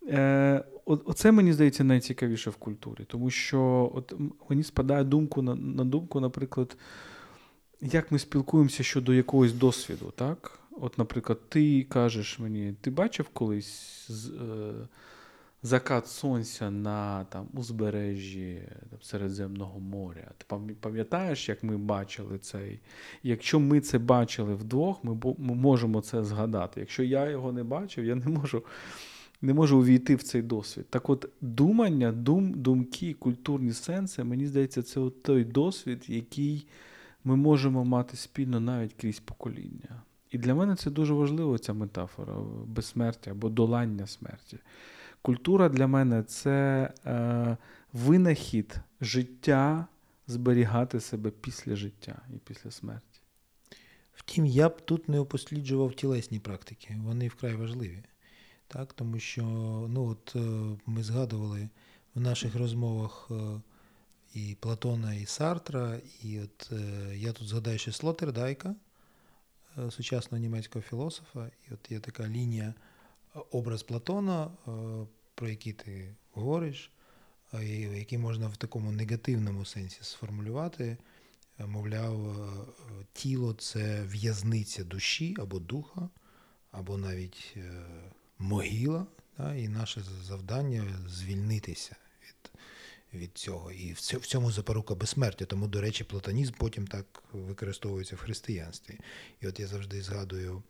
Е, 0.07 0.63
Оце 0.85 1.31
мені 1.31 1.53
здається 1.53 1.83
найцікавіше 1.83 2.49
в 2.49 2.55
культурі, 2.55 3.03
тому 3.07 3.29
що 3.29 3.91
от 3.95 4.13
мені 4.49 4.63
спадає 4.63 5.03
думку 5.03 5.41
на, 5.41 5.55
на 5.55 5.85
думку, 5.85 6.19
наприклад, 6.19 6.77
як 7.81 8.11
ми 8.11 8.19
спілкуємося 8.19 8.83
щодо 8.83 9.13
якогось 9.13 9.53
досвіду. 9.53 10.13
так? 10.15 10.58
От, 10.81 10.97
наприклад, 10.97 11.49
ти 11.49 11.83
кажеш 11.83 12.39
мені, 12.39 12.73
ти 12.81 12.91
бачив 12.91 13.29
колись 13.33 14.05
з, 14.09 14.29
е, 14.29 14.73
закат 15.63 16.07
сонця 16.07 16.71
на 16.71 17.23
там, 17.23 17.47
узбережжі 17.53 18.61
там, 18.89 18.99
Середземного 19.01 19.79
моря? 19.79 20.31
Ти 20.37 20.45
пам'ятаєш, 20.79 21.49
як 21.49 21.63
ми 21.63 21.77
бачили 21.77 22.37
цей? 22.37 22.79
Якщо 23.23 23.59
ми 23.59 23.81
це 23.81 23.99
бачили 23.99 24.55
вдвох, 24.55 25.03
ми, 25.03 25.17
ми 25.37 25.55
можемо 25.55 26.01
це 26.01 26.23
згадати. 26.23 26.79
Якщо 26.79 27.03
я 27.03 27.29
його 27.29 27.51
не 27.51 27.63
бачив, 27.63 28.05
я 28.05 28.15
не 28.15 28.27
можу 28.27 28.63
не 29.41 29.53
можу 29.53 29.79
увійти 29.79 30.15
в 30.15 30.23
цей 30.23 30.41
досвід. 30.41 30.85
Так 30.89 31.09
от 31.09 31.29
думання, 31.41 32.11
дум, 32.11 32.53
думки, 32.53 33.13
культурні 33.13 33.73
сенси, 33.73 34.23
мені 34.23 34.47
здається, 34.47 34.83
це 34.83 34.99
от 34.99 35.23
той 35.23 35.43
досвід, 35.43 36.05
який 36.07 36.67
ми 37.23 37.35
можемо 37.35 37.85
мати 37.85 38.17
спільно 38.17 38.59
навіть 38.59 38.93
крізь 38.93 39.19
покоління. 39.19 40.01
І 40.31 40.37
для 40.37 40.55
мене 40.55 40.75
це 40.75 40.91
дуже 40.91 41.13
важливо, 41.13 41.57
ця 41.57 41.73
метафора 41.73 42.33
безсмертя 42.65 43.31
або 43.31 43.49
долання 43.49 44.07
смерті. 44.07 44.57
Культура 45.21 45.69
для 45.69 45.87
мене 45.87 46.23
це 46.23 46.89
е, 47.05 47.57
винахід 47.93 48.75
життя 49.01 49.87
зберігати 50.27 50.99
себе 50.99 51.31
після 51.31 51.75
життя 51.75 52.21
і 52.35 52.37
після 52.37 52.71
смерті. 52.71 53.21
Втім, 54.13 54.45
я 54.45 54.69
б 54.69 54.81
тут 54.81 55.09
не 55.09 55.19
опосліджував 55.19 55.93
тілесні 55.93 56.39
практики, 56.39 56.97
вони 57.03 57.27
вкрай 57.27 57.55
важливі. 57.55 58.03
Так, 58.67 58.93
Тому 58.93 59.19
що 59.19 59.41
ну 59.89 60.05
от 60.05 60.35
е, 60.35 60.39
ми 60.85 61.03
згадували 61.03 61.69
в 62.15 62.19
наших 62.21 62.55
розмовах 62.55 63.27
е, 63.31 63.61
і 64.33 64.57
Платона, 64.59 65.13
і 65.13 65.25
Сартра, 65.25 65.99
і 66.23 66.39
от 66.39 66.69
е, 66.71 67.11
я 67.17 67.31
тут 67.33 67.47
згадаю 67.47 67.77
ще 67.77 67.91
Слотердайка, 67.91 68.75
сучасного 69.89 70.41
німецького 70.41 70.83
філософа, 70.83 71.47
і 71.47 71.73
от 71.73 71.91
є 71.91 71.99
така 71.99 72.27
лінія 72.29 72.73
образ 73.51 73.83
Платона, 73.83 74.51
про 75.35 75.49
який 75.49 75.73
ти 75.73 76.15
говориш, 76.31 76.91
який 77.93 78.17
можна 78.17 78.47
в 78.47 78.57
такому 78.57 78.91
негативному 78.91 79.65
сенсі 79.65 79.99
сформулювати. 80.01 80.97
Мовляв, 81.67 82.37
тіло 83.13 83.53
це 83.53 84.03
в'язниця 84.03 84.83
душі 84.83 85.35
або 85.39 85.59
духа, 85.59 86.09
або 86.71 86.97
навіть 86.97 87.57
могила, 88.37 89.07
і 89.55 89.67
наше 89.67 90.01
завдання 90.23 90.83
звільнитися 91.07 91.95
від 93.13 93.37
цього. 93.37 93.71
І 93.71 93.93
в 93.93 93.99
цьому 94.01 94.51
запорука 94.51 94.95
безсмертя. 94.95 95.45
Тому, 95.45 95.67
до 95.67 95.81
речі, 95.81 96.03
платонізм 96.03 96.53
потім 96.57 96.87
так 96.87 97.23
використовується 97.33 98.15
в 98.15 98.19
християнстві. 98.19 98.99
І 99.41 99.47
от 99.47 99.59
я 99.59 99.67
завжди 99.67 100.01
згадую 100.01 100.63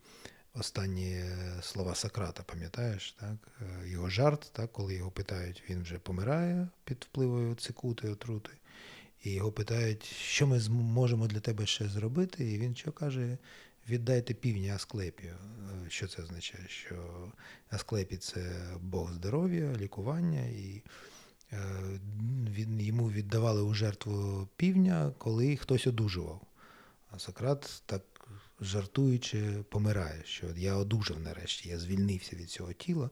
останні 0.54 1.24
слова 1.62 1.94
Сократа, 1.94 2.42
пам'ятаєш, 2.42 3.12
так? 3.12 3.36
його 3.84 4.10
жарт, 4.10 4.50
так, 4.52 4.72
коли 4.72 4.94
його 4.94 5.10
питають, 5.10 5.62
він 5.70 5.82
вже 5.82 5.98
помирає 5.98 6.68
під 6.84 7.06
впливою 7.10 7.54
цикути, 7.54 8.08
отрути. 8.08 8.50
І 9.24 9.32
його 9.32 9.52
питають, 9.52 10.04
що 10.04 10.46
ми 10.46 10.60
можемо 10.68 11.26
для 11.26 11.40
тебе 11.40 11.66
ще 11.66 11.88
зробити, 11.88 12.52
і 12.52 12.58
він 12.58 12.76
що 12.76 12.92
каже: 12.92 13.38
віддайте 13.88 14.34
півні 14.34 14.70
Асклепію. 14.70 15.36
Е, 15.86 15.90
що 15.90 16.08
це 16.08 16.22
означає? 16.22 16.68
Що 16.68 17.32
Асклепій– 17.70 18.16
це 18.18 18.70
Бог 18.80 19.12
здоров'я, 19.12 19.76
лікування, 19.76 20.46
і 20.46 20.82
е, 20.86 20.90
він, 22.50 22.80
йому 22.80 23.10
віддавали 23.10 23.62
у 23.62 23.74
жертву 23.74 24.48
півня, 24.56 25.12
коли 25.18 25.56
хтось 25.56 25.86
одужував. 25.86 26.40
А 27.10 27.18
Сократ 27.18 27.82
так 27.86 28.02
жартуючи, 28.60 29.42
помирає, 29.68 30.22
що 30.24 30.46
я 30.56 30.74
одужав 30.74 31.16
нарешті, 31.24 31.68
я 31.68 31.78
звільнився 31.78 32.36
від 32.36 32.50
цього 32.50 32.72
тіла. 32.72 33.10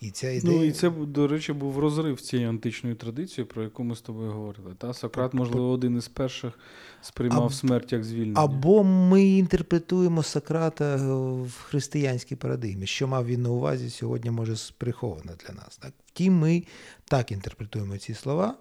І 0.00 0.10
ця 0.10 0.26
ну, 0.26 0.32
ідея... 0.32 0.56
Ну 0.56 0.64
і 0.64 0.72
це, 0.72 0.90
до 0.90 1.28
речі, 1.28 1.52
був 1.52 1.78
розрив 1.78 2.20
цієї 2.20 2.48
античної 2.48 2.94
традиції, 2.94 3.44
про 3.44 3.62
яку 3.62 3.84
ми 3.84 3.96
з 3.96 4.00
тобою 4.00 4.32
говорили. 4.32 4.74
Та 4.78 4.94
Сократ, 4.94 5.34
можливо, 5.34 5.70
один 5.70 5.96
із 5.96 6.08
перших 6.08 6.58
сприймав 7.00 7.42
Аб... 7.42 7.52
смерть 7.52 7.92
як 7.92 8.04
звільнення. 8.04 8.40
Або 8.40 8.84
ми 8.84 9.24
інтерпретуємо 9.24 10.22
Сократа 10.22 10.96
в 11.42 11.52
християнській 11.62 12.36
парадигмі. 12.36 12.86
Що 12.86 13.08
мав 13.08 13.26
він 13.26 13.42
на 13.42 13.50
увазі 13.50 13.90
сьогодні, 13.90 14.30
може 14.30 14.54
приховано 14.78 15.32
для 15.46 15.54
нас. 15.54 15.76
Так? 15.76 15.92
Втім, 16.06 16.38
ми 16.38 16.62
так 17.04 17.32
інтерпретуємо 17.32 17.98
ці 17.98 18.14
слова. 18.14 18.54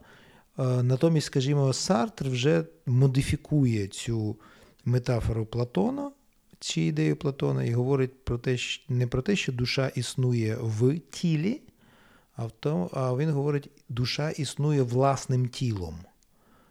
Е, 0.59 0.83
натомість, 0.83 1.27
скажімо, 1.27 1.73
Сартр 1.73 2.27
вже 2.29 2.63
модифікує 2.85 3.87
цю 3.87 4.37
метафору 4.85 5.45
Платона 5.45 6.11
чи 6.61 6.81
ідею 6.81 7.15
Платона 7.15 7.63
і 7.63 7.73
говорить 7.73 8.23
про 8.23 8.37
те, 8.37 8.57
не 8.89 9.07
про 9.07 9.21
те, 9.21 9.35
що 9.35 9.51
душа 9.51 9.87
існує 9.87 10.57
в 10.61 10.99
тілі, 10.99 11.61
а 12.35 12.45
в 12.45 12.51
тому, 12.51 12.89
а 12.93 13.15
він 13.15 13.29
говорить, 13.29 13.69
душа 13.89 14.29
існує 14.29 14.81
власним 14.81 15.47
тілом, 15.47 15.95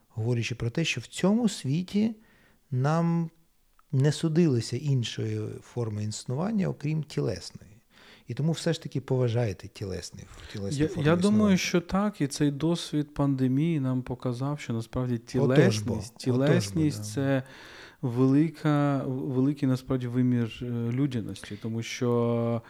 говорячи 0.09 0.55
про 0.55 0.71
те, 0.71 0.85
що 0.85 1.01
в 1.01 1.07
цьому 1.07 1.49
світі 1.49 2.17
нам 2.71 3.31
не 3.93 4.13
судилося 4.13 4.77
іншої 4.77 5.41
форми 5.63 6.05
існування, 6.05 6.69
окрім 6.69 7.03
тілесної. 7.03 7.71
І 8.27 8.35
тому 8.35 8.53
все 8.53 8.73
ж 8.73 8.83
таки 8.83 9.01
поважаєте 9.01 9.69
тілесні 9.69 10.25
тілесні 10.53 10.83
Я, 10.83 10.89
форми 10.89 11.09
я 11.09 11.17
думаю, 11.17 11.59
що 11.59 11.81
так, 11.81 12.21
і 12.21 12.27
цей 12.27 12.51
досвід 12.51 13.15
пандемії 13.15 13.81
нам 13.81 14.03
показав, 14.03 14.61
що 14.61 14.73
насправді 14.73 15.19
тілесність, 15.19 15.83
Отож 15.87 16.03
бо. 16.07 16.19
тілесність 16.19 16.99
Отож 16.99 17.09
бо, 17.09 17.15
це 17.15 17.43
велика, 18.03 19.05
великий 19.07 19.69
насправді 19.69 20.07
вимір 20.07 20.61
е, 20.63 20.65
людяності, 20.93 21.59
тому 21.63 21.83
що 21.83 22.63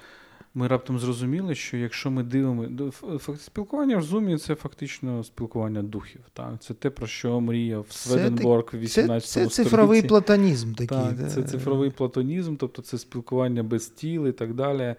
ми 0.55 0.69
раптом 0.69 0.99
зрозуміли, 0.99 1.55
що 1.55 1.77
якщо 1.77 2.11
ми 2.11 2.23
дивимося, 2.23 3.37
спілкування 3.39 3.97
в 3.97 4.03
Зумі 4.03 4.39
це 4.39 4.55
фактично 4.55 5.25
спілкування 5.25 5.83
духів. 5.83 6.21
Так? 6.33 6.55
Це 6.61 6.75
те, 6.75 6.91
про 6.91 7.07
що 7.07 7.41
мріяв 7.41 7.87
Сведенборг 7.91 8.71
в 8.73 8.79
18 8.79 9.31
столітті. 9.31 9.51
Це 9.51 9.65
цифровий 9.65 10.03
платонізм 10.03 10.73
такий. 10.73 10.99
Так, 10.99 11.17
да? 11.17 11.27
Це 11.27 11.43
цифровий 11.43 11.91
платонізм, 11.91 12.57
тобто 12.57 12.83
це 12.83 12.99
спілкування 12.99 13.63
без 13.63 13.89
тіл 13.89 14.29
і 14.29 14.33
так 14.33 14.55
далі. 14.55 14.95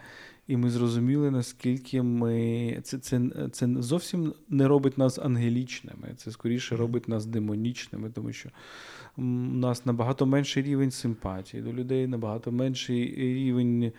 І 0.47 0.57
ми 0.57 0.69
зрозуміли, 0.69 1.31
наскільки 1.31 2.01
ми 2.01 2.79
це 2.83 2.97
це, 2.97 3.21
це 3.51 3.69
зовсім 3.79 4.33
не 4.49 4.67
робить 4.67 4.97
нас 4.97 5.19
ангелічними, 5.19 6.13
це 6.17 6.31
скоріше 6.31 6.75
робить 6.75 7.07
нас 7.07 7.25
демонічними, 7.25 8.09
тому 8.09 8.33
що 8.33 8.49
у 9.17 9.21
нас 9.21 9.85
набагато 9.85 10.25
менший 10.25 10.63
рівень 10.63 10.91
симпатії 10.91 11.63
до 11.63 11.73
людей, 11.73 12.07
набагато 12.07 12.51
менший 12.51 13.15
рівень. 13.15 13.91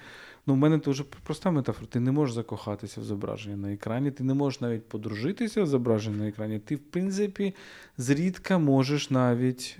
Ну, 0.47 0.55
в 0.55 0.57
мене 0.57 0.79
дуже 0.79 1.05
проста 1.05 1.51
метафора. 1.51 1.87
Ти 1.91 2.01
не 2.01 2.13
можеш 2.13 2.35
закохатися 2.35 3.01
в 3.01 3.05
зображення 3.05 3.57
на 3.57 3.73
екрані, 3.73 4.11
ти 4.11 4.25
не 4.25 4.35
можеш 4.35 4.61
навіть 4.61 4.89
подружитися 4.89 5.63
в 5.63 5.67
зображенні 5.67 6.17
на 6.17 6.29
екрані. 6.29 6.59
Ти, 6.59 6.77
в 6.77 6.79
принципі, 6.79 7.55
зрідка 7.99 8.59
можеш 8.59 9.11
навіть 9.11 9.79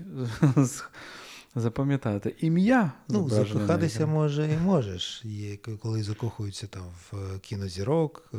запам'ятати 1.55 2.35
ім'я. 2.39 2.91
Ну, 3.09 3.29
закохатися 3.29 4.05
може 4.05 4.53
і 4.53 4.65
можеш. 4.65 5.21
Є, 5.25 5.57
коли 5.57 6.03
закохуються 6.03 6.67
там 6.67 6.83
в 6.83 7.39
кінозірок, 7.39 8.29
е, 8.33 8.37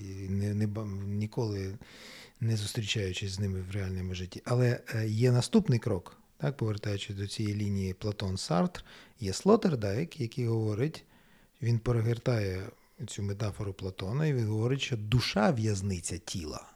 і 0.00 0.28
не, 0.28 0.54
не, 0.54 0.68
ніколи 1.06 1.78
не 2.40 2.56
зустрічаючись 2.56 3.32
з 3.32 3.40
ними 3.40 3.64
в 3.70 3.74
реальному 3.74 4.14
житті. 4.14 4.42
Але 4.44 4.80
е, 4.94 5.08
є 5.08 5.32
наступний 5.32 5.78
крок. 5.78 6.19
Так, 6.40 6.56
повертаючись 6.56 7.16
до 7.16 7.26
цієї 7.26 7.54
лінії 7.54 7.94
Платон 7.94 8.36
Сартр, 8.36 8.84
є 9.20 9.32
Слотердайк, 9.32 10.20
який 10.20 10.46
говорить, 10.46 11.04
він 11.62 11.78
перегортає 11.78 12.62
цю 13.06 13.22
метафору 13.22 13.72
Платона, 13.72 14.26
і 14.26 14.34
він 14.34 14.46
говорить, 14.46 14.80
що 14.80 14.96
душа 14.96 15.50
в'язниця 15.50 16.18
тіла. 16.18 16.66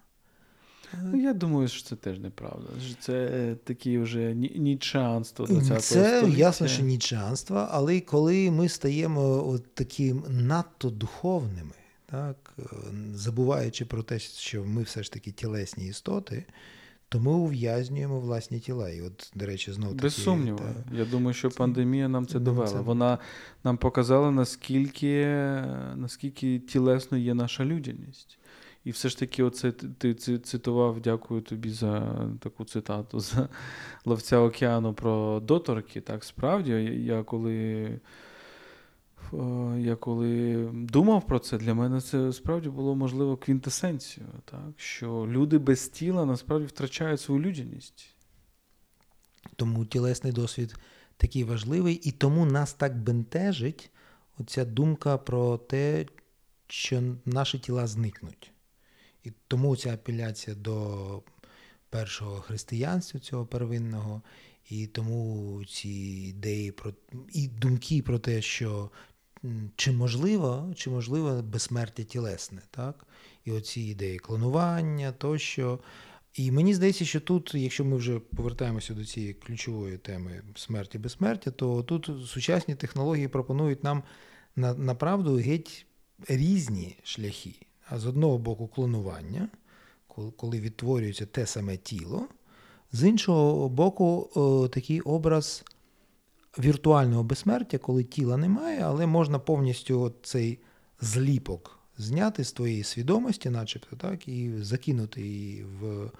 Ну, 1.02 1.20
Я 1.20 1.32
думаю, 1.32 1.68
що 1.68 1.82
це 1.88 1.96
теж 1.96 2.18
неправда. 2.18 2.68
Це 3.00 3.12
е, 3.12 3.56
такі 3.64 3.98
вже 3.98 4.34
нічанство 4.34 5.46
20-го 5.46 5.80
Це 5.80 6.18
століття. 6.18 6.38
ясно, 6.38 6.68
що 6.68 6.82
нічанство, 6.82 7.68
але 7.70 8.00
коли 8.00 8.50
ми 8.50 8.68
стаємо 8.68 9.48
от 9.48 9.74
таким 9.74 10.24
надто 10.28 10.90
духовними, 10.90 11.74
так, 12.06 12.54
е, 12.58 12.62
забуваючи 13.14 13.84
про 13.84 14.02
те, 14.02 14.18
що 14.18 14.64
ми 14.64 14.82
все 14.82 15.02
ж 15.02 15.12
таки 15.12 15.30
тілесні 15.30 15.86
істоти 15.86 16.44
то 17.14 17.20
ми 17.20 17.32
ув'язнюємо 17.32 18.20
власні 18.20 18.60
тіла. 18.60 18.90
І 18.90 19.00
от, 19.00 19.32
до 19.34 19.46
речі, 19.46 19.72
знову 19.72 19.94
Без 19.94 20.22
сумніву. 20.22 20.58
Та... 20.58 20.96
Я 20.96 21.04
думаю, 21.04 21.34
що 21.34 21.50
пандемія 21.50 22.08
нам 22.08 22.26
це 22.26 22.38
довела. 22.38 22.66
Це... 22.66 22.80
Вона 22.80 23.18
нам 23.64 23.76
показала, 23.76 24.30
наскільки 24.30 25.26
наскільки 25.96 26.58
тілесно 26.58 27.18
є 27.18 27.34
наша 27.34 27.64
людяність. 27.64 28.38
І 28.84 28.90
все 28.90 29.08
ж 29.08 29.18
таки, 29.18 29.42
оце 29.42 29.72
ти 29.72 30.14
цитував, 30.14 31.00
дякую 31.00 31.40
тобі 31.40 31.70
за 31.70 32.18
таку 32.40 32.64
цитату 32.64 33.20
за 33.20 33.48
ловця 34.04 34.38
океану 34.38 34.94
про 34.94 35.40
доторки. 35.40 36.00
Так, 36.00 36.24
справді, 36.24 36.70
я 37.04 37.22
коли 37.22 37.88
я 39.78 39.96
коли 39.96 40.68
думав 40.72 41.26
про 41.26 41.38
це, 41.38 41.58
для 41.58 41.74
мене 41.74 42.00
це 42.00 42.32
справді 42.32 42.68
було 42.68 42.94
можливо 42.94 43.36
квінтесенцією, 43.36 44.32
так? 44.44 44.70
що 44.76 45.26
люди 45.28 45.58
без 45.58 45.88
тіла 45.88 46.24
насправді 46.24 46.66
втрачають 46.66 47.20
свою 47.20 47.40
людяність. 47.40 48.14
Тому 49.56 49.84
тілесний 49.84 50.32
досвід 50.32 50.76
такий 51.16 51.44
важливий, 51.44 51.94
і 51.94 52.10
тому 52.10 52.46
нас 52.46 52.72
так 52.72 52.98
бентежить 52.98 53.90
оця 54.38 54.64
думка 54.64 55.18
про 55.18 55.58
те, 55.58 56.06
що 56.68 57.02
наші 57.24 57.58
тіла 57.58 57.86
зникнуть. 57.86 58.50
І 59.24 59.32
тому 59.48 59.76
ця 59.76 59.94
апеляція 59.94 60.56
до 60.56 61.22
першого 61.90 62.40
християнства, 62.40 63.20
цього 63.20 63.46
первинного, 63.46 64.22
і 64.70 64.86
тому 64.86 65.62
ці 65.68 65.88
ідеї 66.28 66.72
про 66.72 66.92
і 67.32 67.48
думки 67.48 68.02
про 68.02 68.18
те, 68.18 68.42
що 68.42 68.90
чи 69.76 69.92
можливо 69.92 70.72
чи 70.76 70.90
можливо 70.90 71.42
безсмертя 71.42 72.02
тілесне, 72.02 72.62
так? 72.70 73.06
І 73.44 73.52
оці 73.52 73.80
ідеї 73.80 74.18
клонування 74.18 75.12
тощо. 75.12 75.78
І 76.34 76.50
мені 76.50 76.74
здається, 76.74 77.04
що 77.04 77.20
тут, 77.20 77.54
якщо 77.54 77.84
ми 77.84 77.96
вже 77.96 78.18
повертаємося 78.18 78.94
до 78.94 79.04
цієї 79.04 79.34
ключової 79.34 79.98
теми 79.98 80.42
смерті 80.56 80.98
безсмертя, 80.98 81.50
то 81.50 81.82
тут 81.82 82.10
сучасні 82.26 82.74
технології 82.74 83.28
пропонують 83.28 83.84
нам 83.84 84.02
на, 84.56 84.74
направду 84.74 85.34
геть 85.34 85.86
різні 86.28 86.96
шляхи. 87.02 87.54
А 87.88 87.98
з 87.98 88.06
одного 88.06 88.38
боку, 88.38 88.68
клонування, 88.68 89.48
коли 90.36 90.60
відтворюється 90.60 91.26
те 91.26 91.46
саме 91.46 91.76
тіло, 91.76 92.28
з 92.92 93.08
іншого 93.08 93.68
боку, 93.68 94.30
такий 94.72 95.00
образ 95.00 95.64
віртуального 96.58 97.22
безсмертя, 97.22 97.78
коли 97.78 98.04
тіла 98.04 98.36
немає, 98.36 98.80
але 98.80 99.06
можна 99.06 99.38
повністю 99.38 100.14
цей 100.22 100.58
зліпок 101.00 101.78
зняти 101.98 102.44
з 102.44 102.52
твоєї 102.52 102.84
свідомості, 102.84 103.50
начебто, 103.50 103.96
так, 103.96 104.28
і 104.28 104.52
закинути 104.62 105.20
її 105.20 105.64
в 105.64 105.84
е, 105.84 106.10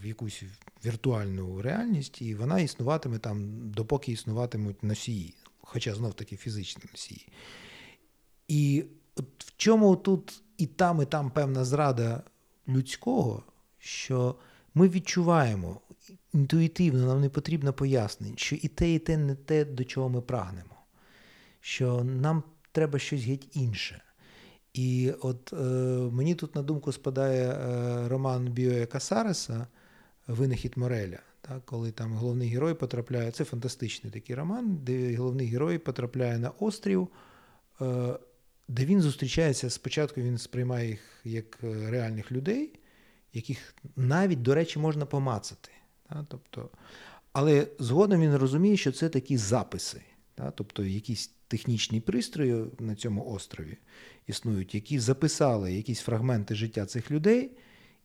в 0.00 0.06
якусь 0.06 0.42
віртуальну 0.84 1.62
реальність, 1.62 2.22
і 2.22 2.34
вона 2.34 2.60
існуватиме 2.60 3.18
там, 3.18 3.70
допоки 3.70 4.12
існуватимуть 4.12 4.82
носії, 4.82 5.34
хоча 5.60 5.94
знов 5.94 6.14
таки 6.14 6.36
фізичні 6.36 6.82
носії. 6.92 7.28
І 8.48 8.84
от 9.16 9.44
в 9.44 9.52
чому 9.56 9.96
тут 9.96 10.42
і 10.58 10.66
там, 10.66 11.02
і 11.02 11.04
там 11.04 11.30
певна 11.30 11.64
зрада 11.64 12.22
людського, 12.68 13.42
що 13.78 14.34
ми 14.74 14.88
відчуваємо 14.88 15.80
інтуїтивно, 16.32 17.06
нам 17.06 17.20
не 17.20 17.28
потрібно 17.28 17.72
пояснень, 17.72 18.34
що 18.36 18.56
і 18.56 18.68
те, 18.68 18.94
і 18.94 18.98
те 18.98 19.16
не 19.16 19.34
те, 19.34 19.64
до 19.64 19.84
чого 19.84 20.08
ми 20.08 20.20
прагнемо, 20.20 20.76
що 21.60 22.04
нам 22.04 22.42
треба 22.72 22.98
щось 22.98 23.24
геть 23.24 23.56
інше. 23.56 24.02
І 24.74 25.12
от 25.20 25.52
е, 25.52 25.56
мені 26.12 26.34
тут 26.34 26.54
на 26.54 26.62
думку 26.62 26.92
спадає 26.92 27.50
е, 27.50 28.08
роман 28.08 28.48
Біоя 28.48 28.86
Касареса 28.86 29.66
Винахід 30.26 30.76
Мореля. 30.76 31.18
Так, 31.40 31.64
Коли 31.64 31.90
там 31.90 32.12
головний 32.12 32.48
герой 32.48 32.74
потрапляє, 32.74 33.30
це 33.30 33.44
фантастичний 33.44 34.12
такий 34.12 34.36
роман, 34.36 34.78
де 34.82 35.16
головний 35.16 35.46
герой 35.46 35.78
потрапляє 35.78 36.38
на 36.38 36.50
острів, 36.50 37.08
е, 37.80 38.18
де 38.68 38.84
він 38.84 39.00
зустрічається 39.00 39.70
спочатку, 39.70 40.20
він 40.20 40.38
сприймає 40.38 40.88
їх 40.88 41.00
як 41.24 41.58
е, 41.64 41.90
реальних 41.90 42.32
людей, 42.32 42.80
яких 43.32 43.74
навіть, 43.96 44.42
до 44.42 44.54
речі, 44.54 44.78
можна 44.78 45.06
помацати. 45.06 45.71
Так, 46.12 46.24
тобто, 46.28 46.68
Але 47.32 47.66
згодом 47.78 48.20
він 48.20 48.36
розуміє, 48.36 48.76
що 48.76 48.92
це 48.92 49.08
такі 49.08 49.36
записи, 49.36 50.00
так, 50.34 50.52
тобто 50.56 50.84
якісь 50.84 51.30
технічні 51.48 52.00
пристрої 52.00 52.64
на 52.78 52.94
цьому 52.94 53.26
острові 53.26 53.76
існують, 54.26 54.74
які 54.74 54.98
записали 54.98 55.72
якісь 55.72 56.00
фрагменти 56.00 56.54
життя 56.54 56.86
цих 56.86 57.10
людей 57.10 57.50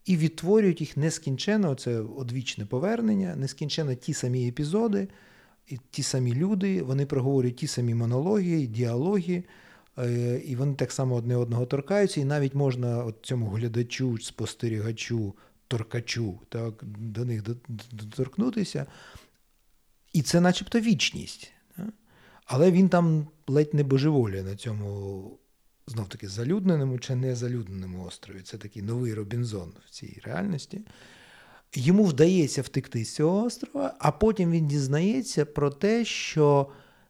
і 0.05 0.17
відтворюють 0.17 0.81
їх 0.81 0.97
нескінченно, 0.97 1.75
це 1.75 1.99
одвічне 1.99 2.65
повернення, 2.65 3.35
нескінченно 3.35 3.95
ті 3.95 4.13
самі 4.13 4.47
епізоди, 4.47 5.07
ті 5.91 6.03
самі 6.03 6.33
люди, 6.33 6.83
вони 6.83 7.05
проговорюють 7.05 7.57
ті 7.57 7.67
самі 7.67 7.93
монологи, 7.93 8.67
діалоги, 8.67 9.43
е, 9.97 10.41
і 10.45 10.55
вони 10.55 10.75
так 10.75 10.91
само 10.91 11.15
одне 11.15 11.35
одного 11.35 11.65
торкаються, 11.65 12.21
і 12.21 12.25
навіть 12.25 12.55
можна 12.55 13.03
от 13.03 13.15
цьому 13.21 13.49
глядачу, 13.49 14.17
спостерігачу, 14.17 15.33
торкачу 15.67 16.39
так, 16.49 16.83
до 16.83 17.25
них 17.25 17.43
доторкнутися. 17.91 18.85
І 20.13 20.21
це 20.21 20.41
начебто 20.41 20.79
вічність. 20.79 21.51
Але 22.45 22.71
він 22.71 22.89
там 22.89 23.27
ледь 23.47 23.73
не 23.73 23.83
божеволює 23.83 24.43
на 24.43 24.55
цьому 24.55 25.39
знов 25.87 26.09
таки 26.09 26.27
залюдненому 26.27 26.99
чи 26.99 27.15
незалюдненому 27.15 28.05
острові. 28.05 28.41
Це 28.41 28.57
такий 28.57 28.81
новий 28.81 29.13
Робінзон 29.13 29.73
в 29.85 29.89
цій 29.89 30.21
реальності. 30.23 30.81
Йому 31.73 32.03
вдається 32.03 32.61
втекти 32.61 33.05
з 33.05 33.15
цього 33.15 33.43
острова, 33.43 33.95
а 33.99 34.11
потім 34.11 34.51
він 34.51 34.67
дізнається 34.67 35.45
про 35.45 35.69
те, 35.69 36.05
що 36.05 36.67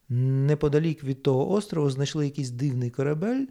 неподалік 0.10 1.03
від 1.03 1.24
того 1.24 1.51
острову 1.51 1.89
знайшли 1.89 2.26
якийсь 2.26 2.49
дивний 2.49 2.89
корабель, 2.89 3.45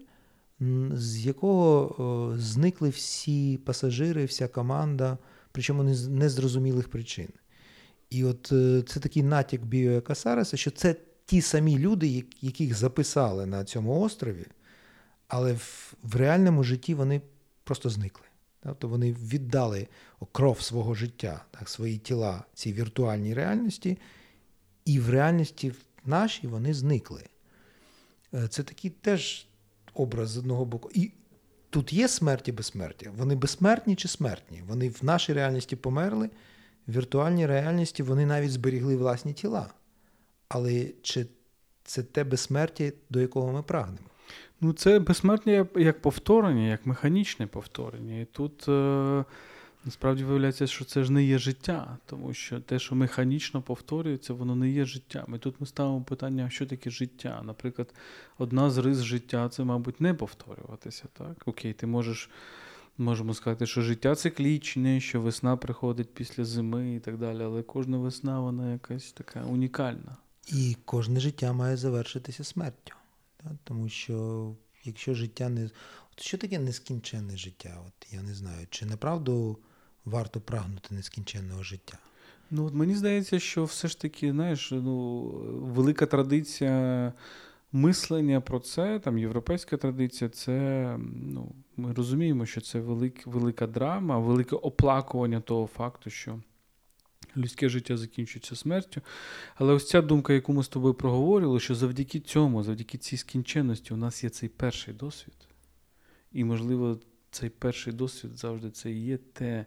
з 0.92 1.26
якого 1.26 2.34
зникли 2.38 2.88
всі 2.88 3.58
пасажири, 3.64 4.24
вся 4.24 4.48
команда, 4.48 5.18
причому 5.52 5.82
не 5.82 5.94
з 5.94 6.08
незрозумілих 6.08 6.88
причин. 6.88 7.28
І 8.10 8.24
от 8.24 8.52
е, 8.52 8.82
це 8.86 9.00
такий 9.00 9.22
натяк 9.22 9.64
Біоя 9.64 10.00
Касареса, 10.00 10.56
що 10.56 10.70
це 10.70 10.96
ті 11.26 11.40
самі 11.40 11.78
люди, 11.78 12.24
яких 12.40 12.74
записали 12.74 13.46
на 13.46 13.64
цьому 13.64 14.00
острові, 14.00 14.46
але 15.28 15.52
в, 15.52 15.94
в 16.02 16.16
реальному 16.16 16.64
житті 16.64 16.94
вони 16.94 17.20
просто 17.64 17.90
зникли. 17.90 18.24
Тобто 18.62 18.88
вони 18.88 19.12
віддали 19.12 19.88
кров 20.32 20.60
свого 20.60 20.94
життя, 20.94 21.44
так, 21.50 21.68
свої 21.68 21.98
тіла 21.98 22.44
цій 22.54 22.72
віртуальній 22.72 23.34
реальності, 23.34 23.98
і 24.84 25.00
в 25.00 25.10
реальності 25.10 25.72
нашій 26.04 26.46
вони 26.46 26.74
зникли. 26.74 27.24
Е, 28.34 28.48
це 28.48 28.62
такий 28.62 28.90
теж 28.90 29.45
образ 29.96 30.30
з 30.30 30.38
одного 30.38 30.64
боку. 30.64 30.90
І 30.94 31.10
тут 31.70 31.92
є 31.92 32.08
смерть 32.08 32.48
і 32.48 32.52
безсмертя. 32.52 33.10
Вони 33.16 33.34
безсмертні 33.34 33.96
чи 33.96 34.08
смертні? 34.08 34.62
Вони 34.66 34.88
в 34.88 34.98
нашій 35.02 35.32
реальності 35.32 35.76
померли, 35.76 36.30
в 36.86 36.92
віртуальній 36.92 37.46
реальності 37.46 38.02
вони 38.02 38.26
навіть 38.26 38.52
зберігли 38.52 38.96
власні 38.96 39.32
тіла. 39.32 39.70
Але 40.48 40.86
чи 41.02 41.26
це 41.84 42.02
те 42.02 42.24
безсмертя, 42.24 42.92
до 43.10 43.20
якого 43.20 43.52
ми 43.52 43.62
прагнемо? 43.62 44.08
Ну, 44.60 44.72
це 44.72 44.98
безсмертня 44.98 45.66
як 45.76 46.02
повторення, 46.02 46.68
як 46.68 46.86
механічне 46.86 47.46
повторення. 47.46 48.20
І 48.20 48.24
тут 48.24 48.68
е, 48.68 49.24
насправді 49.86 50.24
виявляється, 50.24 50.66
що 50.66 50.84
це 50.84 51.04
ж 51.04 51.12
не 51.12 51.24
є 51.24 51.38
життя, 51.38 51.98
тому 52.06 52.34
що 52.34 52.60
те, 52.60 52.78
що 52.78 52.94
механічно 52.94 53.62
повторюється, 53.62 54.34
воно 54.34 54.56
не 54.56 54.70
є 54.70 54.84
життям. 54.84 55.34
І 55.34 55.38
тут 55.38 55.60
ми 55.60 55.66
ставимо 55.66 56.02
питання, 56.02 56.50
що 56.50 56.66
таке 56.66 56.90
життя. 56.90 57.42
Наприклад, 57.44 57.94
одна 58.38 58.70
з 58.70 58.78
рис 58.78 58.98
життя 58.98 59.48
це, 59.48 59.64
мабуть, 59.64 60.00
не 60.00 60.14
повторюватися. 60.14 61.04
так? 61.12 61.42
Окей, 61.46 61.72
ти 61.72 61.86
можеш. 61.86 62.30
Можемо 62.98 63.34
сказати, 63.34 63.66
що 63.66 63.82
життя 63.82 64.14
циклічне, 64.14 65.00
що 65.00 65.20
весна 65.20 65.56
приходить 65.56 66.14
після 66.14 66.44
зими 66.44 66.94
і 66.94 67.00
так 67.00 67.18
далі, 67.18 67.42
але 67.42 67.62
кожна 67.62 67.98
весна, 67.98 68.40
вона 68.40 68.72
якась 68.72 69.12
така 69.12 69.42
унікальна. 69.42 70.16
І 70.46 70.76
кожне 70.84 71.20
життя 71.20 71.52
має 71.52 71.76
завершитися 71.76 72.44
смертю. 72.44 72.94
Так? 73.36 73.52
Тому 73.64 73.88
що 73.88 74.54
якщо 74.84 75.14
життя 75.14 75.48
не. 75.48 75.64
От 76.12 76.20
Що 76.20 76.38
таке 76.38 76.58
нескінченне 76.58 77.36
життя? 77.36 77.82
От 77.86 78.12
Я 78.12 78.22
не 78.22 78.34
знаю, 78.34 78.66
чи 78.70 78.86
направду 78.86 79.58
варто 80.06 80.40
прагнути 80.40 80.94
нескінченного 80.94 81.62
життя? 81.62 81.98
Ну, 82.50 82.64
от 82.64 82.74
Мені 82.74 82.94
здається, 82.94 83.38
що 83.38 83.64
все 83.64 83.88
ж 83.88 84.00
таки, 84.00 84.32
знаєш, 84.32 84.70
ну, 84.70 85.22
велика 85.74 86.06
традиція 86.06 87.12
мислення 87.72 88.40
про 88.40 88.60
це, 88.60 88.98
там 88.98 89.18
європейська 89.18 89.76
традиція, 89.76 90.30
це 90.30 90.96
ну, 91.14 91.52
ми 91.76 91.92
розуміємо, 91.92 92.46
що 92.46 92.60
це 92.60 92.80
велик, 92.80 93.26
велика 93.26 93.66
драма, 93.66 94.18
велике 94.18 94.56
оплакування 94.56 95.40
того 95.40 95.66
факту, 95.66 96.10
що 96.10 96.38
людське 97.36 97.68
життя 97.68 97.96
закінчується 97.96 98.56
смертю. 98.56 99.00
Але 99.54 99.72
ось 99.72 99.88
ця 99.88 100.02
думка, 100.02 100.32
яку 100.32 100.52
ми 100.52 100.62
з 100.62 100.68
тобою 100.68 100.94
проговорили, 100.94 101.60
що 101.60 101.74
завдяки 101.74 102.20
цьому, 102.20 102.62
завдяки 102.62 102.98
цій 102.98 103.16
скінченності, 103.16 103.94
у 103.94 103.96
нас 103.96 104.24
є 104.24 104.30
цей 104.30 104.48
перший 104.48 104.94
досвід. 104.94 105.34
І, 106.32 106.44
можливо, 106.44 106.98
цей 107.30 107.50
перший 107.50 107.92
досвід 107.92 108.36
завжди 108.36 108.70
це 108.70 108.90
і 108.90 109.04
є 109.04 109.16
те, 109.16 109.66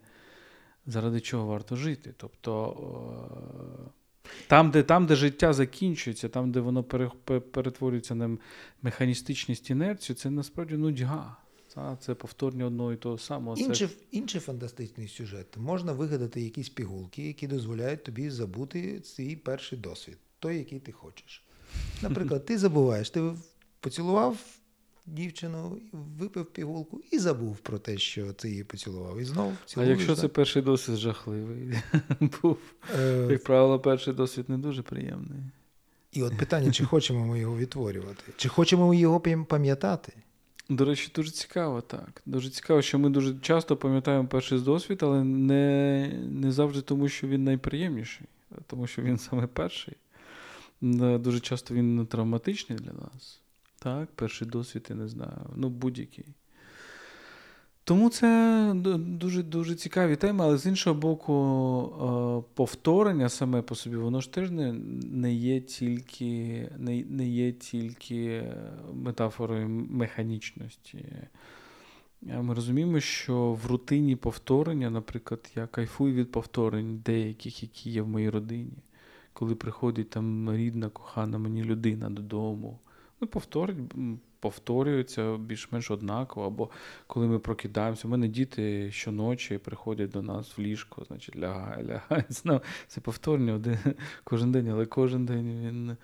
заради 0.92 1.20
чого 1.20 1.46
варто 1.46 1.76
жити. 1.76 2.14
Тобто 2.18 3.92
там, 4.48 4.72
де 4.72 4.84
там, 4.84 5.06
де 5.06 5.16
життя 5.16 5.54
закінчується, 5.54 6.30
там, 6.30 6.52
де 6.52 6.60
воно 6.60 6.84
перетворюється 7.52 8.16
на 8.16 8.38
механістичність 8.82 9.70
інерцію, 9.70 10.16
це 10.16 10.30
насправді 10.30 10.78
нудьга. 10.78 11.38
Це 12.00 12.16
повторення 12.16 12.66
одного 12.66 12.94
і 12.94 12.96
того 12.96 13.18
самого. 13.18 13.58
Інший, 13.58 13.88
це... 13.88 13.94
інший 14.12 14.42
фантастичний 14.42 15.08
сюжет. 15.08 15.58
Можна 15.58 15.92
вигадати 15.92 16.42
якісь 16.42 16.70
пігулки, 16.70 17.28
які 17.28 17.48
дозволяють 17.48 18.04
тобі 18.04 18.30
забути 18.30 19.02
свій 19.04 19.36
перший 19.36 19.80
досвід, 19.80 20.18
той, 20.40 20.58
який 20.58 20.80
ти 20.80 20.92
хочеш. 20.92 21.44
Наприклад, 22.02 22.46
ти 22.46 22.58
забуваєш, 22.58 23.10
ти 23.10 23.32
поцілував 23.80 24.38
дівчину, 25.14 25.82
випив 26.20 26.46
пігулку 26.46 27.02
і 27.12 27.20
забув 27.20 27.58
про 27.58 27.80
те, 27.80 27.98
що 27.98 28.34
ти 28.34 28.50
її 28.50 28.64
поцілував. 28.64 29.20
І 29.20 29.26
знов 29.26 29.54
цілуєш, 29.66 29.90
А 29.90 29.92
якщо 29.92 30.08
так? 30.08 30.22
це 30.22 30.28
перший 30.28 30.62
досвід 30.62 30.98
жахливий 30.98 31.74
був, 32.20 32.58
е... 33.00 33.28
як 33.30 33.44
правило, 33.44 33.80
перший 33.80 34.14
досвід 34.14 34.50
не 34.50 34.58
дуже 34.58 34.82
приємний. 34.82 35.40
І 36.12 36.24
от 36.24 36.38
питання, 36.38 36.72
чи 36.72 36.86
хочемо 36.86 37.26
ми 37.26 37.40
його 37.40 37.58
відтворювати, 37.58 38.24
чи 38.38 38.50
хочемо 38.50 38.88
ми 38.88 38.98
його 38.98 39.20
пам'ятати? 39.46 40.14
До 40.70 40.86
речі, 40.86 41.12
дуже 41.16 41.32
цікаво, 41.32 41.82
так. 41.82 42.22
Дуже 42.26 42.50
цікаво, 42.50 42.82
що 42.82 43.00
ми 43.00 43.10
дуже 43.10 43.40
часто 43.40 43.78
пам'ятаємо 43.78 44.28
перший 44.28 44.60
досвід, 44.60 45.00
але 45.04 45.24
не 45.24 46.08
не 46.30 46.52
завжди 46.52 46.82
тому, 46.82 47.10
що 47.10 47.28
він 47.28 47.44
найприємніший, 47.44 48.28
а 48.52 48.56
тому 48.68 48.88
що 48.88 49.02
він 49.02 49.18
саме 49.18 49.48
перший. 49.48 49.94
Дуже 50.82 51.40
часто 51.40 51.74
він 51.74 52.06
травматичний 52.06 52.80
для 52.80 52.92
нас. 52.92 53.42
Так, 53.80 54.10
перший 54.16 54.48
досвід, 54.48 54.88
я 54.90 54.96
не 54.96 55.08
знаю, 55.08 55.50
ну 55.56 55.70
будь-який. 55.70 56.26
Тому 57.84 58.10
це 58.10 58.72
дуже 58.98 59.44
дуже 59.44 59.76
цікаві 59.76 60.16
теми, 60.16 60.44
але 60.46 60.58
з 60.58 60.66
іншого 60.66 61.00
боку, 61.00 61.34
е, 62.46 62.54
повторення 62.54 63.30
саме 63.30 63.62
по 63.62 63.76
собі, 63.76 63.96
воно 63.96 64.22
ж 64.22 64.34
теж 64.34 64.52
не 64.52 64.74
не, 65.04 65.34
є 65.34 65.62
тільки 65.62 66.70
не, 66.78 67.04
не 67.04 67.28
є 67.28 67.52
тільки 67.52 68.44
метафорою 68.94 69.70
механічності. 69.70 71.06
Ми 72.22 72.54
розуміємо, 72.54 73.00
що 73.00 73.54
в 73.64 73.66
рутині 73.66 74.16
повторення, 74.16 74.90
наприклад, 74.90 75.52
я 75.56 75.68
кайфую 75.68 76.14
від 76.14 76.32
повторень 76.32 77.02
деяких, 77.06 77.64
які 77.64 77.90
є 77.90 78.02
в 78.02 78.08
моїй 78.08 78.30
родині, 78.30 78.78
коли 79.34 79.56
приходить 79.56 80.10
там 80.10 80.56
рідна, 80.56 80.90
кохана 80.90 81.38
мені 81.38 81.64
людина 81.64 82.10
додому. 82.10 82.80
Ну, 83.22 83.28
повторить, 83.28 83.78
повторюються 84.40 85.38
більш-менш 85.38 85.92
однаково. 85.92 86.48
Або 86.48 86.70
коли 87.08 87.28
ми 87.28 87.40
прокидаємося, 87.40 88.08
у 88.08 88.12
мене 88.12 88.28
діти 88.28 88.92
щоночі 88.92 89.58
приходять 89.58 90.10
до 90.10 90.22
нас 90.22 90.58
в 90.58 90.62
ліжко, 90.62 91.04
значить, 91.08 91.36
лягає, 91.36 91.84
лягає. 91.84 92.26
Знов 92.30 92.62
це 92.88 93.02
повторення 93.02 93.54
один 93.54 93.78
кожен 94.24 94.52
день, 94.52 94.70
але 94.70 94.86
кожен 94.86 95.26
день 95.26 95.68
він 95.68 95.98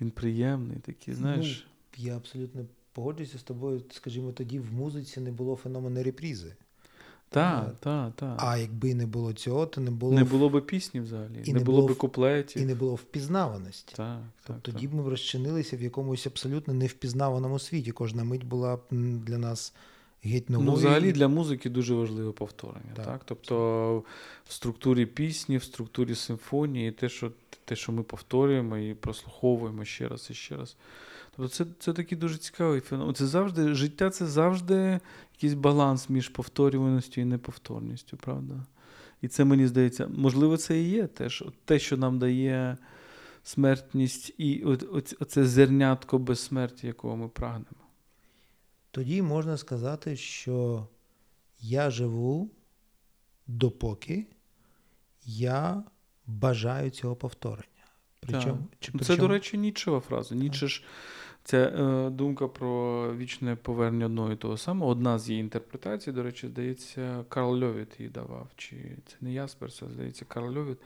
він 0.00 0.10
приємний. 0.10 0.78
такий, 0.78 1.14
знаєш. 1.14 1.66
Ну, 1.98 2.04
Я 2.04 2.16
абсолютно 2.16 2.66
погоджуюся 2.92 3.38
з 3.38 3.42
тобою. 3.42 3.82
Скажімо, 3.90 4.32
тоді 4.32 4.58
в 4.58 4.72
музиці 4.72 5.20
не 5.20 5.32
було 5.32 5.56
феномену 5.56 6.02
репрізи. 6.02 6.56
Так, 7.32 7.74
так, 7.80 8.12
так. 8.16 8.34
А 8.38 8.56
якби 8.56 8.94
не 8.94 9.06
було 9.06 9.32
цього, 9.32 9.66
то 9.66 9.80
не 9.80 9.90
було 9.90 10.12
Не 10.12 10.24
було 10.24 10.48
б 10.48 10.66
пісні 10.66 11.00
взагалі, 11.00 11.42
і 11.44 11.52
не, 11.52 11.58
не 11.58 11.64
було 11.64 11.86
б 11.86 11.96
куплетів. 11.96 12.62
І 12.62 12.64
не 12.64 12.74
було 12.74 12.94
впізнаваності. 12.94 13.94
Так, 13.96 14.18
тобто 14.46 14.62
так, 14.62 14.74
тоді 14.74 14.88
б 14.88 14.94
ми 14.94 15.10
розчинилися 15.10 15.76
в 15.76 15.82
якомусь 15.82 16.26
абсолютно 16.26 16.74
невпізнаваному 16.74 17.58
світі. 17.58 17.92
Кожна 17.92 18.24
мить 18.24 18.44
була 18.44 18.76
б 18.76 18.80
для 19.26 19.38
нас 19.38 19.74
геть 20.24 20.50
новою. 20.50 20.70
Ну, 20.70 20.76
взагалі 20.76 21.12
для 21.12 21.28
музики 21.28 21.70
дуже 21.70 21.94
важливе 21.94 22.32
повторення. 22.32 22.92
Так, 22.96 23.06
так? 23.06 23.20
Тобто 23.24 24.04
в 24.44 24.52
структурі 24.52 25.06
пісні, 25.06 25.56
в 25.56 25.62
структурі 25.62 26.14
симфонії, 26.14 26.92
те, 26.92 27.08
що 27.08 27.32
те, 27.64 27.76
що 27.76 27.92
ми 27.92 28.02
повторюємо 28.02 28.78
і 28.78 28.94
прослуховуємо 28.94 29.84
ще 29.84 30.08
раз 30.08 30.28
і 30.30 30.34
ще 30.34 30.56
раз. 30.56 30.76
Тобто 31.36 31.48
це 31.48 31.66
це 31.78 31.92
такий 31.92 32.18
дуже 32.18 32.38
цікавий 32.38 32.80
феномен. 32.80 33.14
Це 33.14 33.26
завжди 33.26 33.74
життя 33.74 34.10
це 34.10 34.26
завжди 34.26 35.00
якийсь 35.34 35.54
баланс 35.54 36.08
між 36.08 36.28
повторюваністю 36.28 37.20
і 37.20 37.24
неповторністю, 37.24 38.16
правда? 38.16 38.66
І 39.22 39.28
це 39.28 39.44
мені 39.44 39.66
здається, 39.66 40.08
можливо, 40.08 40.56
це 40.56 40.80
і 40.80 40.88
є 40.90 41.06
теж 41.06 41.44
те, 41.64 41.78
що 41.78 41.96
нам 41.96 42.18
дає 42.18 42.76
смертність 43.42 44.34
і 44.38 44.64
оце 45.20 45.44
зернятко 45.44 46.18
безсмерті, 46.18 46.86
якого 46.86 47.16
ми 47.16 47.28
прагнемо. 47.28 47.86
Тоді 48.90 49.22
можна 49.22 49.56
сказати, 49.56 50.16
що 50.16 50.86
я 51.60 51.90
живу 51.90 52.50
допоки 53.46 54.26
я 55.24 55.84
бажаю 56.26 56.90
цього 56.90 57.16
повторення. 57.16 57.66
Причому, 58.20 58.58
чи, 58.80 58.92
причому... 58.92 59.04
Це, 59.04 59.16
до 59.16 59.28
речі, 59.28 59.58
нічова 59.58 60.00
фраза. 60.00 60.34
Ніч 60.34 60.54
ж 60.54 60.84
Ця 61.44 61.56
е, 61.56 62.10
думка 62.10 62.48
про 62.48 63.04
вічне 63.16 63.56
повернення 63.56 64.06
одного 64.06 64.32
і 64.32 64.36
того 64.36 64.56
самого. 64.56 64.90
Одна 64.90 65.18
з 65.18 65.28
її 65.30 65.40
інтерпретацій, 65.40 66.12
до 66.12 66.22
речі, 66.22 66.46
здається, 66.46 67.24
Карл 67.28 67.64
Льовіт 67.64 67.88
її 67.98 68.10
давав. 68.10 68.48
Чи 68.56 68.76
це 69.06 69.16
не 69.20 69.32
Ясперс, 69.32 69.82
а 69.82 69.86
здається, 69.86 70.24
Карл 70.24 70.56
Льовіт. 70.56 70.78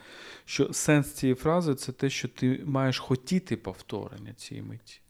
Що 0.45 0.73
сенс 0.73 1.13
цієї 1.13 1.35
фрази 1.35 1.75
це 1.75 1.93
те, 1.93 2.11
що 2.11 2.29
ти 2.29 2.63
маєш 2.65 2.99
хотіти 2.99 3.57
повторення 3.57 4.33
цієї 4.33 4.67
миті. 4.67 5.01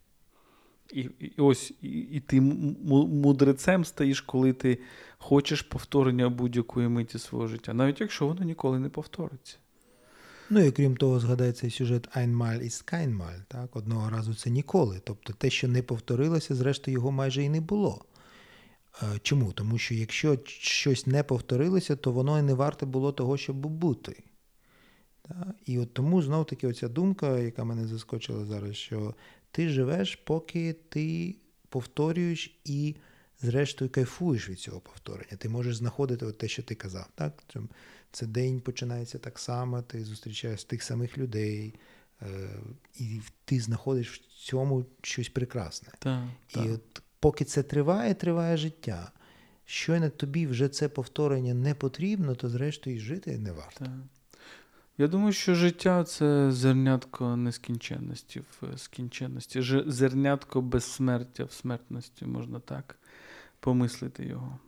І 0.92 1.00
і 1.20 1.32
ось 1.40 1.72
і, 1.82 1.88
і 1.88 2.20
ти 2.20 2.40
мудрецем 2.40 3.84
стаєш, 3.84 4.20
коли 4.20 4.52
ти 4.52 4.78
хочеш 5.18 5.62
повторення 5.62 6.28
будь-якої 6.28 6.88
миті 6.88 7.18
свого 7.18 7.46
життя, 7.46 7.74
навіть 7.74 8.00
якщо 8.00 8.26
воно 8.26 8.42
ніколи 8.42 8.78
не 8.78 8.88
повториться. 8.88 9.58
Ну 10.50 10.60
і 10.60 10.70
крім 10.70 10.96
того, 10.96 11.20
згадається 11.20 11.70
сюжет 11.70 12.16
Einmal 12.16 12.62
ist 12.62 12.92
keinmal, 12.92 13.42
так? 13.48 13.76
Одного 13.76 14.10
разу 14.10 14.34
це 14.34 14.50
ніколи. 14.50 15.00
Тобто 15.04 15.32
те, 15.32 15.50
що 15.50 15.68
не 15.68 15.82
повторилося, 15.82 16.54
зрештою, 16.54 16.94
його 16.94 17.12
майже 17.12 17.42
і 17.42 17.48
не 17.48 17.60
було. 17.60 18.04
Е, 19.02 19.06
чому? 19.22 19.52
Тому 19.52 19.78
що 19.78 19.94
якщо 19.94 20.38
щось 20.46 21.06
не 21.06 21.22
повторилося, 21.22 21.96
то 21.96 22.12
воно 22.12 22.38
і 22.38 22.42
не 22.42 22.54
варте 22.54 22.86
було 22.86 23.12
того, 23.12 23.36
щоб 23.36 23.56
бути. 23.56 24.24
І 25.66 25.78
от 25.78 25.94
тому 25.94 26.22
знов 26.22 26.46
таки 26.46 26.66
оця 26.66 26.88
думка, 26.88 27.38
яка 27.38 27.64
мене 27.64 27.86
заскочила 27.86 28.44
зараз, 28.44 28.76
що 28.76 29.14
ти 29.50 29.68
живеш, 29.68 30.16
поки 30.16 30.72
ти 30.72 31.36
повторюєш 31.68 32.60
і, 32.64 32.96
зрештою, 33.42 33.90
кайфуєш 33.90 34.48
від 34.48 34.58
цього 34.58 34.80
повторення. 34.80 35.36
Ти 35.38 35.48
можеш 35.48 35.76
знаходити 35.76 36.26
от 36.26 36.38
те, 36.38 36.48
що 36.48 36.62
ти 36.62 36.74
казав. 36.74 37.06
Так? 37.14 37.42
Це 38.14 38.26
день 38.26 38.60
починається 38.60 39.18
так 39.18 39.38
само, 39.38 39.82
ти 39.82 40.04
зустрічаєш 40.04 40.64
тих 40.64 40.82
самих 40.82 41.18
людей, 41.18 41.74
е, 42.22 42.26
і 42.98 43.20
ти 43.44 43.60
знаходиш 43.60 44.12
в 44.12 44.18
цьому 44.18 44.84
щось 45.02 45.28
прекрасне. 45.28 45.88
Так, 45.98 46.22
і 46.48 46.54
так. 46.54 46.66
от 46.72 47.02
поки 47.20 47.44
це 47.44 47.62
триває, 47.62 48.14
триває 48.14 48.56
життя. 48.56 49.12
Щойно 49.64 50.10
тобі 50.10 50.46
вже 50.46 50.68
це 50.68 50.88
повторення 50.88 51.54
не 51.54 51.74
потрібно, 51.74 52.34
то 52.34 52.48
зрештою 52.48 53.00
жити 53.00 53.38
не 53.38 53.52
варто. 53.52 53.84
Так. 53.84 53.94
Я 54.98 55.08
думаю, 55.08 55.32
що 55.32 55.54
життя 55.54 56.04
це 56.04 56.52
зернятко 56.52 57.36
нескінченності 57.36 58.40
в 58.40 58.78
скінченності, 58.78 59.62
зернятко 59.86 60.62
безсмертя 60.62 61.44
в 61.44 61.52
смертності, 61.52 62.24
можна 62.24 62.60
так 62.60 62.98
помислити 63.60 64.24
його. 64.24 64.58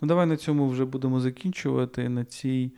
Ну, 0.00 0.08
давай 0.08 0.26
на 0.26 0.36
цьому 0.36 0.68
вже 0.68 0.84
будемо 0.84 1.20
закінчувати. 1.20 2.08
На 2.08 2.24
цій 2.24 2.72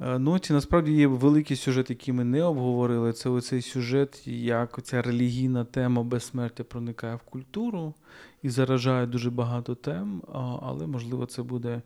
е, 0.00 0.18
ноті. 0.18 0.52
Насправді 0.52 0.92
є 0.92 1.06
великий 1.06 1.56
сюжет, 1.56 1.90
який 1.90 2.14
ми 2.14 2.24
не 2.24 2.42
обговорили. 2.42 3.12
Це 3.12 3.30
оцей 3.30 3.62
сюжет, 3.62 4.26
як 4.28 4.82
ця 4.82 5.02
релігійна 5.02 5.64
тема 5.64 6.02
безсмертя 6.02 6.64
проникає 6.64 7.14
в 7.14 7.22
культуру 7.22 7.94
і 8.42 8.48
заражає 8.48 9.06
дуже 9.06 9.30
багато 9.30 9.74
тем, 9.74 10.22
але, 10.62 10.86
можливо, 10.86 11.26
це 11.26 11.42
буде. 11.42 11.82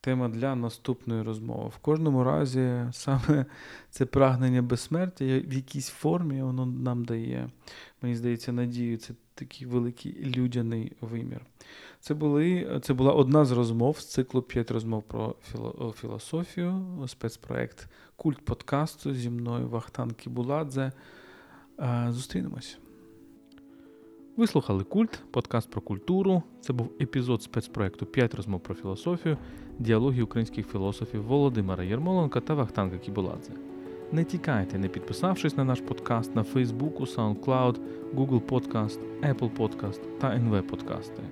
Тема 0.00 0.28
для 0.28 0.54
наступної 0.54 1.22
розмови. 1.22 1.68
В 1.68 1.78
кожному 1.78 2.24
разі 2.24 2.84
саме 2.92 3.46
це 3.90 4.06
прагнення 4.06 4.62
безсмертя 4.62 5.24
в 5.24 5.52
якійсь 5.52 5.88
формі 5.88 6.42
воно 6.42 6.66
нам 6.66 7.04
дає, 7.04 7.50
мені 8.02 8.16
здається, 8.16 8.52
надію. 8.52 8.96
Це 8.96 9.14
такий 9.34 9.66
великий 9.66 10.24
людяний 10.24 10.92
вимір. 11.00 11.46
Це 12.00 12.14
були, 12.14 12.80
це 12.82 12.94
була 12.94 13.12
одна 13.12 13.44
з 13.44 13.52
розмов 13.52 13.98
з 13.98 14.06
циклу 14.06 14.42
п'ять 14.42 14.70
розмов 14.70 15.02
про 15.02 15.34
філософію, 16.00 16.86
спецпроект 17.06 17.88
Культ 18.16 18.44
подкасту 18.44 19.14
зі 19.14 19.30
мною 19.30 19.68
Вахтан 19.68 20.10
Кібуладзе. 20.10 20.92
Зустрінемось. 22.08 22.78
Ви 24.36 24.46
слухали 24.46 24.84
Культ, 24.84 25.22
подкаст 25.30 25.70
про 25.70 25.80
культуру. 25.80 26.42
Це 26.60 26.72
був 26.72 26.92
епізод 27.00 27.42
спецпроекту 27.42 28.06
П'ять 28.06 28.34
розмов 28.34 28.60
про 28.60 28.74
філософію, 28.74 29.36
діалоги 29.78 30.22
українських 30.22 30.68
філософів 30.68 31.22
Володимира 31.22 31.84
Єрмоленка 31.84 32.40
та 32.40 32.54
Вахтанка 32.54 32.98
Кібуладзе. 32.98 33.67
Не 34.12 34.24
тікайте, 34.24 34.78
не 34.78 34.88
підписавшись 34.88 35.56
на 35.56 35.64
наш 35.64 35.80
подкаст 35.80 36.36
на 36.36 36.42
Фейсбуку, 36.42 37.04
SoundCloud, 37.04 37.76
Google 38.14 38.40
Podcast, 38.40 38.98
Apple 39.22 39.50
Podcast 39.56 40.00
та 40.20 40.28
NV 40.28 40.62
Подкасти. 40.62 41.22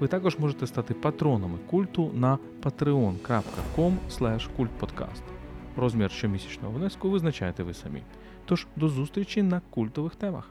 Ви 0.00 0.08
також 0.08 0.38
можете 0.38 0.66
стати 0.66 0.94
патронами 0.94 1.58
культу 1.70 2.10
на 2.14 2.38
patreon.com 2.62 3.96
kultpodcast. 4.58 5.22
Розмір 5.76 6.10
щомісячного 6.10 6.74
внеску 6.74 7.10
визначаєте 7.10 7.62
ви 7.62 7.74
самі. 7.74 8.02
Тож 8.44 8.66
до 8.76 8.88
зустрічі 8.88 9.42
на 9.42 9.60
культових 9.70 10.14
темах. 10.14 10.50